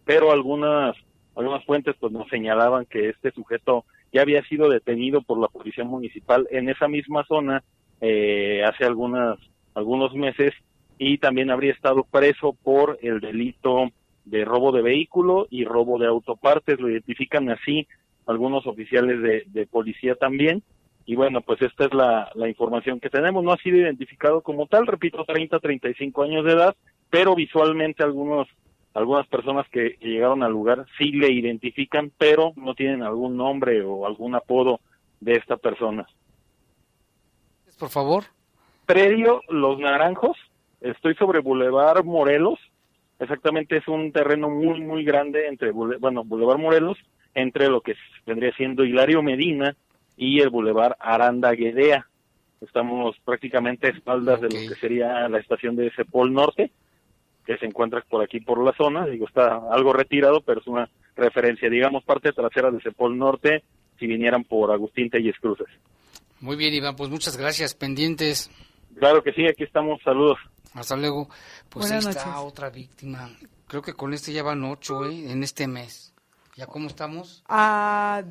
pero 0.06 0.32
algunas 0.32 0.96
algunas 1.36 1.66
fuentes 1.66 1.96
pues 2.00 2.14
nos 2.14 2.30
señalaban 2.30 2.86
que 2.86 3.10
este 3.10 3.32
sujeto 3.32 3.86
ya 4.12 4.22
había 4.22 4.44
sido 4.44 4.70
detenido 4.70 5.24
por 5.24 5.40
la 5.40 5.48
policía 5.48 5.84
municipal 5.84 6.48
en 6.52 6.70
esa 6.70 6.88
misma 6.88 7.26
zona 7.26 7.64
eh, 8.02 8.64
hace 8.64 8.86
algunas 8.86 9.40
algunos 9.74 10.14
meses 10.14 10.54
y 11.00 11.18
también 11.18 11.50
habría 11.50 11.74
estado 11.74 12.04
preso 12.04 12.56
por 12.64 13.00
el 13.02 13.20
delito 13.20 13.90
de 14.26 14.46
robo 14.46 14.72
de 14.72 14.84
vehículo 14.84 15.48
y 15.50 15.66
robo 15.66 15.98
de 15.98 16.06
autopartes 16.06 16.80
lo 16.80 16.90
identifican 16.90 17.50
así 17.50 17.88
algunos 18.26 18.66
oficiales 18.68 19.22
de, 19.22 19.44
de 19.48 19.68
policía 19.68 20.16
también 20.16 20.64
y 21.06 21.16
bueno, 21.16 21.42
pues 21.42 21.62
esta 21.62 21.86
es 21.86 21.94
la, 21.94 22.32
la, 22.34 22.48
información 22.48 23.00
que 23.00 23.10
tenemos. 23.10 23.44
No 23.44 23.52
ha 23.52 23.58
sido 23.58 23.78
identificado 23.78 24.42
como 24.42 24.68
tal, 24.68 24.88
repito, 24.88 25.26
30, 25.26 25.60
35 25.60 26.24
años 26.24 26.46
de 26.46 26.54
edad, 26.54 26.76
pero 27.10 27.36
visualmente 27.36 28.04
algunos, 28.04 28.48
algunas 28.94 29.28
personas 29.28 29.68
que, 29.70 29.98
llegaron 30.02 30.44
al 30.44 30.52
lugar 30.52 30.86
sí 30.98 31.12
le 31.12 31.32
identifican, 31.32 32.12
pero 32.18 32.54
no 32.56 32.74
tienen 32.74 33.04
algún 33.04 33.36
nombre 33.36 33.84
o 33.84 34.06
algún 34.06 34.36
apodo 34.36 34.80
de 35.20 35.34
esta 35.34 35.58
persona. 35.58 36.08
Por 37.78 37.90
favor. 37.90 38.24
Predio 38.86 39.42
Los 39.50 39.80
Naranjos, 39.80 40.38
estoy 40.80 41.16
sobre 41.16 41.40
Boulevard 41.40 42.04
Morelos, 42.06 42.60
exactamente 43.20 43.78
es 43.78 43.88
un 43.88 44.12
terreno 44.12 44.50
muy, 44.50 44.82
muy 44.82 45.04
grande 45.04 45.48
entre, 45.48 45.72
bueno, 45.72 46.24
Boulevard 46.24 46.60
Morelos, 46.60 46.98
entre 47.34 47.70
lo 47.70 47.82
que 47.82 47.96
vendría 48.26 48.54
siendo 48.56 48.84
Hilario 48.84 49.22
Medina, 49.22 49.76
y 50.18 50.40
el 50.40 50.50
Boulevard 50.50 50.96
Aranda 51.00 51.52
Guedea. 51.54 52.08
Estamos 52.62 53.16
prácticamente 53.26 53.88
a 53.88 53.90
espaldas 53.90 54.40
de 54.42 54.48
lo 54.50 54.70
que 54.70 54.80
sería 54.80 55.28
la 55.28 55.40
estación 55.40 55.76
de 55.76 55.92
Cepol 55.92 56.32
Norte, 56.32 56.72
que 57.46 57.58
se 57.58 57.66
encuentra 57.66 58.02
por 58.08 58.24
aquí 58.24 58.40
por 58.40 58.64
la 58.64 58.74
zona. 58.74 59.06
Digo, 59.06 59.28
está 59.28 59.60
algo 59.70 59.92
retirado, 59.92 60.42
pero 60.42 60.62
es 60.62 60.68
una 60.68 60.90
referencia, 61.16 61.70
digamos, 61.70 62.04
parte 62.04 62.32
trasera 62.32 62.72
de 62.72 62.82
Cepol 62.82 63.18
Norte, 63.18 63.64
si 64.00 64.08
vinieran 64.08 64.44
por 64.44 64.72
Agustín 64.72 65.10
Telles 65.10 65.38
Cruces. 65.40 65.68
Muy 66.40 66.56
bien, 66.56 66.74
Iván, 66.74 66.96
pues 66.96 67.10
muchas 67.10 67.38
gracias. 67.38 67.76
Pendientes. 67.76 68.50
Claro 68.98 69.24
que 69.24 69.34
sí, 69.34 69.46
aquí 69.46 69.64
estamos. 69.64 70.02
Saludos. 70.04 70.38
Hasta 70.74 70.96
luego. 70.96 71.28
Pues 71.70 71.88
Buenas 71.88 72.06
ahí 72.06 72.12
está 72.12 72.26
noches. 72.28 72.44
otra 72.46 72.70
víctima. 72.70 73.30
Creo 73.68 73.82
que 73.82 73.94
con 73.94 74.14
este 74.14 74.32
ya 74.32 74.44
van 74.44 74.64
ocho, 74.64 75.06
¿eh? 75.06 75.32
En 75.32 75.44
este 75.44 75.68
mes. 75.68 76.13
¿Ya 76.56 76.68
cómo 76.68 76.88
estamos? 76.88 77.44
A, 77.48 78.24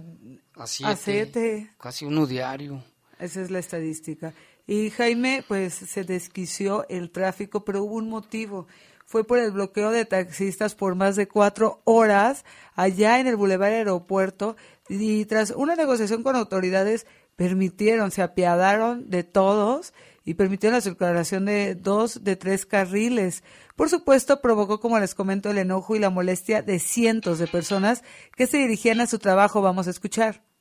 A 0.57 0.62
a 0.62 0.66
siete. 0.66 0.97
siete. 1.03 1.70
Casi 1.81 2.05
uno 2.05 2.27
diario. 2.27 2.83
Esa 3.18 3.43
es 3.43 3.51
la 3.51 3.59
estadística. 3.59 4.33
Y 4.66 4.91
Jaime, 4.91 5.45
pues 5.47 5.75
se 5.75 6.05
desquició 6.05 6.87
el 6.89 7.11
tráfico, 7.11 7.64
pero 7.64 7.83
hubo 7.83 7.97
un 7.97 8.09
motivo. 8.09 8.66
Fue 9.05 9.25
por 9.25 9.39
el 9.39 9.51
bloqueo 9.51 9.91
de 9.91 10.05
taxistas 10.05 10.75
por 10.75 10.95
más 10.95 11.16
de 11.16 11.29
cuatro 11.29 11.83
horas 11.85 12.45
allá 12.75 13.20
en 13.20 13.27
el 13.27 13.37
Boulevard 13.37 13.73
Aeropuerto 13.73 14.57
y 14.89 15.25
tras 15.27 15.51
una 15.51 15.75
negociación 15.77 16.23
con 16.23 16.37
autoridades 16.37 17.07
permitieron, 17.37 18.11
se 18.11 18.23
apiadaron 18.23 19.11
de 19.11 19.25
todos 19.25 19.93
y 20.25 20.35
permitieron 20.35 20.77
la 20.77 20.81
circulación 20.81 21.45
de 21.45 21.75
dos 21.75 22.25
de 22.25 22.37
tres 22.37 22.64
carriles. 22.64 23.43
Por 23.77 23.89
supuesto, 23.89 24.41
provocó, 24.41 24.81
como 24.81 24.99
les 24.99 25.14
comento, 25.14 25.51
el 25.51 25.59
enojo 25.59 25.97
y 25.97 25.99
la 25.99 26.11
molestia 26.11 26.62
de 26.62 26.79
cientos 26.79 27.39
de 27.39 27.47
personas 27.47 28.03
que 28.37 28.47
se 28.47 28.59
dirigían 28.59 29.01
a 29.01 29.07
su 29.07 29.18
trabajo. 29.18 29.62
Vamos 29.62 29.87
a 29.87 29.91
escuchar. 29.91 30.52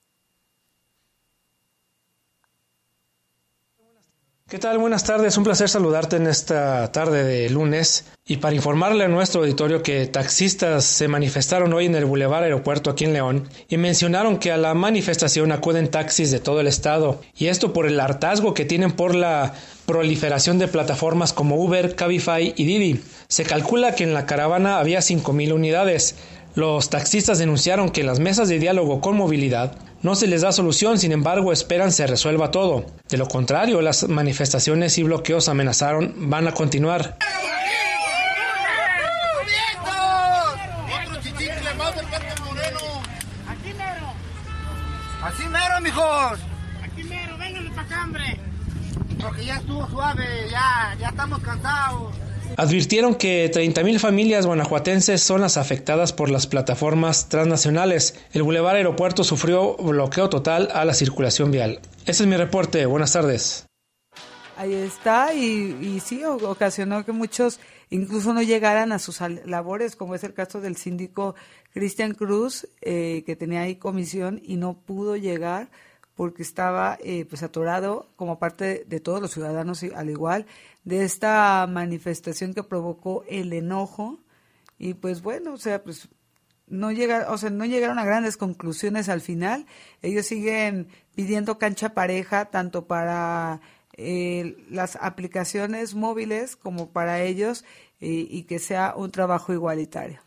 ¿Qué 4.52 4.60
tal? 4.60 4.80
Buenas 4.80 5.06
tardes, 5.06 5.38
un 5.38 5.46
placer 5.46 5.70
saludarte 5.70 6.18
en 6.18 6.28
esta 6.28 6.92
tarde 6.92 7.24
de 7.24 7.50
lunes 7.50 8.04
y 8.28 8.36
para 8.36 8.54
informarle 8.54 9.06
a 9.06 9.08
nuestro 9.08 9.40
auditorio 9.40 9.82
que 9.82 10.08
taxistas 10.08 10.84
se 10.84 11.08
manifestaron 11.08 11.72
hoy 11.72 11.86
en 11.86 11.96
el 11.96 12.04
Boulevard 12.04 12.44
Aeropuerto 12.44 12.90
aquí 12.90 13.06
en 13.06 13.14
León 13.14 13.48
y 13.70 13.78
mencionaron 13.78 14.40
que 14.40 14.52
a 14.52 14.58
la 14.58 14.74
manifestación 14.74 15.54
acuden 15.54 15.90
taxis 15.90 16.32
de 16.32 16.42
todo 16.42 16.60
el 16.60 16.68
estado 16.68 17.22
y 17.34 17.46
esto 17.48 17.72
por 17.72 17.86
el 17.88 17.98
hartazgo 17.98 18.54
que 18.54 18.66
tienen 18.66 18.92
por 18.92 19.16
la 19.16 19.54
proliferación 19.86 20.60
de 20.60 20.68
plataformas 20.68 21.32
como 21.32 21.56
Uber, 21.56 21.96
Cabify 21.96 22.54
y 22.58 22.66
Didi. 22.66 23.02
Se 23.30 23.46
calcula 23.46 23.96
que 23.96 24.04
en 24.04 24.14
la 24.14 24.26
caravana 24.26 24.80
había 24.80 25.00
5.000 25.00 25.54
unidades. 25.54 26.16
Los 26.56 26.90
taxistas 26.90 27.40
denunciaron 27.40 27.90
que 27.90 28.04
las 28.04 28.20
mesas 28.20 28.50
de 28.50 28.60
diálogo 28.60 29.00
con 29.00 29.16
movilidad 29.16 29.78
no 30.04 30.16
se 30.16 30.28
les 30.28 30.42
da 30.42 30.52
solución, 30.52 30.98
sin 30.98 31.12
embargo 31.12 31.52
esperan 31.52 31.92
se 31.92 32.08
resuelva 32.08 32.52
todo. 32.52 32.86
De 33.10 33.18
lo 33.18 33.28
contrario, 33.28 33.82
las 33.82 34.08
manifestaciones 34.08 34.98
y 34.98 35.04
bloqueos 35.04 35.48
amenazaron 35.48 36.30
van 36.30 36.48
a 36.48 36.54
continuar. 36.54 37.18
Así 45.24 45.44
mero, 45.48 45.82
mijos. 45.82 46.40
Aquí 46.84 47.04
mero, 47.04 47.38
vénganle 47.38 47.70
para 47.70 47.82
acá, 47.84 48.04
hombre. 48.04 48.40
Porque 49.22 49.46
ya 49.46 49.58
estuvo 49.58 49.88
suave, 49.88 50.26
ya, 50.50 50.96
ya 51.00 51.10
estamos 51.10 51.40
cansados. 51.42 52.21
Advirtieron 52.58 53.16
que 53.16 53.50
30.000 53.52 54.00
familias 54.00 54.46
guanajuatenses 54.46 55.24
son 55.24 55.42
las 55.42 55.58
afectadas 55.58 56.14
por 56.14 56.30
las 56.30 56.48
plataformas 56.48 57.30
transnacionales. 57.30 58.20
El 58.34 58.44
Boulevard 58.44 58.76
Aeropuerto 58.76 59.24
sufrió 59.24 59.76
bloqueo 59.78 60.30
total 60.30 60.70
a 60.74 60.86
la 60.86 60.94
circulación 60.94 61.52
vial. 61.52 61.80
Ese 62.06 62.24
es 62.24 62.28
mi 62.28 62.36
reporte. 62.36 62.86
Buenas 62.86 63.14
tardes. 63.14 63.66
Ahí 64.58 64.74
está, 64.74 65.34
y, 65.34 65.76
y 65.82 66.00
sí, 66.02 66.24
ocasionó 66.24 67.04
que 67.04 67.12
muchos 67.12 67.60
incluso 67.90 68.34
no 68.34 68.44
llegaran 68.44 68.92
a 68.92 69.00
sus 69.00 69.20
labores, 69.46 69.96
como 69.96 70.14
es 70.14 70.24
el 70.24 70.34
caso 70.34 70.62
del 70.62 70.76
síndico 70.76 71.34
Cristian 71.74 72.14
Cruz, 72.14 72.68
eh, 72.82 73.24
que 73.26 73.36
tenía 73.36 73.62
ahí 73.62 73.78
comisión 73.78 74.40
y 74.44 74.58
no 74.58 74.74
pudo 74.74 75.16
llegar 75.16 75.70
porque 76.22 76.44
estaba 76.44 77.00
eh, 77.04 77.26
pues 77.26 77.42
atorado 77.42 78.06
como 78.16 78.38
parte 78.38 78.86
de 78.86 79.00
todos 79.00 79.20
los 79.20 79.32
ciudadanos 79.32 79.82
al 79.82 80.08
igual 80.08 80.46
de 80.84 81.04
esta 81.04 81.66
manifestación 81.68 82.54
que 82.54 82.62
provocó 82.62 83.24
el 83.28 83.52
enojo 83.54 84.20
y 84.78 84.94
pues 84.94 85.24
bueno, 85.24 85.52
o 85.52 85.58
sea, 85.58 85.82
pues 85.84 86.10
no 86.68 86.92
llega, 86.92 87.32
o 87.32 87.40
sea, 87.40 87.50
no 87.50 87.66
llegaron 87.66 87.98
a 87.98 88.06
grandes 88.06 88.38
conclusiones 88.38 89.10
al 89.10 89.22
final. 89.22 89.66
Ellos 90.04 90.28
siguen 90.28 90.90
pidiendo 91.16 91.58
cancha 91.58 91.96
pareja 91.96 92.46
tanto 92.46 92.86
para 92.86 93.60
eh, 93.98 94.64
las 94.70 94.98
aplicaciones 94.98 95.96
móviles 95.96 96.56
como 96.56 96.92
para 96.92 97.24
ellos 97.24 97.66
y, 98.00 98.28
y 98.30 98.44
que 98.44 98.60
sea 98.60 98.94
un 98.96 99.10
trabajo 99.10 99.54
igualitario. 99.54 100.22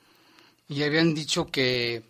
Y 0.67 0.83
habían 0.83 1.15
dicho 1.15 1.47
que, 1.47 2.03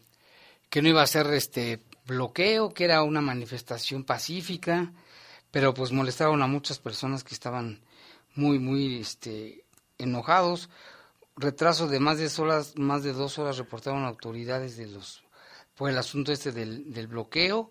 que 0.70 0.80
no 0.80 0.88
iba 0.88 1.02
a 1.02 1.06
ser 1.06 1.26
este 1.34 1.80
bloqueo, 2.06 2.72
que 2.72 2.84
era 2.84 3.02
una 3.02 3.20
manifestación 3.20 4.04
pacífica, 4.04 4.92
pero 5.50 5.72
pues 5.74 5.92
molestaron 5.92 6.42
a 6.42 6.46
muchas 6.46 6.78
personas 6.78 7.24
que 7.24 7.34
estaban 7.34 7.80
muy, 8.34 8.58
muy 8.58 9.00
este, 9.00 9.64
enojados. 9.98 10.68
Retraso 11.36 11.88
de 11.88 12.00
más 12.00 12.18
de 12.18 12.30
horas, 12.42 12.76
más 12.76 13.02
de 13.02 13.12
dos 13.12 13.38
horas 13.38 13.58
reportaron 13.58 14.04
autoridades 14.04 14.76
de 14.76 14.86
los 14.86 15.22
por 15.76 15.90
el 15.90 15.98
asunto 15.98 16.30
este 16.30 16.52
del, 16.52 16.92
del 16.92 17.08
bloqueo. 17.08 17.70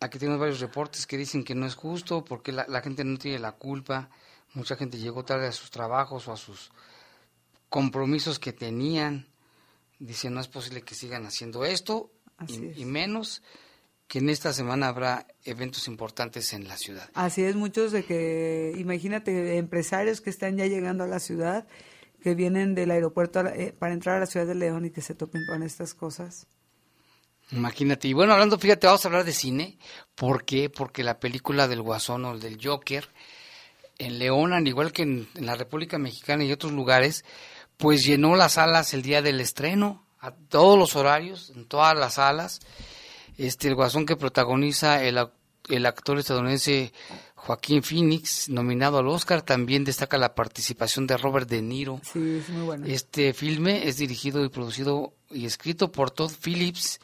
Aquí 0.00 0.18
tenemos 0.18 0.40
varios 0.40 0.60
reportes 0.60 1.06
que 1.06 1.18
dicen 1.18 1.44
que 1.44 1.54
no 1.54 1.66
es 1.66 1.74
justo 1.74 2.24
porque 2.24 2.52
la, 2.52 2.64
la 2.68 2.80
gente 2.80 3.04
no 3.04 3.18
tiene 3.18 3.38
la 3.38 3.52
culpa. 3.52 4.08
Mucha 4.54 4.76
gente 4.76 4.98
llegó 4.98 5.24
tarde 5.24 5.48
a 5.48 5.52
sus 5.52 5.70
trabajos 5.70 6.26
o 6.28 6.32
a 6.32 6.36
sus 6.38 6.70
compromisos 7.68 8.38
que 8.38 8.54
tenían. 8.54 9.28
Dice, 9.98 10.30
no 10.30 10.40
es 10.40 10.48
posible 10.48 10.82
que 10.82 10.94
sigan 10.94 11.26
haciendo 11.26 11.64
esto 11.64 12.10
Así 12.36 12.72
y, 12.76 12.84
menos 12.84 13.42
que 14.08 14.18
en 14.18 14.28
esta 14.28 14.52
semana 14.52 14.88
habrá 14.88 15.26
eventos 15.44 15.88
importantes 15.88 16.52
en 16.52 16.68
la 16.68 16.76
ciudad. 16.76 17.08
Así 17.14 17.42
es, 17.42 17.56
muchos 17.56 17.92
de 17.92 18.04
que, 18.04 18.74
imagínate, 18.76 19.56
empresarios 19.56 20.20
que 20.20 20.30
están 20.30 20.56
ya 20.56 20.66
llegando 20.66 21.04
a 21.04 21.06
la 21.06 21.20
ciudad, 21.20 21.66
que 22.22 22.34
vienen 22.34 22.74
del 22.74 22.90
aeropuerto 22.90 23.42
la- 23.42 23.54
eh, 23.54 23.72
para 23.78 23.92
entrar 23.94 24.16
a 24.16 24.20
la 24.20 24.26
ciudad 24.26 24.46
de 24.46 24.54
León 24.54 24.84
y 24.84 24.90
que 24.90 25.00
se 25.02 25.14
topen 25.14 25.44
con 25.46 25.62
estas 25.62 25.94
cosas. 25.94 26.46
Imagínate. 27.50 28.08
Y 28.08 28.12
bueno, 28.14 28.32
hablando, 28.32 28.58
fíjate, 28.58 28.86
vamos 28.86 29.04
a 29.04 29.08
hablar 29.08 29.24
de 29.24 29.32
cine. 29.32 29.78
¿Por 30.14 30.44
qué? 30.44 30.70
Porque 30.70 31.04
la 31.04 31.20
película 31.20 31.68
del 31.68 31.82
Guasón 31.82 32.24
o 32.24 32.32
el 32.32 32.40
del 32.40 32.58
Joker, 32.62 33.08
en 33.98 34.18
León, 34.18 34.52
al 34.52 34.66
igual 34.66 34.92
que 34.92 35.02
en, 35.02 35.28
en 35.34 35.46
la 35.46 35.54
República 35.54 35.98
Mexicana 35.98 36.44
y 36.44 36.52
otros 36.52 36.72
lugares, 36.72 37.24
pues 37.76 38.04
llenó 38.04 38.34
las 38.36 38.52
salas 38.54 38.94
el 38.94 39.02
día 39.02 39.20
del 39.22 39.40
estreno, 39.40 40.03
a 40.24 40.30
todos 40.48 40.78
los 40.78 40.96
horarios, 40.96 41.52
en 41.54 41.66
todas 41.66 41.94
las 41.94 42.14
salas. 42.14 42.60
Este, 43.36 43.68
el 43.68 43.74
Guasón 43.74 44.06
que 44.06 44.16
protagoniza 44.16 45.04
el, 45.04 45.18
el 45.68 45.86
actor 45.86 46.18
estadounidense 46.18 46.94
Joaquín 47.34 47.82
Phoenix, 47.82 48.48
nominado 48.48 48.98
al 48.98 49.08
Oscar, 49.08 49.42
también 49.42 49.84
destaca 49.84 50.16
la 50.16 50.34
participación 50.34 51.06
de 51.06 51.18
Robert 51.18 51.46
De 51.46 51.60
Niro. 51.60 52.00
Sí, 52.02 52.38
es 52.40 52.48
muy 52.48 52.62
bueno. 52.62 52.86
Este 52.86 53.34
filme 53.34 53.86
es 53.86 53.98
dirigido 53.98 54.42
y 54.42 54.48
producido 54.48 55.12
y 55.30 55.44
escrito 55.44 55.92
por 55.92 56.10
Todd 56.10 56.32
Phillips, 56.42 57.00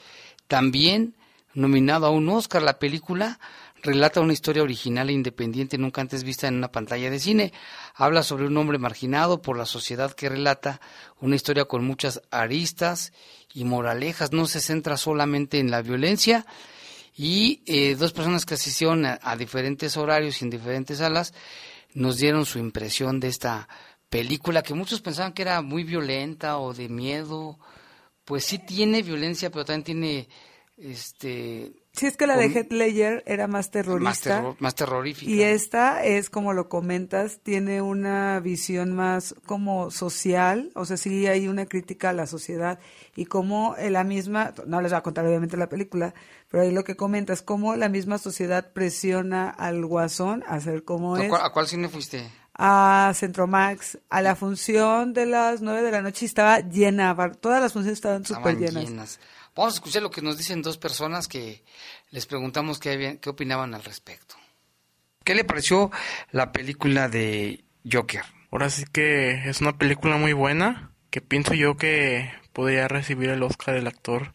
también 0.46 1.14
nominado 1.52 2.06
a 2.06 2.10
un 2.10 2.26
Oscar. 2.30 2.62
La 2.62 2.78
película 2.78 3.38
relata 3.82 4.20
una 4.20 4.32
historia 4.32 4.62
original 4.62 5.08
e 5.08 5.12
independiente 5.12 5.78
nunca 5.78 6.00
antes 6.00 6.24
vista 6.24 6.48
en 6.48 6.56
una 6.56 6.72
pantalla 6.72 7.10
de 7.10 7.18
cine. 7.18 7.52
Habla 7.94 8.22
sobre 8.22 8.46
un 8.46 8.56
hombre 8.56 8.78
marginado 8.78 9.42
por 9.42 9.56
la 9.56 9.66
sociedad 9.66 10.12
que 10.12 10.28
relata 10.28 10.80
una 11.20 11.36
historia 11.36 11.64
con 11.64 11.84
muchas 11.84 12.22
aristas 12.30 13.12
y 13.52 13.64
moralejas. 13.64 14.32
No 14.32 14.46
se 14.46 14.60
centra 14.60 14.96
solamente 14.96 15.58
en 15.58 15.70
la 15.70 15.82
violencia 15.82 16.46
y 17.16 17.62
eh, 17.66 17.96
dos 17.96 18.12
personas 18.12 18.46
que 18.46 18.54
asistieron 18.54 19.04
a, 19.06 19.18
a 19.22 19.36
diferentes 19.36 19.96
horarios 19.96 20.40
y 20.40 20.44
en 20.44 20.50
diferentes 20.50 20.98
salas 20.98 21.34
nos 21.92 22.18
dieron 22.18 22.46
su 22.46 22.58
impresión 22.58 23.20
de 23.20 23.28
esta 23.28 23.68
película 24.08 24.62
que 24.62 24.74
muchos 24.74 25.00
pensaban 25.00 25.32
que 25.32 25.42
era 25.42 25.62
muy 25.62 25.84
violenta 25.84 26.58
o 26.58 26.72
de 26.72 26.88
miedo. 26.88 27.58
Pues 28.24 28.44
sí 28.44 28.58
tiene 28.58 29.02
violencia, 29.02 29.50
pero 29.50 29.64
también 29.64 29.84
tiene 29.84 30.28
este 30.76 31.72
Sí, 32.00 32.06
es 32.06 32.16
que 32.16 32.26
la 32.26 32.38
de 32.38 32.46
Heath 32.46 32.72
Ledger 32.72 33.22
era 33.26 33.46
más 33.46 33.70
terrorista. 33.70 34.08
más, 34.08 34.20
terror- 34.22 34.56
más 34.58 34.74
terrorífica. 34.74 35.30
Y 35.30 35.42
esta 35.42 36.02
es, 36.02 36.30
como 36.30 36.54
lo 36.54 36.70
comentas, 36.70 37.40
tiene 37.42 37.82
una 37.82 38.40
visión 38.40 38.94
más 38.96 39.34
como 39.44 39.90
social, 39.90 40.70
o 40.74 40.86
sea, 40.86 40.96
sí 40.96 41.26
hay 41.26 41.46
una 41.46 41.66
crítica 41.66 42.08
a 42.08 42.12
la 42.14 42.26
sociedad 42.26 42.78
y 43.16 43.26
como 43.26 43.76
eh, 43.76 43.90
la 43.90 44.02
misma, 44.02 44.54
no 44.66 44.80
les 44.80 44.92
voy 44.92 44.98
a 44.98 45.02
contar 45.02 45.26
obviamente 45.26 45.58
la 45.58 45.68
película, 45.68 46.14
pero 46.48 46.62
ahí 46.62 46.72
lo 46.72 46.84
que 46.84 46.96
comentas, 46.96 47.42
cómo 47.42 47.76
la 47.76 47.90
misma 47.90 48.16
sociedad 48.16 48.72
presiona 48.72 49.50
al 49.50 49.84
guasón 49.84 50.42
a 50.48 50.58
ser 50.60 50.84
como 50.84 51.16
¿A 51.16 51.26
es, 51.26 51.32
a 51.34 51.50
cuál 51.50 51.66
cine 51.68 51.90
fuiste? 51.90 52.30
a 52.54 53.12
Centromax, 53.14 53.98
a 54.08 54.22
la 54.22 54.36
función 54.36 55.12
de 55.12 55.26
las 55.26 55.60
nueve 55.60 55.82
de 55.82 55.90
la 55.90 56.00
noche 56.02 56.24
y 56.24 56.28
estaba 56.28 56.60
llena, 56.60 57.14
todas 57.40 57.60
las 57.60 57.74
funciones 57.74 57.98
estaban 57.98 58.24
súper 58.24 58.56
llenas. 58.58 58.84
llenas. 58.84 59.20
Vamos 59.56 59.74
a 59.74 59.76
escuchar 59.76 60.02
lo 60.02 60.10
que 60.10 60.22
nos 60.22 60.38
dicen 60.38 60.62
dos 60.62 60.78
personas 60.78 61.28
que 61.28 61.62
les 62.10 62.26
preguntamos 62.26 62.78
qué, 62.78 62.92
habían- 62.92 63.18
qué 63.18 63.30
opinaban 63.30 63.74
al 63.74 63.84
respecto. 63.84 64.36
¿Qué 65.24 65.34
le 65.34 65.44
pareció 65.44 65.90
la 66.30 66.52
película 66.52 67.08
de 67.08 67.64
Joker? 67.90 68.22
Ahora 68.50 68.70
sí 68.70 68.84
que 68.90 69.48
es 69.48 69.60
una 69.60 69.76
película 69.76 70.16
muy 70.16 70.32
buena, 70.32 70.92
que 71.10 71.20
pienso 71.20 71.54
yo 71.54 71.76
que 71.76 72.30
podría 72.52 72.88
recibir 72.88 73.30
el 73.30 73.42
Oscar 73.42 73.76
el 73.76 73.86
actor. 73.86 74.34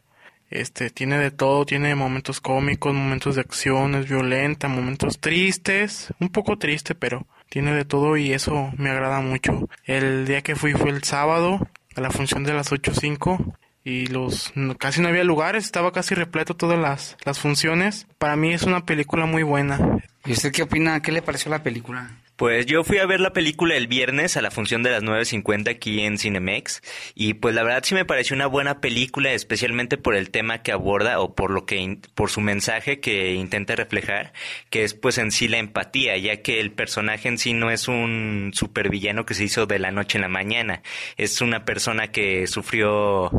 Este, 0.52 0.90
tiene 0.92 1.18
de 1.18 1.32
todo, 1.32 1.66
tiene 1.66 1.96
momentos 1.96 2.40
cómicos, 2.40 2.94
momentos 2.94 3.36
de 3.36 3.42
acción, 3.42 3.96
es 3.96 4.08
violenta, 4.08 4.68
momentos 4.68 5.20
tristes, 5.20 6.14
un 6.20 6.30
poco 6.30 6.58
triste, 6.58 6.94
pero 6.94 7.26
tiene 7.50 7.74
de 7.74 7.84
todo 7.84 8.16
y 8.16 8.32
eso 8.32 8.72
me 8.78 8.90
agrada 8.92 9.22
mucho. 9.22 9.68
El 9.86 10.26
día 10.28 10.44
que 10.44 10.56
fui 10.56 10.74
fue 10.74 10.92
el 10.92 11.04
sábado, 11.04 11.68
a 11.96 12.02
la 12.02 12.12
función 12.12 12.44
de 12.44 12.54
las 12.54 12.72
8.05 12.72 13.58
y 13.86 14.08
los 14.08 14.52
casi 14.80 15.00
no 15.00 15.08
había 15.08 15.24
lugares, 15.24 15.64
estaba 15.64 15.94
casi 15.94 16.16
repleto 16.16 16.56
todas 16.56 16.78
las, 16.78 17.16
las 17.24 17.40
funciones. 17.40 18.08
Para 18.18 18.36
mí 18.36 18.52
es 18.52 18.64
una 18.64 18.84
película 18.84 19.28
muy 19.28 19.44
buena. 19.44 20.00
¿Y 20.26 20.34
usted 20.34 20.52
qué 20.52 20.64
opina? 20.64 21.02
¿Qué 21.02 21.12
le 21.12 21.22
pareció 21.22 21.52
la 21.52 21.62
película? 21.62 22.10
Pues 22.36 22.66
yo 22.66 22.84
fui 22.84 22.98
a 22.98 23.06
ver 23.06 23.22
la 23.22 23.32
película 23.32 23.76
el 23.76 23.88
viernes 23.88 24.36
a 24.36 24.42
la 24.42 24.52
función 24.52 24.84
de 24.84 24.92
las 24.92 25.04
9.50 25.04 25.70
aquí 25.70 26.02
en 26.02 26.18
Cinemex 26.18 26.82
y 27.16 27.36
pues 27.36 27.56
la 27.56 27.64
verdad 27.64 27.84
sí 27.84 27.96
me 27.96 28.04
pareció 28.04 28.36
una 28.36 28.48
buena 28.48 28.82
película 28.82 29.32
especialmente 29.32 29.98
por 29.98 30.16
el 30.16 30.30
tema 30.32 30.62
que 30.62 30.74
aborda 30.74 31.22
o 31.22 31.34
por 31.34 31.52
lo 31.52 31.66
que 31.66 32.00
por 32.14 32.30
su 32.30 32.42
mensaje 32.42 33.00
que 33.00 33.34
intenta 33.34 33.76
reflejar 33.76 34.34
que 34.70 34.84
es 34.84 34.94
pues 34.94 35.18
en 35.18 35.32
sí 35.32 35.48
la 35.48 35.60
empatía 35.60 36.18
ya 36.18 36.42
que 36.42 36.60
el 36.60 36.72
personaje 36.74 37.30
en 37.30 37.38
sí 37.38 37.54
no 37.54 37.72
es 37.72 37.88
un 37.88 38.52
supervillano 38.54 39.26
que 39.26 39.34
se 39.34 39.46
hizo 39.46 39.66
de 39.66 39.80
la 39.80 39.92
noche 39.92 40.18
en 40.18 40.24
la 40.24 40.30
mañana. 40.30 40.82
Es 41.18 41.42
una 41.42 41.66
persona 41.66 42.12
que 42.12 42.48
sufrió 42.48 43.32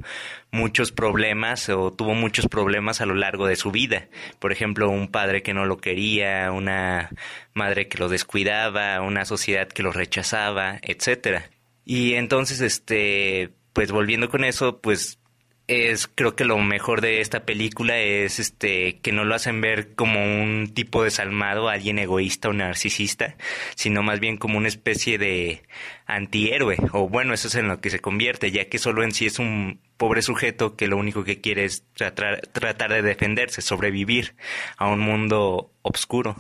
muchos 0.56 0.90
problemas 0.90 1.68
o 1.68 1.92
tuvo 1.92 2.14
muchos 2.14 2.48
problemas 2.48 3.00
a 3.00 3.06
lo 3.06 3.14
largo 3.14 3.46
de 3.46 3.56
su 3.56 3.70
vida. 3.70 4.08
Por 4.40 4.50
ejemplo, 4.50 4.90
un 4.90 5.08
padre 5.08 5.42
que 5.42 5.54
no 5.54 5.66
lo 5.66 5.76
quería, 5.76 6.50
una 6.50 7.10
madre 7.54 7.88
que 7.88 7.98
lo 7.98 8.08
descuidaba, 8.08 9.00
una 9.02 9.24
sociedad 9.24 9.68
que 9.68 9.82
lo 9.82 9.92
rechazaba, 9.92 10.78
etcétera. 10.82 11.50
Y 11.84 12.14
entonces, 12.14 12.60
este, 12.60 13.50
pues 13.72 13.92
volviendo 13.92 14.28
con 14.28 14.42
eso, 14.44 14.80
pues 14.80 15.20
es 15.68 16.06
creo 16.06 16.36
que 16.36 16.44
lo 16.44 16.58
mejor 16.58 17.00
de 17.00 17.20
esta 17.20 17.44
película 17.44 17.98
es 17.98 18.38
este 18.38 18.98
que 19.00 19.12
no 19.12 19.24
lo 19.24 19.34
hacen 19.34 19.60
ver 19.60 19.94
como 19.94 20.22
un 20.22 20.72
tipo 20.72 21.02
desalmado, 21.02 21.68
alguien 21.68 21.98
egoísta 21.98 22.48
o 22.48 22.52
narcisista, 22.52 23.36
sino 23.74 24.02
más 24.02 24.20
bien 24.20 24.36
como 24.36 24.58
una 24.58 24.68
especie 24.68 25.18
de 25.18 25.62
antihéroe, 26.06 26.76
o 26.92 27.08
bueno, 27.08 27.34
eso 27.34 27.48
es 27.48 27.56
en 27.56 27.68
lo 27.68 27.80
que 27.80 27.90
se 27.90 28.00
convierte, 28.00 28.52
ya 28.52 28.66
que 28.66 28.78
solo 28.78 29.02
en 29.02 29.12
sí 29.12 29.26
es 29.26 29.38
un 29.38 29.80
pobre 29.96 30.22
sujeto 30.22 30.76
que 30.76 30.88
lo 30.88 30.96
único 30.96 31.24
que 31.24 31.40
quiere 31.40 31.64
es 31.64 31.84
tratar, 31.94 32.40
tratar 32.48 32.92
de 32.92 33.02
defenderse, 33.02 33.62
sobrevivir 33.62 34.36
a 34.76 34.88
un 34.88 35.00
mundo 35.00 35.70
oscuro. 35.82 36.36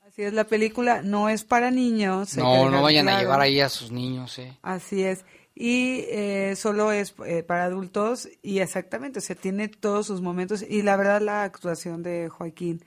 Así 0.00 0.22
es, 0.22 0.32
la 0.32 0.44
película 0.44 1.02
no 1.02 1.28
es 1.28 1.44
para 1.44 1.70
niños. 1.70 2.36
No, 2.36 2.70
no 2.70 2.82
vayan 2.82 3.08
a 3.08 3.20
llevar 3.20 3.40
ahí 3.40 3.60
a 3.60 3.68
sus 3.68 3.90
niños, 3.90 4.38
¿eh? 4.38 4.56
Así 4.62 5.02
es. 5.04 5.24
Y 5.54 6.04
eh, 6.08 6.54
solo 6.56 6.92
es 6.92 7.14
eh, 7.26 7.42
para 7.42 7.64
adultos 7.64 8.28
y 8.42 8.60
exactamente, 8.60 9.18
o 9.18 9.22
sea, 9.22 9.34
tiene 9.34 9.66
todos 9.68 10.06
sus 10.06 10.20
momentos 10.20 10.62
y 10.62 10.82
la 10.82 10.96
verdad 10.96 11.20
la 11.20 11.42
actuación 11.42 12.04
de 12.04 12.28
Joaquín 12.28 12.84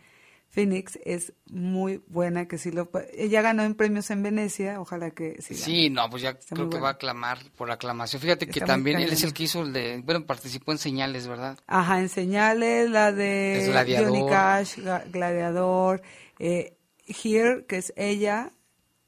Phoenix 0.52 1.00
es 1.06 1.32
muy 1.46 2.04
buena, 2.08 2.46
que 2.50 2.58
sí 2.58 2.72
lo... 2.72 2.92
Ella 3.14 3.42
ganó 3.42 3.64
en 3.64 3.74
premios 3.74 4.12
en 4.12 4.22
Venecia, 4.22 4.82
ojalá 4.82 5.12
que 5.12 5.42
sí. 5.42 5.56
Sí, 5.56 5.90
no, 5.90 6.10
pues 6.10 6.24
ya 6.24 6.32
Está 6.32 6.56
creo 6.56 6.70
que 6.70 6.78
va 6.78 6.90
a 6.90 6.92
aclamar 6.92 7.40
por 7.56 7.72
aclamación. 7.72 8.22
Fíjate 8.22 8.48
que 8.48 8.60
Está 8.60 8.66
también 8.66 9.00
él 9.00 9.14
es 9.14 9.24
el 9.24 9.34
que 9.34 9.44
hizo 9.44 9.62
el 9.62 9.72
de, 9.72 10.02
bueno, 10.04 10.26
participó 10.26 10.74
en 10.74 10.78
Señales, 10.78 11.26
¿verdad? 11.26 11.58
Ajá, 11.68 12.02
en 12.02 12.10
señales, 12.10 12.90
la 12.90 13.14
de 13.14 13.66
Gladiador. 13.70 14.10
Johnny 14.10 14.30
Cash, 14.30 14.80
Gladiador, 15.10 16.02
eh, 16.38 16.76
Here, 17.08 17.66
que 17.66 17.78
es 17.78 17.94
ella, 17.96 18.52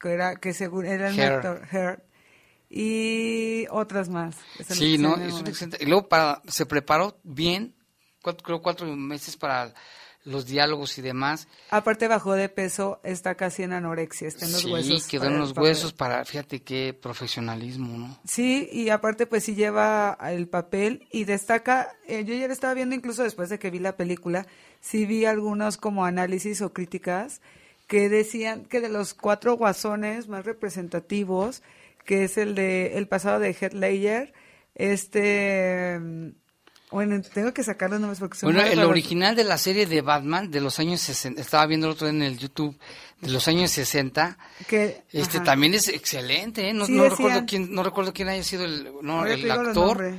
que 0.00 0.12
era, 0.12 0.36
que 0.36 0.54
según 0.54 0.86
era 0.86 1.10
el 1.10 1.18
Her. 1.18 1.32
actor, 1.32 1.68
Her, 1.70 2.06
y 2.70 3.66
otras 3.70 4.08
más. 4.08 4.36
Sí, 4.66 4.96
no, 4.96 5.16
es 5.16 5.34
un 5.34 5.46
excelente. 5.46 5.76
Y 5.84 5.86
luego 5.86 6.08
para, 6.08 6.40
se 6.48 6.64
preparó 6.64 7.20
bien, 7.22 7.74
cuatro, 8.22 8.42
creo 8.42 8.62
cuatro 8.62 8.86
meses 8.96 9.36
para 9.36 9.74
los 10.24 10.46
diálogos 10.46 10.98
y 10.98 11.02
demás. 11.02 11.48
Aparte 11.70 12.08
bajó 12.08 12.32
de 12.32 12.48
peso, 12.48 13.00
está 13.04 13.34
casi 13.34 13.62
en 13.62 13.72
anorexia, 13.72 14.28
está 14.28 14.46
en 14.46 14.52
los 14.52 14.62
sí, 14.62 14.72
huesos. 14.72 15.06
quedó 15.06 15.22
para 15.22 15.34
en 15.34 15.40
los 15.40 15.52
papel. 15.52 15.62
huesos 15.64 15.92
para, 15.92 16.24
fíjate 16.24 16.62
qué 16.62 16.98
profesionalismo, 17.00 17.98
¿no? 17.98 18.18
Sí, 18.24 18.68
y 18.72 18.88
aparte 18.88 19.26
pues 19.26 19.44
sí 19.44 19.54
lleva 19.54 20.16
el 20.22 20.48
papel 20.48 21.06
y 21.12 21.24
destaca, 21.24 21.94
eh, 22.06 22.24
yo 22.24 22.34
ya 22.34 22.46
estaba 22.46 22.74
viendo 22.74 22.94
incluso 22.94 23.22
después 23.22 23.50
de 23.50 23.58
que 23.58 23.70
vi 23.70 23.78
la 23.78 23.96
película, 23.96 24.46
sí 24.80 25.06
vi 25.06 25.26
algunos 25.26 25.76
como 25.76 26.04
análisis 26.04 26.62
o 26.62 26.72
críticas 26.72 27.40
que 27.86 28.08
decían 28.08 28.64
que 28.64 28.80
de 28.80 28.88
los 28.88 29.12
cuatro 29.14 29.56
guasones 29.56 30.28
más 30.28 30.46
representativos, 30.46 31.62
que 32.04 32.24
es 32.24 32.38
el 32.38 32.54
de 32.54 32.96
el 32.96 33.08
pasado 33.08 33.40
de 33.40 33.52
Heath 33.52 33.74
Ledger, 33.74 34.32
este 34.74 36.00
bueno, 36.94 37.20
tengo 37.32 37.52
que 37.52 37.62
sacar 37.62 37.90
los 37.90 38.00
nombres 38.00 38.18
porque 38.20 38.38
son 38.38 38.46
Bueno, 38.52 38.66
el 38.66 38.76
raros. 38.76 38.90
original 38.90 39.34
de 39.36 39.44
la 39.44 39.58
serie 39.58 39.86
de 39.86 40.00
Batman 40.00 40.50
de 40.50 40.60
los 40.60 40.78
años 40.78 41.00
60, 41.02 41.40
estaba 41.40 41.66
viendo 41.66 41.86
el 41.86 41.92
otro 41.92 42.08
en 42.08 42.22
el 42.22 42.38
YouTube, 42.38 42.78
de 43.20 43.30
los 43.30 43.46
años 43.48 43.70
60, 43.72 44.38
que 44.68 45.02
este 45.12 45.38
ajá. 45.38 45.44
también 45.44 45.74
es 45.74 45.88
excelente, 45.88 46.68
¿eh? 46.68 46.72
No, 46.72 46.86
Sí, 46.86 46.92
no 46.92 47.08
recuerdo 47.08 47.44
quién, 47.46 47.72
no 47.74 47.82
recuerdo 47.82 48.12
quién 48.12 48.28
haya 48.28 48.42
sido 48.42 48.64
el, 48.64 48.88
no, 49.02 49.26
el 49.26 49.50
actor, 49.50 50.14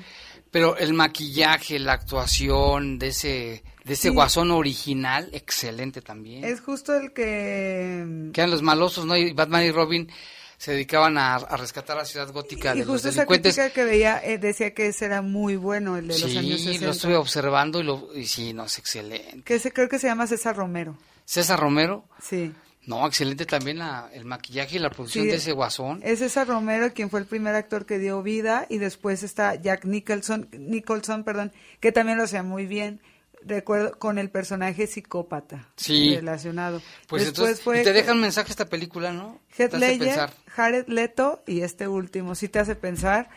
pero 0.51 0.77
el 0.77 0.93
maquillaje, 0.93 1.79
la 1.79 1.93
actuación 1.93 2.97
de 2.99 3.07
ese, 3.07 3.63
de 3.83 3.93
ese 3.93 4.03
Sí. 4.03 4.09
guasón 4.09 4.51
original, 4.51 5.29
excelente 5.33 6.01
también. 6.01 6.43
Es 6.45 6.61
justo 6.61 6.93
el 6.95 7.13
que 7.13 8.29
Que 8.33 8.41
eran 8.41 8.51
los 8.51 8.61
malosos, 8.61 9.05
¿no? 9.05 9.15
Y 9.17 9.33
Batman 9.33 9.63
y 9.65 9.71
Robin 9.71 10.09
se 10.57 10.71
dedicaban 10.71 11.17
a, 11.17 11.35
a 11.35 11.57
rescatar 11.57 11.97
la 11.97 12.05
ciudad 12.05 12.31
gótica 12.31 12.75
y 12.75 12.79
de 12.79 12.85
los 12.85 12.93
justo 12.93 13.09
esa 13.09 13.21
delincuentes. 13.21 13.55
crítica 13.55 13.73
que 13.73 13.83
veía 13.83 14.21
eh, 14.23 14.37
decía 14.37 14.73
que 14.73 14.87
ese 14.87 15.05
era 15.05 15.21
muy 15.21 15.55
bueno, 15.55 15.97
el 15.97 16.07
de 16.07 16.17
los 16.19 16.31
Sí, 16.31 16.37
años 16.37 16.61
60. 16.61 16.85
lo 16.85 16.91
estuve 16.91 17.15
observando 17.17 17.79
y, 17.79 17.83
lo, 17.83 18.09
y 18.15 18.25
sí, 18.25 18.53
no, 18.53 18.65
es 18.65 18.77
excelente. 18.79 19.41
Que 19.43 19.55
ese 19.55 19.71
creo 19.71 19.89
que 19.89 19.99
se 19.99 20.07
llama 20.07 20.27
César 20.27 20.55
Romero. 20.55 20.97
César 21.25 21.59
Romero, 21.59 22.05
Sí. 22.21 22.53
No, 22.87 23.07
excelente 23.07 23.47
también 23.47 23.79
la, 23.79 24.11
el 24.13 24.25
maquillaje 24.25 24.75
y 24.75 24.79
la 24.79 24.91
producción 24.91 25.23
Sí, 25.25 25.31
de 25.31 25.37
ese 25.37 25.53
guasón. 25.53 26.01
Es 26.03 26.19
César 26.19 26.47
Romero 26.47 26.93
quien 26.93 27.09
fue 27.09 27.19
el 27.19 27.25
primer 27.25 27.55
actor 27.55 27.87
que 27.87 27.97
dio 27.97 28.21
vida 28.21 28.67
y 28.69 28.77
después 28.77 29.23
está 29.23 29.55
Jack 29.55 29.85
Nicholson, 29.85 30.47
Nicholson, 30.51 31.23
perdón, 31.23 31.51
que 31.79 31.91
también 31.91 32.19
lo 32.19 32.25
hacía 32.25 32.43
muy 32.43 32.67
bien. 32.67 33.01
Recuerdo 33.43 33.97
con 33.99 34.17
el 34.19 34.29
personaje 34.29 34.85
psicópata 34.87 35.67
Sí. 35.77 36.15
relacionado. 36.15 36.79
Pues 37.07 37.23
después 37.25 37.27
entonces, 37.49 37.63
fue 37.63 37.81
y 37.81 37.83
te 37.83 37.93
deja 37.93 38.11
un 38.11 38.21
mensaje 38.21 38.51
esta 38.51 38.65
película, 38.65 39.11
¿no? 39.11 39.39
Heath 39.57 39.73
Ledger, 39.73 39.99
pensar. 40.07 40.33
Jared 40.55 40.87
Leto 40.87 41.43
y 41.45 41.61
este 41.61 41.87
último 41.87 42.33
sí 42.35 42.47
te 42.49 42.59
hace 42.59 42.75
pensar, 42.75 43.29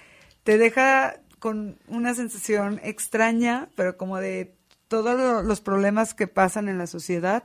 te 0.44 0.56
deja 0.58 1.20
con 1.38 1.78
una 1.88 2.14
sensación 2.14 2.80
extraña, 2.82 3.68
pero 3.76 3.96
como 3.96 4.18
de 4.18 4.54
todos 4.88 5.18
lo- 5.18 5.42
los 5.42 5.60
problemas 5.60 6.14
que 6.14 6.26
pasan 6.28 6.68
en 6.68 6.78
la 6.78 6.86
sociedad 6.86 7.44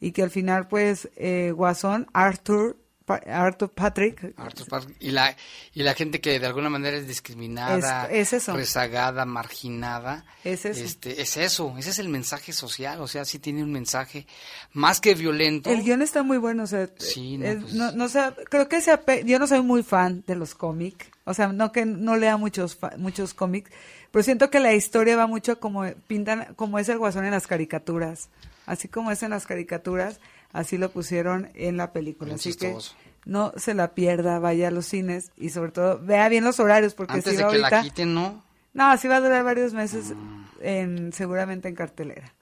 y 0.00 0.12
que 0.12 0.22
al 0.22 0.30
final 0.30 0.68
pues 0.68 1.08
eh, 1.16 1.52
Guasón, 1.54 2.06
Arthur, 2.12 2.76
Pa- 3.04 3.20
Arthur 3.26 3.70
Patrick, 3.70 4.32
Arthur 4.38 4.66
Park, 4.66 4.96
y 4.98 5.10
la 5.10 5.36
y 5.74 5.82
la 5.82 5.92
gente 5.94 6.20
que 6.22 6.38
de 6.40 6.46
alguna 6.46 6.70
manera 6.70 6.96
es 6.96 7.06
discriminada, 7.06 8.06
Es- 8.06 8.32
es 8.32 8.42
eso. 8.42 8.56
rezagada, 8.56 9.26
marginada, 9.26 10.24
Es 10.42 10.64
eso. 10.64 10.82
este 10.82 11.20
es 11.20 11.36
eso, 11.36 11.74
ese 11.76 11.90
es 11.90 11.98
el 11.98 12.08
mensaje 12.08 12.52
social, 12.52 13.00
o 13.00 13.06
sea, 13.08 13.24
sí 13.24 13.38
tiene 13.38 13.62
un 13.62 13.72
mensaje 13.72 14.26
más 14.72 15.00
que 15.00 15.14
violento. 15.14 15.70
el 15.70 15.82
guion 15.82 16.00
está 16.02 16.22
muy 16.22 16.38
bueno, 16.38 16.62
o 16.62 16.66
sea, 16.66 16.88
Sí, 16.98 17.36
no, 17.38 17.46
es- 17.46 17.62
pues- 17.62 17.74
no, 17.74 17.92
no 17.92 18.08
sé, 18.08 18.20
creo 18.50 18.68
que 18.68 18.80
se 18.80 18.92
ape- 18.92 19.24
yo 19.24 19.38
no 19.38 19.46
soy 19.46 19.60
muy 19.62 19.82
fan 19.82 20.24
de 20.26 20.34
los 20.36 20.54
cómics, 20.54 21.06
o 21.24 21.34
sea, 21.34 21.48
no 21.48 21.72
que 21.72 21.84
no 21.84 22.16
lea 22.16 22.36
muchos 22.36 22.78
muchos 22.96 23.34
cómics, 23.34 23.70
pero 24.10 24.22
siento 24.22 24.48
que 24.50 24.60
la 24.60 24.72
historia 24.74 25.16
va 25.16 25.26
mucho 25.26 25.60
como 25.60 25.84
pintan 26.06 26.54
como 26.56 26.78
es 26.78 26.88
el 26.88 26.98
guasón 26.98 27.24
en 27.26 27.32
las 27.32 27.46
caricaturas, 27.46 28.28
así 28.66 28.88
como 28.88 29.10
es 29.10 29.22
en 29.22 29.30
las 29.30 29.46
caricaturas, 29.46 30.20
así 30.54 30.78
lo 30.78 30.88
pusieron 30.90 31.50
en 31.54 31.76
la 31.76 31.92
película, 31.92 32.28
Bien 32.28 32.36
así 32.36 32.50
chistoso. 32.54 32.94
que 32.96 33.30
no 33.30 33.52
se 33.56 33.74
la 33.74 33.94
pierda, 33.94 34.38
vaya 34.38 34.68
a 34.68 34.70
los 34.70 34.86
cines 34.86 35.30
y 35.36 35.50
sobre 35.50 35.72
todo 35.72 35.98
vea 36.02 36.28
bien 36.30 36.44
los 36.44 36.58
horarios 36.60 36.94
porque 36.94 37.12
Antes 37.14 37.32
si 37.32 37.36
de 37.36 37.44
va 37.44 37.50
que 37.50 37.56
ahorita, 37.58 37.76
la 37.76 37.82
quiten, 37.82 38.14
¿no? 38.14 38.42
no, 38.72 38.96
sí 38.96 39.06
va 39.08 39.16
a 39.16 39.20
durar 39.20 39.44
varios 39.44 39.74
meses 39.74 40.14
en 40.62 41.12
seguramente 41.12 41.68
en 41.68 41.74
cartelera. 41.74 42.32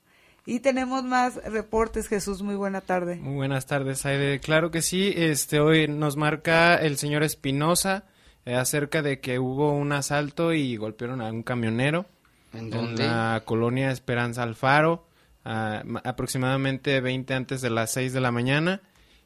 Y 0.44 0.58
tenemos 0.58 1.04
más 1.04 1.36
reportes, 1.44 2.08
Jesús, 2.08 2.42
muy 2.42 2.56
buena 2.56 2.80
tarde. 2.80 3.14
Muy 3.16 3.34
buenas 3.36 3.66
tardes, 3.66 4.04
Aide. 4.06 4.40
Claro 4.40 4.72
que 4.72 4.82
sí, 4.82 5.12
este 5.16 5.60
hoy 5.60 5.86
nos 5.86 6.16
marca 6.16 6.74
el 6.74 6.96
señor 6.98 7.22
Espinosa 7.22 8.04
eh, 8.44 8.56
acerca 8.56 9.02
de 9.02 9.20
que 9.20 9.38
hubo 9.38 9.70
un 9.72 9.92
asalto 9.92 10.52
y 10.52 10.76
golpearon 10.76 11.20
a 11.20 11.30
un 11.30 11.44
camionero 11.44 12.06
¿En 12.52 12.70
dónde? 12.70 13.06
la 13.06 13.42
colonia 13.44 13.92
Esperanza 13.92 14.42
Alfaro, 14.42 15.06
a- 15.44 15.82
aproximadamente 16.04 17.00
20 17.00 17.34
antes 17.34 17.60
de 17.60 17.70
las 17.70 17.92
6 17.92 18.12
de 18.12 18.20
la 18.20 18.30
mañana 18.30 18.80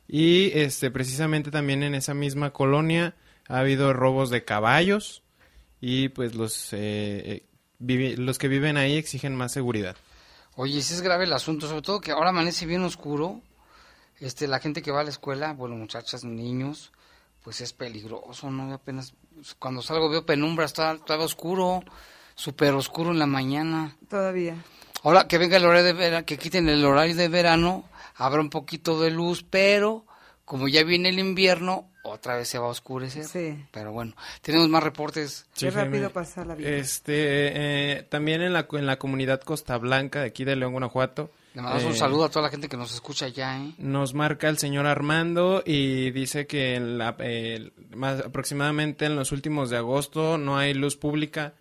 y 0.08 0.50
este 0.58 0.90
precisamente 0.90 1.50
también 1.50 1.82
en 1.82 1.94
esa 1.94 2.14
misma 2.14 2.52
colonia 2.52 3.14
ha 3.48 3.58
habido 3.58 3.92
robos 3.92 4.30
de 4.30 4.44
caballos 4.44 5.22
y 5.80 6.08
pues 6.10 6.34
los 6.34 6.72
eh, 6.72 7.44
eh, 7.88 8.14
los 8.16 8.38
que 8.38 8.48
viven 8.48 8.76
ahí 8.76 8.96
exigen 8.96 9.34
más 9.36 9.52
seguridad. 9.52 9.96
Oye, 10.54 10.80
sí 10.80 10.94
es 10.94 11.02
grave 11.02 11.24
el 11.24 11.32
asunto, 11.34 11.68
sobre 11.68 11.82
todo 11.82 12.00
que 12.00 12.12
ahora 12.12 12.30
amanece 12.30 12.64
bien 12.64 12.82
oscuro. 12.82 13.42
Este, 14.18 14.46
la 14.48 14.58
gente 14.60 14.80
que 14.80 14.90
va 14.90 15.00
a 15.02 15.04
la 15.04 15.10
escuela, 15.10 15.52
bueno, 15.52 15.76
muchachas, 15.76 16.24
niños, 16.24 16.90
pues 17.44 17.60
es 17.60 17.74
peligroso, 17.74 18.50
¿no? 18.50 18.66
Yo 18.70 18.76
apenas 18.76 19.12
cuando 19.58 19.82
salgo 19.82 20.08
veo 20.08 20.24
penumbra, 20.24 20.64
está, 20.64 20.92
está 20.92 21.18
oscuro, 21.18 21.82
súper 22.34 22.72
oscuro 22.72 23.10
en 23.10 23.18
la 23.18 23.26
mañana. 23.26 23.94
Todavía. 24.08 24.56
Ahora 25.06 25.28
que 25.28 25.38
venga 25.38 25.56
el 25.56 25.64
horario 25.64 25.84
de 25.84 25.92
verano, 25.92 26.26
que 26.26 26.36
quiten 26.36 26.68
el 26.68 26.84
horario 26.84 27.14
de 27.14 27.28
verano, 27.28 27.84
habrá 28.16 28.40
un 28.40 28.50
poquito 28.50 29.00
de 29.00 29.12
luz, 29.12 29.44
pero 29.48 30.04
como 30.44 30.66
ya 30.66 30.82
viene 30.82 31.10
el 31.10 31.20
invierno, 31.20 31.88
otra 32.02 32.34
vez 32.36 32.48
se 32.48 32.58
va 32.58 32.66
a 32.66 32.70
oscurecer. 32.70 33.22
Sí. 33.22 33.56
Pero 33.70 33.92
bueno, 33.92 34.16
tenemos 34.42 34.68
más 34.68 34.82
reportes. 34.82 35.46
Sí, 35.52 35.70
Jaime. 35.70 36.10
pasa 36.10 36.44
la 36.44 36.56
vida. 36.56 36.70
Este, 36.70 37.12
eh, 37.98 38.02
también 38.02 38.42
en 38.42 38.52
la, 38.52 38.66
en 38.72 38.86
la 38.86 38.98
comunidad 38.98 39.40
Costa 39.42 39.78
Blanca 39.78 40.22
de 40.22 40.26
aquí 40.26 40.44
de 40.44 40.56
León, 40.56 40.72
Guanajuato. 40.72 41.30
Le 41.54 41.62
mandamos 41.62 41.84
un 41.86 41.92
eh, 41.92 41.96
saludo 41.96 42.24
a 42.24 42.28
toda 42.28 42.42
la 42.46 42.50
gente 42.50 42.68
que 42.68 42.76
nos 42.76 42.92
escucha 42.92 43.28
ya, 43.28 43.62
¿eh? 43.62 43.74
Nos 43.78 44.12
marca 44.12 44.48
el 44.48 44.58
señor 44.58 44.86
Armando 44.86 45.62
y 45.64 46.10
dice 46.10 46.48
que 46.48 46.74
en 46.74 46.98
la- 46.98 47.14
eh, 47.20 47.70
más 47.94 48.22
aproximadamente 48.22 49.04
en 49.06 49.14
los 49.14 49.30
últimos 49.30 49.70
de 49.70 49.76
agosto 49.76 50.36
no 50.36 50.58
hay 50.58 50.74
luz 50.74 50.96
pública 50.96 51.54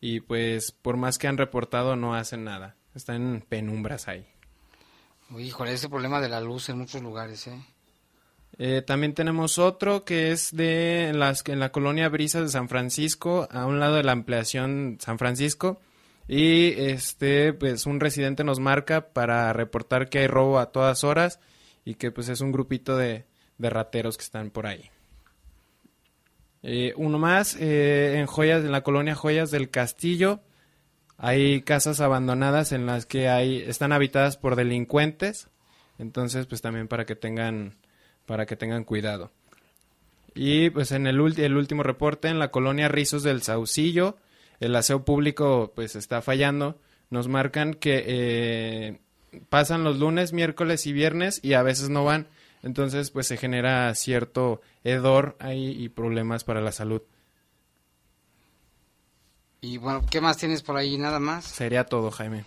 y 0.00 0.20
pues 0.20 0.72
por 0.72 0.96
más 0.96 1.18
que 1.18 1.28
han 1.28 1.36
reportado 1.36 1.94
no 1.94 2.14
hacen 2.14 2.42
nada. 2.44 2.74
Están 2.96 3.16
en 3.16 3.40
penumbras 3.42 4.08
ahí. 4.08 4.26
Híjole, 5.38 5.74
ese 5.74 5.88
problema 5.88 6.20
de 6.20 6.28
la 6.28 6.40
luz 6.40 6.68
en 6.70 6.78
muchos 6.78 7.02
lugares, 7.02 7.46
¿eh? 7.46 7.60
Eh, 8.58 8.82
también 8.86 9.12
tenemos 9.12 9.58
otro 9.58 10.04
que 10.04 10.32
es 10.32 10.56
de 10.56 11.12
las 11.14 11.46
en 11.46 11.60
la 11.60 11.72
colonia 11.72 12.08
Brisas 12.08 12.42
de 12.42 12.48
San 12.48 12.70
Francisco, 12.70 13.46
a 13.50 13.66
un 13.66 13.78
lado 13.78 13.96
de 13.96 14.02
la 14.02 14.12
ampliación 14.12 14.96
San 14.98 15.18
Francisco. 15.18 15.78
Y 16.26 16.72
este, 16.80 17.52
pues 17.52 17.84
un 17.84 18.00
residente 18.00 18.44
nos 18.44 18.60
marca 18.60 19.08
para 19.12 19.52
reportar 19.52 20.08
que 20.08 20.20
hay 20.20 20.26
robo 20.26 20.58
a 20.58 20.72
todas 20.72 21.04
horas 21.04 21.38
y 21.84 21.96
que 21.96 22.10
pues 22.10 22.30
es 22.30 22.40
un 22.40 22.50
grupito 22.50 22.96
de, 22.96 23.26
de 23.58 23.70
rateros 23.70 24.16
que 24.16 24.24
están 24.24 24.50
por 24.50 24.66
ahí. 24.66 24.90
Eh, 26.62 26.94
uno 26.96 27.18
más, 27.18 27.56
eh, 27.60 28.18
en 28.18 28.26
Joyas, 28.26 28.64
en 28.64 28.72
la 28.72 28.82
colonia 28.82 29.14
Joyas 29.14 29.50
del 29.50 29.70
Castillo, 29.70 30.40
hay 31.18 31.62
casas 31.62 32.00
abandonadas 32.00 32.72
en 32.72 32.86
las 32.86 33.06
que 33.06 33.28
hay, 33.28 33.58
están 33.58 33.92
habitadas 33.92 34.36
por 34.36 34.56
delincuentes. 34.56 35.48
Entonces, 35.98 36.46
pues 36.46 36.60
también 36.60 36.88
para 36.88 37.06
que 37.06 37.16
tengan, 37.16 37.76
para 38.26 38.46
que 38.46 38.56
tengan 38.56 38.84
cuidado. 38.84 39.32
Y 40.34 40.68
pues 40.70 40.92
en 40.92 41.06
el, 41.06 41.18
ulti- 41.20 41.44
el 41.44 41.56
último 41.56 41.82
reporte, 41.82 42.28
en 42.28 42.38
la 42.38 42.50
colonia 42.50 42.88
Rizos 42.88 43.22
del 43.22 43.40
Saucillo, 43.42 44.18
el 44.60 44.76
aseo 44.76 45.04
público 45.04 45.72
pues 45.74 45.96
está 45.96 46.20
fallando. 46.20 46.78
Nos 47.08 47.28
marcan 47.28 47.72
que 47.72 48.04
eh, 48.06 48.98
pasan 49.48 49.84
los 49.84 49.98
lunes, 49.98 50.34
miércoles 50.34 50.86
y 50.86 50.92
viernes 50.92 51.40
y 51.42 51.54
a 51.54 51.62
veces 51.62 51.88
no 51.88 52.04
van. 52.04 52.26
Entonces 52.62 53.10
pues 53.10 53.26
se 53.26 53.38
genera 53.38 53.94
cierto 53.94 54.60
hedor 54.84 55.36
ahí 55.38 55.70
y 55.70 55.88
problemas 55.88 56.44
para 56.44 56.60
la 56.60 56.72
salud. 56.72 57.00
Y 59.66 59.78
bueno, 59.78 60.04
¿qué 60.08 60.20
más 60.20 60.36
tienes 60.36 60.62
por 60.62 60.76
ahí? 60.76 60.96
Nada 60.96 61.18
más. 61.18 61.44
Sería 61.44 61.84
todo, 61.84 62.12
Jaime. 62.12 62.44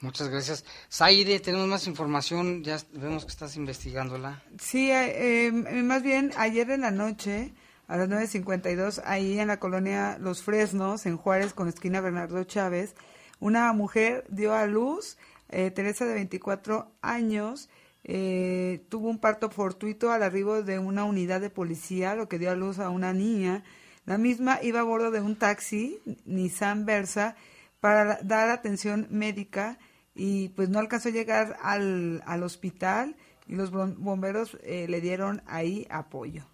Muchas 0.00 0.28
gracias. 0.28 0.64
Saide, 0.88 1.38
tenemos 1.38 1.68
más 1.68 1.86
información, 1.86 2.64
ya 2.64 2.78
vemos 2.92 3.26
que 3.26 3.30
estás 3.30 3.56
investigándola. 3.56 4.42
Sí, 4.58 4.90
eh, 4.90 5.48
eh, 5.48 5.52
más 5.52 6.02
bien 6.02 6.32
ayer 6.38 6.70
en 6.70 6.80
la 6.80 6.90
noche, 6.90 7.52
a 7.88 7.98
las 7.98 8.08
9.52, 8.08 9.02
ahí 9.04 9.38
en 9.38 9.48
la 9.48 9.58
colonia 9.58 10.16
Los 10.18 10.42
Fresnos, 10.42 11.04
en 11.04 11.18
Juárez, 11.18 11.52
con 11.52 11.68
esquina 11.68 12.00
Bernardo 12.00 12.42
Chávez, 12.44 12.94
una 13.38 13.70
mujer 13.74 14.24
dio 14.30 14.54
a 14.54 14.66
luz, 14.66 15.18
eh, 15.50 15.70
Teresa 15.70 16.06
de 16.06 16.14
24 16.14 16.90
años, 17.02 17.68
eh, 18.04 18.82
tuvo 18.88 19.08
un 19.08 19.18
parto 19.18 19.50
fortuito 19.50 20.10
al 20.10 20.22
arribo 20.22 20.62
de 20.62 20.78
una 20.78 21.04
unidad 21.04 21.40
de 21.42 21.50
policía, 21.50 22.14
lo 22.14 22.28
que 22.28 22.38
dio 22.38 22.50
a 22.50 22.54
luz 22.54 22.78
a 22.78 22.88
una 22.88 23.12
niña. 23.12 23.62
La 24.06 24.18
misma 24.18 24.60
iba 24.62 24.80
a 24.80 24.84
bordo 24.84 25.10
de 25.10 25.20
un 25.20 25.36
taxi, 25.36 26.00
Nissan 26.24 26.86
Versa, 26.86 27.36
para 27.80 28.18
dar 28.22 28.48
atención 28.50 29.06
médica 29.10 29.78
y 30.14 30.48
pues 30.50 30.68
no 30.68 30.78
alcanzó 30.78 31.08
a 31.08 31.12
llegar 31.12 31.58
al, 31.60 32.22
al 32.24 32.42
hospital 32.42 33.16
y 33.48 33.54
los 33.56 33.72
bom- 33.72 33.96
bomberos 33.98 34.56
eh, 34.62 34.86
le 34.88 35.00
dieron 35.00 35.42
ahí 35.46 35.86
apoyo. 35.90 36.46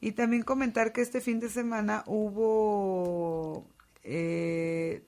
Y 0.00 0.12
también 0.12 0.42
comentar 0.42 0.92
que 0.92 1.02
este 1.02 1.20
fin 1.20 1.38
de 1.40 1.50
semana 1.50 2.02
hubo 2.06 3.66
eh, 4.02 5.04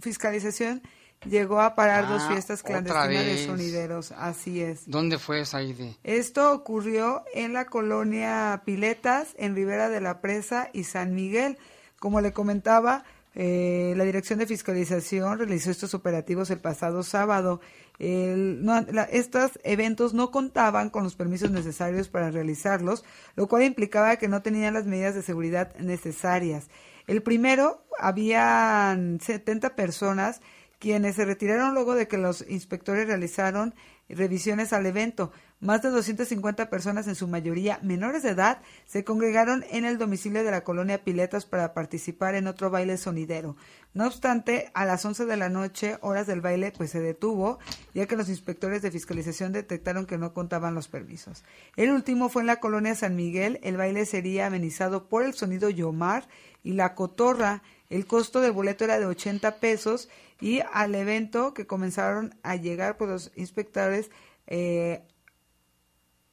fiscalización, 0.00 0.82
llegó 1.24 1.60
a 1.60 1.74
parar 1.74 2.08
dos 2.08 2.22
Ah, 2.24 2.28
fiestas 2.32 2.62
clandestinas 2.62 3.24
de 3.24 3.46
sonideros, 3.46 4.12
así 4.12 4.62
es. 4.62 4.82
¿Dónde 4.86 5.18
fue 5.18 5.44
Saide? 5.44 5.96
Esto 6.04 6.52
ocurrió 6.52 7.24
en 7.34 7.52
la 7.52 7.66
colonia 7.66 8.62
Piletas, 8.64 9.34
en 9.38 9.54
Ribera 9.54 9.88
de 9.88 10.00
la 10.00 10.20
Presa 10.20 10.70
y 10.72 10.84
San 10.84 11.14
Miguel. 11.14 11.58
Como 11.98 12.20
le 12.20 12.32
comentaba, 12.32 13.04
eh, 13.34 13.94
la 13.96 14.04
Dirección 14.04 14.38
de 14.38 14.46
Fiscalización 14.46 15.38
realizó 15.38 15.70
estos 15.70 15.94
operativos 15.94 16.50
el 16.50 16.60
pasado 16.60 17.02
sábado. 17.02 17.60
El- 17.98 18.64
no, 18.64 18.80
la- 18.92 19.02
estos 19.04 19.58
eventos 19.64 20.14
no 20.14 20.30
contaban 20.30 20.88
con 20.90 21.02
los 21.02 21.16
permisos 21.16 21.50
necesarios 21.50 22.08
para 22.08 22.30
realizarlos, 22.30 23.04
lo 23.34 23.48
cual 23.48 23.64
implicaba 23.64 24.16
que 24.16 24.28
no 24.28 24.40
tenían 24.42 24.74
las 24.74 24.86
medidas 24.86 25.16
de 25.16 25.22
seguridad 25.22 25.74
necesarias. 25.80 26.68
El 27.08 27.22
primero, 27.22 27.82
habían 27.98 29.18
70 29.20 29.74
personas 29.74 30.40
quienes 30.78 31.16
se 31.16 31.24
retiraron 31.24 31.74
luego 31.74 31.94
de 31.94 32.08
que 32.08 32.18
los 32.18 32.44
inspectores 32.48 33.06
realizaron 33.06 33.74
revisiones 34.08 34.72
al 34.72 34.86
evento. 34.86 35.32
Más 35.60 35.82
de 35.82 35.90
250 35.90 36.70
personas, 36.70 37.08
en 37.08 37.16
su 37.16 37.26
mayoría 37.26 37.80
menores 37.82 38.22
de 38.22 38.30
edad, 38.30 38.60
se 38.86 39.02
congregaron 39.02 39.64
en 39.70 39.84
el 39.84 39.98
domicilio 39.98 40.44
de 40.44 40.52
la 40.52 40.62
colonia 40.62 41.02
Piletas 41.02 41.46
para 41.46 41.74
participar 41.74 42.36
en 42.36 42.46
otro 42.46 42.70
baile 42.70 42.96
sonidero. 42.96 43.56
No 43.92 44.06
obstante, 44.06 44.70
a 44.74 44.84
las 44.84 45.04
11 45.04 45.26
de 45.26 45.36
la 45.36 45.48
noche, 45.48 45.98
horas 46.00 46.28
del 46.28 46.40
baile, 46.40 46.72
pues 46.76 46.90
se 46.90 47.00
detuvo, 47.00 47.58
ya 47.92 48.06
que 48.06 48.16
los 48.16 48.28
inspectores 48.28 48.82
de 48.82 48.92
fiscalización 48.92 49.52
detectaron 49.52 50.06
que 50.06 50.16
no 50.16 50.32
contaban 50.32 50.74
los 50.74 50.86
permisos. 50.86 51.44
El 51.76 51.90
último 51.90 52.28
fue 52.28 52.42
en 52.42 52.46
la 52.46 52.60
colonia 52.60 52.94
San 52.94 53.16
Miguel. 53.16 53.58
El 53.64 53.76
baile 53.76 54.06
sería 54.06 54.46
amenizado 54.46 55.08
por 55.08 55.24
el 55.24 55.34
sonido 55.34 55.70
Yomar 55.70 56.28
y 56.62 56.74
la 56.74 56.94
cotorra. 56.94 57.62
El 57.90 58.06
costo 58.06 58.40
del 58.40 58.52
boleto 58.52 58.84
era 58.84 58.98
de 58.98 59.06
80 59.06 59.56
pesos 59.56 60.08
y 60.40 60.60
al 60.72 60.94
evento 60.94 61.54
que 61.54 61.66
comenzaron 61.66 62.34
a 62.42 62.56
llegar 62.56 62.96
pues, 62.96 63.10
los 63.10 63.32
inspectores 63.34 64.10
eh, 64.46 65.02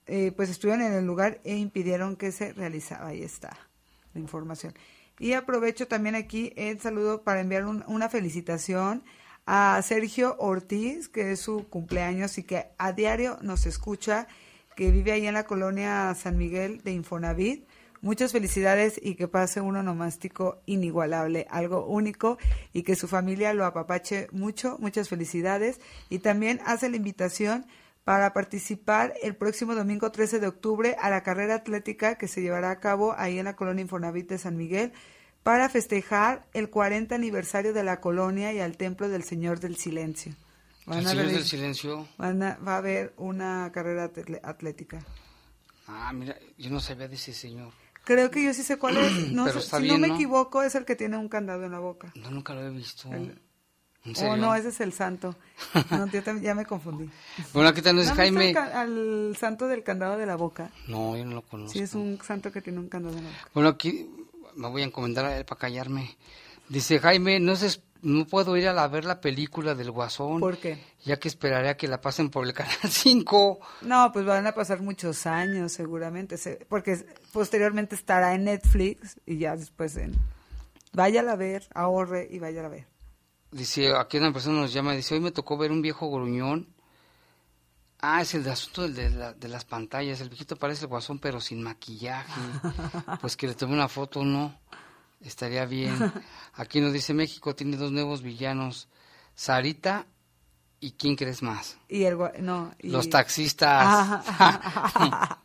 eh, 0.08 0.32
pues 0.36 0.50
estuvieron 0.50 0.86
en 0.86 0.94
el 0.94 1.06
lugar 1.06 1.40
e 1.44 1.56
impidieron 1.56 2.16
que 2.16 2.32
se 2.32 2.54
realizara. 2.54 3.08
Ahí 3.08 3.24
está 3.24 3.58
la 4.14 4.22
información. 4.22 4.74
Y 5.18 5.34
aprovecho 5.34 5.88
también 5.88 6.16
aquí 6.16 6.54
el 6.56 6.80
saludo 6.80 7.24
para 7.24 7.40
enviar 7.40 7.66
una 7.66 8.10
felicitación 8.10 9.04
a 9.46 9.80
Sergio 9.82 10.36
Ortiz, 10.40 11.08
que 11.08 11.32
es 11.32 11.40
su 11.40 11.68
cumpleaños 11.70 12.38
y 12.38 12.44
que 12.44 12.68
a 12.78 12.92
diario 12.92 13.38
nos 13.42 13.66
escucha, 13.66 14.28
que 14.76 14.92
vive 14.92 15.14
ahí 15.14 15.26
en 15.26 15.36
la 15.36 15.46
colonia 15.46 16.14
San 16.16 16.38
Miguel 16.38 16.82
de 16.84 16.92
Infonavit. 16.92 17.66
Muchas 18.06 18.34
felicidades 18.34 19.00
y 19.02 19.16
que 19.16 19.28
pase 19.28 19.62
un 19.62 19.78
onomástico 19.78 20.62
inigualable, 20.68 21.48
algo 21.50 21.88
único 21.88 22.38
y 22.72 22.84
que 22.84 22.96
su 22.96 23.08
familia 23.08 23.52
lo 23.56 23.66
apapache 23.66 24.28
mucho. 24.32 24.78
Muchas 24.80 25.10
felicidades. 25.10 25.82
Y 26.08 26.20
también 26.20 26.62
hace 26.68 26.88
la 26.88 26.98
invitación 26.98 27.66
para 28.04 28.32
participar 28.32 29.16
el 29.24 29.36
próximo 29.36 29.74
domingo 29.74 30.12
13 30.12 30.40
de 30.40 30.46
octubre 30.46 30.96
a 31.02 31.10
la 31.10 31.24
carrera 31.24 31.56
atlética 31.56 32.20
que 32.20 32.28
se 32.28 32.44
llevará 32.44 32.70
a 32.70 32.80
cabo 32.80 33.16
ahí 33.18 33.40
en 33.40 33.46
la 33.46 33.56
colonia 33.56 33.82
Infonavit 33.82 34.30
de 34.30 34.38
San 34.38 34.56
Miguel 34.56 34.94
para 35.42 35.68
festejar 35.68 36.46
el 36.54 36.70
40 36.70 37.16
aniversario 37.16 37.74
de 37.74 37.84
la 37.84 38.02
colonia 38.02 38.54
y 38.54 38.60
al 38.60 38.78
Templo 38.78 39.10
del 39.10 39.24
Señor 39.24 39.60
del 39.60 39.78
Silencio. 39.78 40.36
Van 40.86 41.00
¿El 41.00 41.08
Señor 41.08 41.26
del 41.26 41.44
Silencio? 41.44 42.08
va 42.20 42.74
a 42.76 42.78
haber 42.78 43.16
una 43.18 43.72
carrera 43.74 44.12
atlética. 44.44 45.04
Ah, 45.88 46.14
mira, 46.14 46.38
yo 46.56 46.70
no 46.70 46.80
sabía 46.80 47.08
de 47.08 47.16
ese 47.16 47.34
señor. 47.34 47.74
Creo 48.06 48.32
que 48.32 48.44
yo 48.44 48.54
sí 48.54 48.64
sé 48.64 48.78
cuál 48.78 48.98
es. 48.98 49.12
No 49.32 49.48
si 49.50 49.88
no 49.88 49.98
me 49.98 50.08
equivoco, 50.08 50.64
es 50.64 50.76
el 50.76 50.86
que 50.86 50.96
tiene 50.96 51.18
un 51.18 51.28
candado 51.28 51.66
en 51.66 51.72
la 51.72 51.80
boca. 51.80 52.14
No, 52.16 52.32
nunca 52.32 52.54
lo 52.54 52.66
he 52.66 52.70
visto. 52.70 53.10
Oh, 54.22 54.38
no, 54.38 54.54
ese 54.54 54.70
es 54.70 54.80
el 54.82 54.94
santo. 54.94 55.36
No, 55.90 56.06
yo 56.08 56.22
también, 56.22 56.44
ya 56.44 56.56
me 56.56 56.66
confundí. 56.66 57.10
Bueno, 57.54 57.70
aquí 57.70 57.82
también 57.82 58.08
es 58.08 58.14
Jaime. 58.14 58.54
Al, 58.56 59.36
santo 59.40 59.68
del 59.68 59.84
candado 59.84 60.18
de 60.18 60.28
la 60.28 60.36
boca. 60.36 60.70
No, 60.88 61.18
yo 61.18 61.26
no 61.26 61.36
lo 61.36 61.42
conozco. 61.42 61.74
Sí, 61.74 61.80
es 61.80 61.96
un 61.96 62.20
santo 62.24 62.52
que 62.52 62.62
tiene 62.62 62.80
un 62.80 62.88
candado 62.88 63.18
en 63.18 63.24
la 63.24 63.30
boca. 63.32 63.50
Bueno, 63.54 63.70
aquí 63.70 64.08
me 64.56 64.70
voy 64.70 64.84
a 64.84 64.86
encomendar 64.86 65.26
a 65.26 65.38
él 65.38 65.46
para 65.46 65.60
callarme. 65.60 66.16
Dice 66.70 67.00
Jaime, 67.00 67.40
no 67.40 67.56
sé, 67.56 67.82
no 68.06 68.28
puedo 68.28 68.56
ir 68.56 68.68
a 68.68 68.74
la, 68.74 68.88
ver 68.88 69.04
la 69.04 69.20
película 69.20 69.74
del 69.74 69.90
Guasón. 69.90 70.40
¿Por 70.40 70.58
qué? 70.58 70.80
Ya 71.04 71.18
que 71.18 71.28
esperaré 71.28 71.70
a 71.70 71.78
que 71.78 71.88
la 71.88 72.00
pasen 72.00 72.30
por 72.30 72.46
el 72.46 72.54
canal 72.54 72.78
5. 72.88 73.60
No, 73.82 74.12
pues 74.14 74.26
van 74.26 74.46
a 74.46 74.54
pasar 74.54 74.82
muchos 74.82 75.26
años 75.26 75.72
seguramente, 75.72 76.38
porque 76.70 77.04
posteriormente 77.34 77.96
estará 77.96 78.36
en 78.36 78.46
Netflix 78.46 79.20
y 79.26 79.40
ya 79.40 79.56
después 79.56 79.98
en... 79.98 80.16
Váyala 80.94 81.34
a 81.34 81.36
ver, 81.36 81.68
ahorre 81.74 82.28
y 82.30 82.40
váyala 82.40 82.68
a 82.68 82.72
ver. 82.72 82.88
Dice, 83.52 83.94
aquí 83.96 84.18
una 84.18 84.32
persona 84.32 84.62
nos 84.62 84.72
llama, 84.72 84.94
dice, 84.94 85.16
hoy 85.16 85.20
me 85.20 85.32
tocó 85.32 85.58
ver 85.58 85.72
un 85.72 85.82
viejo 85.82 86.10
gruñón. 86.10 86.68
Ah, 88.00 88.22
es 88.22 88.36
el 88.36 88.44
de 88.44 88.52
asunto 88.52 88.84
del 88.84 88.94
de, 88.94 89.34
de, 89.34 89.48
las 89.48 89.66
pantallas. 89.66 90.22
El 90.22 90.30
viejito 90.30 90.56
parece 90.58 90.84
el 90.84 90.90
guasón, 90.90 91.18
pero 91.18 91.42
sin 91.42 91.64
maquillaje. 91.64 92.40
pues 93.22 93.36
que 93.36 93.48
le 93.48 93.56
tome 93.56 93.74
una 93.74 93.88
foto, 93.88 94.24
no. 94.24 94.60
Estaría 95.22 95.66
bien. 95.66 95.96
Aquí 96.54 96.82
nos 96.82 96.94
dice 96.94 97.14
México 97.14 97.56
tiene 97.56 97.78
dos 97.78 97.92
nuevos 97.92 98.22
villanos. 98.22 98.88
Sarita 99.34 100.06
y 100.80 100.92
¿quién 100.92 101.16
crees 101.16 101.42
más? 101.42 101.78
Y 101.88 102.04
el 102.04 102.18
no, 102.40 102.74
Los 102.80 103.10
taxistas. 103.10 104.24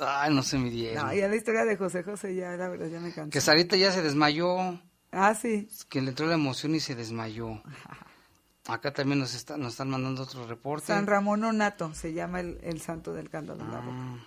Ay, 0.00 0.34
no 0.34 0.42
se 0.42 0.58
me 0.58 0.70
dieron. 0.70 1.06
No, 1.06 1.12
ya 1.12 1.28
la 1.28 1.36
historia 1.36 1.64
de 1.64 1.76
José 1.76 2.02
José 2.02 2.34
ya, 2.34 2.56
la 2.56 2.68
verdad, 2.68 2.86
ya 2.86 3.00
me 3.00 3.12
cansé. 3.12 3.30
Que 3.30 3.40
Sarita 3.40 3.76
ya 3.76 3.92
se 3.92 4.00
desmayó. 4.02 4.80
Ah, 5.12 5.34
sí. 5.34 5.68
Que 5.88 6.00
le 6.00 6.10
entró 6.10 6.26
la 6.26 6.34
emoción 6.34 6.74
y 6.74 6.80
se 6.80 6.94
desmayó. 6.94 7.62
Acá 8.66 8.92
también 8.92 9.18
nos, 9.18 9.34
está, 9.34 9.56
nos 9.56 9.72
están 9.72 9.90
mandando 9.90 10.22
otro 10.22 10.46
reporte. 10.46 10.86
San 10.88 11.06
Ramón 11.06 11.44
Onato 11.44 11.92
se 11.94 12.12
llama 12.12 12.40
el, 12.40 12.80
santo 12.80 13.12
del 13.12 13.28
candado 13.28 13.64
ah. 13.64 14.18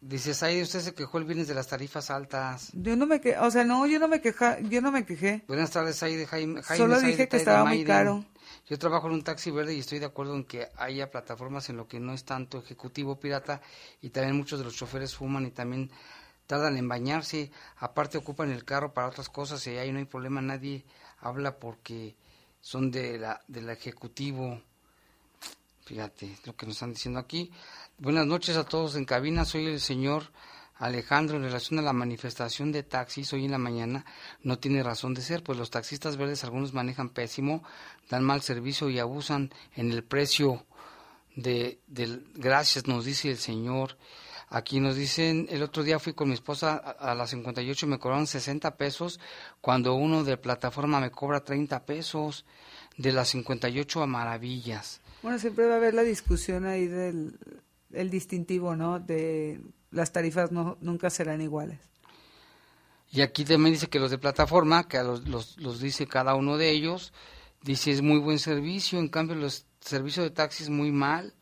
Dice 0.00 0.32
Saide, 0.32 0.62
usted 0.62 0.80
se 0.80 0.94
quejó 0.94 1.18
el 1.18 1.24
viernes 1.24 1.46
de 1.46 1.54
las 1.54 1.68
tarifas 1.68 2.10
altas. 2.10 2.70
Yo 2.72 2.96
no 2.96 3.04
me 3.04 3.20
quejé, 3.20 3.38
o 3.38 3.50
sea, 3.50 3.64
no, 3.64 3.86
yo 3.86 3.98
no 3.98 4.08
me 4.08 4.22
queja, 4.22 4.58
yo 4.60 4.80
no 4.80 4.90
me 4.90 5.04
quejé. 5.04 5.44
Buenas 5.46 5.70
tardes, 5.70 5.96
Saide, 5.96 6.26
Jaime. 6.26 6.62
Solo 6.62 6.98
dije 7.00 7.28
que 7.28 7.36
estaba 7.36 7.66
muy 7.66 7.84
caro. 7.84 8.24
Yo 8.66 8.78
trabajo 8.78 9.08
en 9.08 9.14
un 9.14 9.24
taxi 9.24 9.50
verde 9.50 9.74
y 9.74 9.80
estoy 9.80 9.98
de 9.98 10.06
acuerdo 10.06 10.34
en 10.36 10.44
que 10.44 10.68
haya 10.76 11.10
plataformas 11.10 11.68
en 11.68 11.76
lo 11.76 11.86
que 11.86 12.00
no 12.00 12.14
es 12.14 12.24
tanto 12.24 12.58
ejecutivo 12.58 13.20
pirata 13.20 13.60
y 14.00 14.10
también 14.10 14.36
muchos 14.36 14.58
de 14.58 14.64
los 14.64 14.74
choferes 14.74 15.14
fuman 15.14 15.44
y 15.44 15.50
también 15.50 15.90
tardan 16.46 16.76
en 16.76 16.88
bañarse, 16.88 17.50
aparte 17.76 18.18
ocupan 18.18 18.50
el 18.50 18.64
carro 18.64 18.94
para 18.94 19.08
otras 19.08 19.28
cosas 19.28 19.64
y 19.66 19.76
ahí 19.76 19.92
no 19.92 19.98
hay 19.98 20.04
problema, 20.04 20.40
nadie 20.40 20.84
habla 21.20 21.58
porque 21.58 22.16
son 22.60 22.90
de 22.90 23.18
la, 23.18 23.42
del 23.48 23.68
ejecutivo. 23.68 24.62
Fíjate 25.84 26.38
lo 26.44 26.56
que 26.56 26.66
nos 26.66 26.76
están 26.76 26.92
diciendo 26.92 27.20
aquí. 27.20 27.50
Buenas 28.02 28.26
noches 28.26 28.56
a 28.56 28.64
todos 28.64 28.96
en 28.96 29.04
cabina, 29.04 29.44
soy 29.44 29.66
el 29.66 29.78
señor 29.78 30.32
Alejandro, 30.76 31.36
en 31.36 31.42
relación 31.42 31.78
a 31.78 31.82
la 31.82 31.92
manifestación 31.92 32.72
de 32.72 32.82
taxis 32.82 33.30
hoy 33.34 33.44
en 33.44 33.50
la 33.50 33.58
mañana, 33.58 34.06
no 34.42 34.58
tiene 34.58 34.82
razón 34.82 35.12
de 35.12 35.20
ser, 35.20 35.42
pues 35.42 35.58
los 35.58 35.68
taxistas 35.68 36.16
verdes 36.16 36.42
algunos 36.42 36.72
manejan 36.72 37.10
pésimo, 37.10 37.62
dan 38.08 38.24
mal 38.24 38.40
servicio 38.40 38.88
y 38.88 38.98
abusan 38.98 39.52
en 39.74 39.92
el 39.92 40.02
precio 40.02 40.64
de, 41.36 41.78
del 41.88 42.26
gracias, 42.36 42.86
nos 42.86 43.04
dice 43.04 43.32
el 43.32 43.36
señor. 43.36 43.98
Aquí 44.48 44.80
nos 44.80 44.96
dicen, 44.96 45.46
el 45.50 45.62
otro 45.62 45.82
día 45.82 45.98
fui 45.98 46.14
con 46.14 46.28
mi 46.28 46.34
esposa 46.34 46.76
a, 46.76 47.14
las 47.14 47.28
58 47.28 47.84
y 47.84 47.88
me 47.90 47.98
cobraron 47.98 48.26
60 48.26 48.78
pesos, 48.78 49.20
cuando 49.60 49.92
uno 49.92 50.24
de 50.24 50.38
plataforma 50.38 51.00
me 51.00 51.10
cobra 51.10 51.44
30 51.44 51.84
pesos, 51.84 52.46
de 52.96 53.12
las 53.12 53.28
58 53.28 54.02
a 54.02 54.06
maravillas. 54.06 55.02
Bueno, 55.22 55.38
siempre 55.38 55.66
va 55.66 55.74
a 55.74 55.76
haber 55.76 55.92
la 55.92 56.02
discusión 56.02 56.64
ahí 56.64 56.86
del 56.86 57.38
el 57.92 58.10
distintivo, 58.10 58.76
¿no? 58.76 59.00
De 59.00 59.60
las 59.90 60.12
tarifas 60.12 60.52
no, 60.52 60.78
nunca 60.80 61.10
serán 61.10 61.40
iguales. 61.40 61.78
Y 63.10 63.22
aquí 63.22 63.44
también 63.44 63.74
dice 63.74 63.88
que 63.88 63.98
los 63.98 64.10
de 64.10 64.18
plataforma, 64.18 64.86
que 64.86 64.98
a 64.98 65.02
los, 65.02 65.26
los, 65.26 65.58
los 65.58 65.80
dice 65.80 66.06
cada 66.06 66.34
uno 66.36 66.56
de 66.56 66.70
ellos, 66.70 67.12
dice 67.62 67.90
es 67.90 68.02
muy 68.02 68.18
buen 68.18 68.38
servicio, 68.38 68.98
en 68.98 69.08
cambio 69.08 69.34
los 69.34 69.66
servicios 69.80 70.24
de 70.24 70.30
taxis 70.30 70.68
muy 70.68 70.92
mal, 70.92 71.34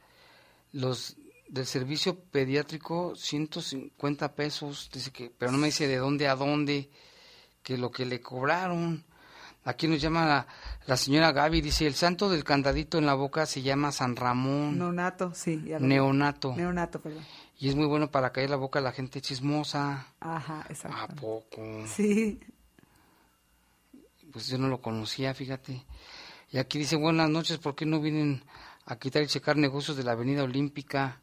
los 0.73 1.17
del 1.49 1.67
servicio 1.67 2.19
pediátrico 2.19 3.15
150 3.17 4.35
pesos, 4.35 4.91
dice 4.93 5.11
que, 5.11 5.31
pero 5.31 5.53
no 5.53 5.59
me 5.59 5.67
dice 5.67 5.87
de 5.87 5.97
dónde 5.97 6.29
a 6.29 6.37
dónde, 6.37 6.91
que 7.63 7.77
lo 7.77 7.91
que 7.91 8.07
le 8.07 8.21
cobraron. 8.21 9.05
Aquí 9.69 9.87
nos 9.87 10.01
llama 10.01 10.47
la, 10.87 10.97
señora 10.97 11.33
Gaby, 11.33 11.61
dice, 11.61 11.87
el 11.87 11.95
santo 11.95 12.31
del 12.31 12.45
candadito 12.45 12.97
en 12.97 13.07
la 13.07 13.15
boca 13.15 13.45
se 13.45 13.61
llama 13.61 13.93
San 13.93 14.17
Ramón. 14.17 14.79
Neonato, 14.79 15.33
sí. 15.35 15.57
Neonato. 15.79 16.55
Neonato, 16.57 17.01
perdón. 17.01 17.25
Y 17.59 17.69
es 17.69 17.75
muy 17.75 17.87
bueno 17.87 18.11
para 18.11 18.33
caer 18.33 18.51
la 18.51 18.57
boca 18.57 18.79
a 18.79 18.83
la 18.83 18.93
gente 18.93 19.21
chismosa. 19.21 20.07
Ajá, 20.21 20.65
exacto. 20.71 20.97
¿A 20.99 21.09
poco? 21.09 21.63
Sí. 21.87 22.41
Pues 24.33 24.47
yo 24.47 24.57
no 24.59 24.69
lo 24.69 24.81
conocía, 24.81 25.35
fíjate. 25.35 25.85
Y 26.51 26.59
aquí 26.59 26.79
dice, 26.79 26.97
buenas 26.97 27.29
noches, 27.29 27.59
¿por 27.59 27.75
qué 27.75 27.85
no 27.85 28.01
vienen 28.01 28.43
a 28.87 28.97
quitar 28.97 29.23
y 29.23 29.27
checar 29.27 29.57
negocios 29.57 29.97
de 29.97 30.05
la 30.05 30.13
Avenida 30.13 30.45
Olímpica? 30.45 31.21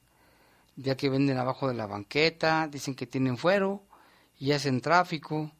ya 0.76 0.96
que 0.96 1.10
venden 1.10 1.38
abajo 1.38 1.68
de 1.68 1.74
la 1.74 1.88
banqueta, 1.88 2.68
dicen 2.68 2.96
que 2.96 3.08
tienen 3.08 3.38
fuero 3.38 3.84
y 4.38 4.52
hacen 4.52 4.82
tráfico. 4.82 5.52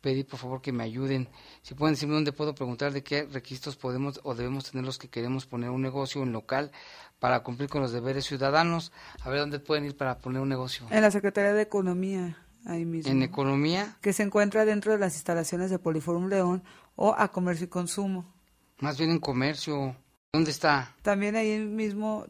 Pedí 0.00 0.24
por 0.24 0.38
favor 0.38 0.62
que 0.62 0.72
me 0.72 0.84
ayuden. 0.84 1.28
Si 1.62 1.74
pueden 1.74 1.94
decirme 1.94 2.14
dónde 2.14 2.32
puedo 2.32 2.54
preguntar 2.54 2.92
de 2.92 3.02
qué 3.02 3.24
requisitos 3.24 3.76
podemos 3.76 4.20
o 4.22 4.34
debemos 4.34 4.70
tener 4.70 4.84
los 4.84 4.98
que 4.98 5.08
queremos 5.08 5.46
poner 5.46 5.70
un 5.70 5.82
negocio 5.82 6.22
en 6.22 6.32
local 6.32 6.70
para 7.18 7.42
cumplir 7.42 7.68
con 7.68 7.82
los 7.82 7.92
deberes 7.92 8.24
ciudadanos. 8.24 8.92
A 9.22 9.30
ver 9.30 9.40
dónde 9.40 9.58
pueden 9.58 9.84
ir 9.84 9.96
para 9.96 10.18
poner 10.18 10.40
un 10.40 10.48
negocio. 10.48 10.86
En 10.90 11.02
la 11.02 11.10
Secretaría 11.10 11.52
de 11.52 11.62
Economía, 11.62 12.38
ahí 12.64 12.84
mismo. 12.84 13.10
¿En 13.10 13.22
Economía? 13.22 13.96
Que 14.00 14.12
se 14.12 14.22
encuentra 14.22 14.64
dentro 14.64 14.92
de 14.92 14.98
las 14.98 15.14
instalaciones 15.14 15.70
de 15.70 15.78
Poliforum 15.78 16.28
León 16.28 16.62
o 16.94 17.14
a 17.16 17.32
Comercio 17.32 17.64
y 17.66 17.68
Consumo. 17.68 18.32
Más 18.78 18.98
bien 18.98 19.10
en 19.10 19.18
Comercio. 19.18 19.96
¿Dónde 20.32 20.50
está? 20.50 20.94
También 21.02 21.34
ahí 21.34 21.58
mismo 21.58 22.26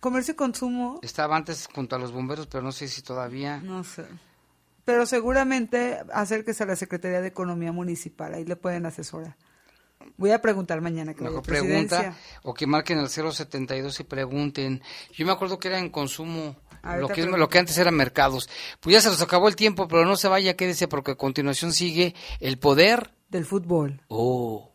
Comercio 0.00 0.32
y 0.32 0.34
consumo. 0.34 0.98
Estaba 1.02 1.36
antes 1.36 1.68
junto 1.72 1.94
a 1.94 1.98
los 1.98 2.10
bomberos, 2.10 2.46
pero 2.46 2.62
no 2.62 2.72
sé 2.72 2.88
si 2.88 3.02
todavía. 3.02 3.58
No 3.58 3.84
sé. 3.84 4.06
Pero 4.84 5.06
seguramente 5.06 6.00
acérquese 6.12 6.64
a 6.64 6.66
la 6.66 6.76
Secretaría 6.76 7.20
de 7.20 7.28
Economía 7.28 7.72
Municipal, 7.72 8.34
ahí 8.34 8.44
le 8.44 8.56
pueden 8.56 8.86
asesorar. 8.86 9.36
Voy 10.16 10.30
a 10.30 10.40
preguntar 10.40 10.80
mañana 10.80 11.14
que 11.14 11.24
Mejor 11.24 11.42
pregunta 11.42 12.16
o 12.42 12.54
que 12.54 12.66
marquen 12.66 12.98
al 12.98 13.08
072 13.08 14.00
y 14.00 14.04
pregunten. 14.04 14.82
Yo 15.12 15.26
me 15.26 15.32
acuerdo 15.32 15.58
que 15.58 15.68
era 15.68 15.78
en 15.78 15.90
consumo, 15.90 16.56
lo 16.98 17.08
que, 17.08 17.24
lo 17.24 17.48
que 17.48 17.58
antes 17.58 17.76
era 17.78 17.90
mercados. 17.90 18.48
Pues 18.80 18.94
ya 18.94 19.00
se 19.00 19.08
nos 19.08 19.20
acabó 19.22 19.48
el 19.48 19.56
tiempo, 19.56 19.88
pero 19.88 20.04
no 20.04 20.16
se 20.16 20.28
vaya, 20.28 20.56
quédese 20.56 20.88
porque 20.88 21.12
a 21.12 21.16
continuación 21.16 21.72
sigue 21.72 22.14
el 22.40 22.58
poder 22.58 23.12
Del 23.28 23.44
fútbol. 23.44 24.02
Oh. 24.08 24.70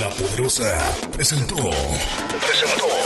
La 0.00 0.10
Poderosa 0.10 0.96
presentó. 1.12 1.56
Presentó. 1.56 3.05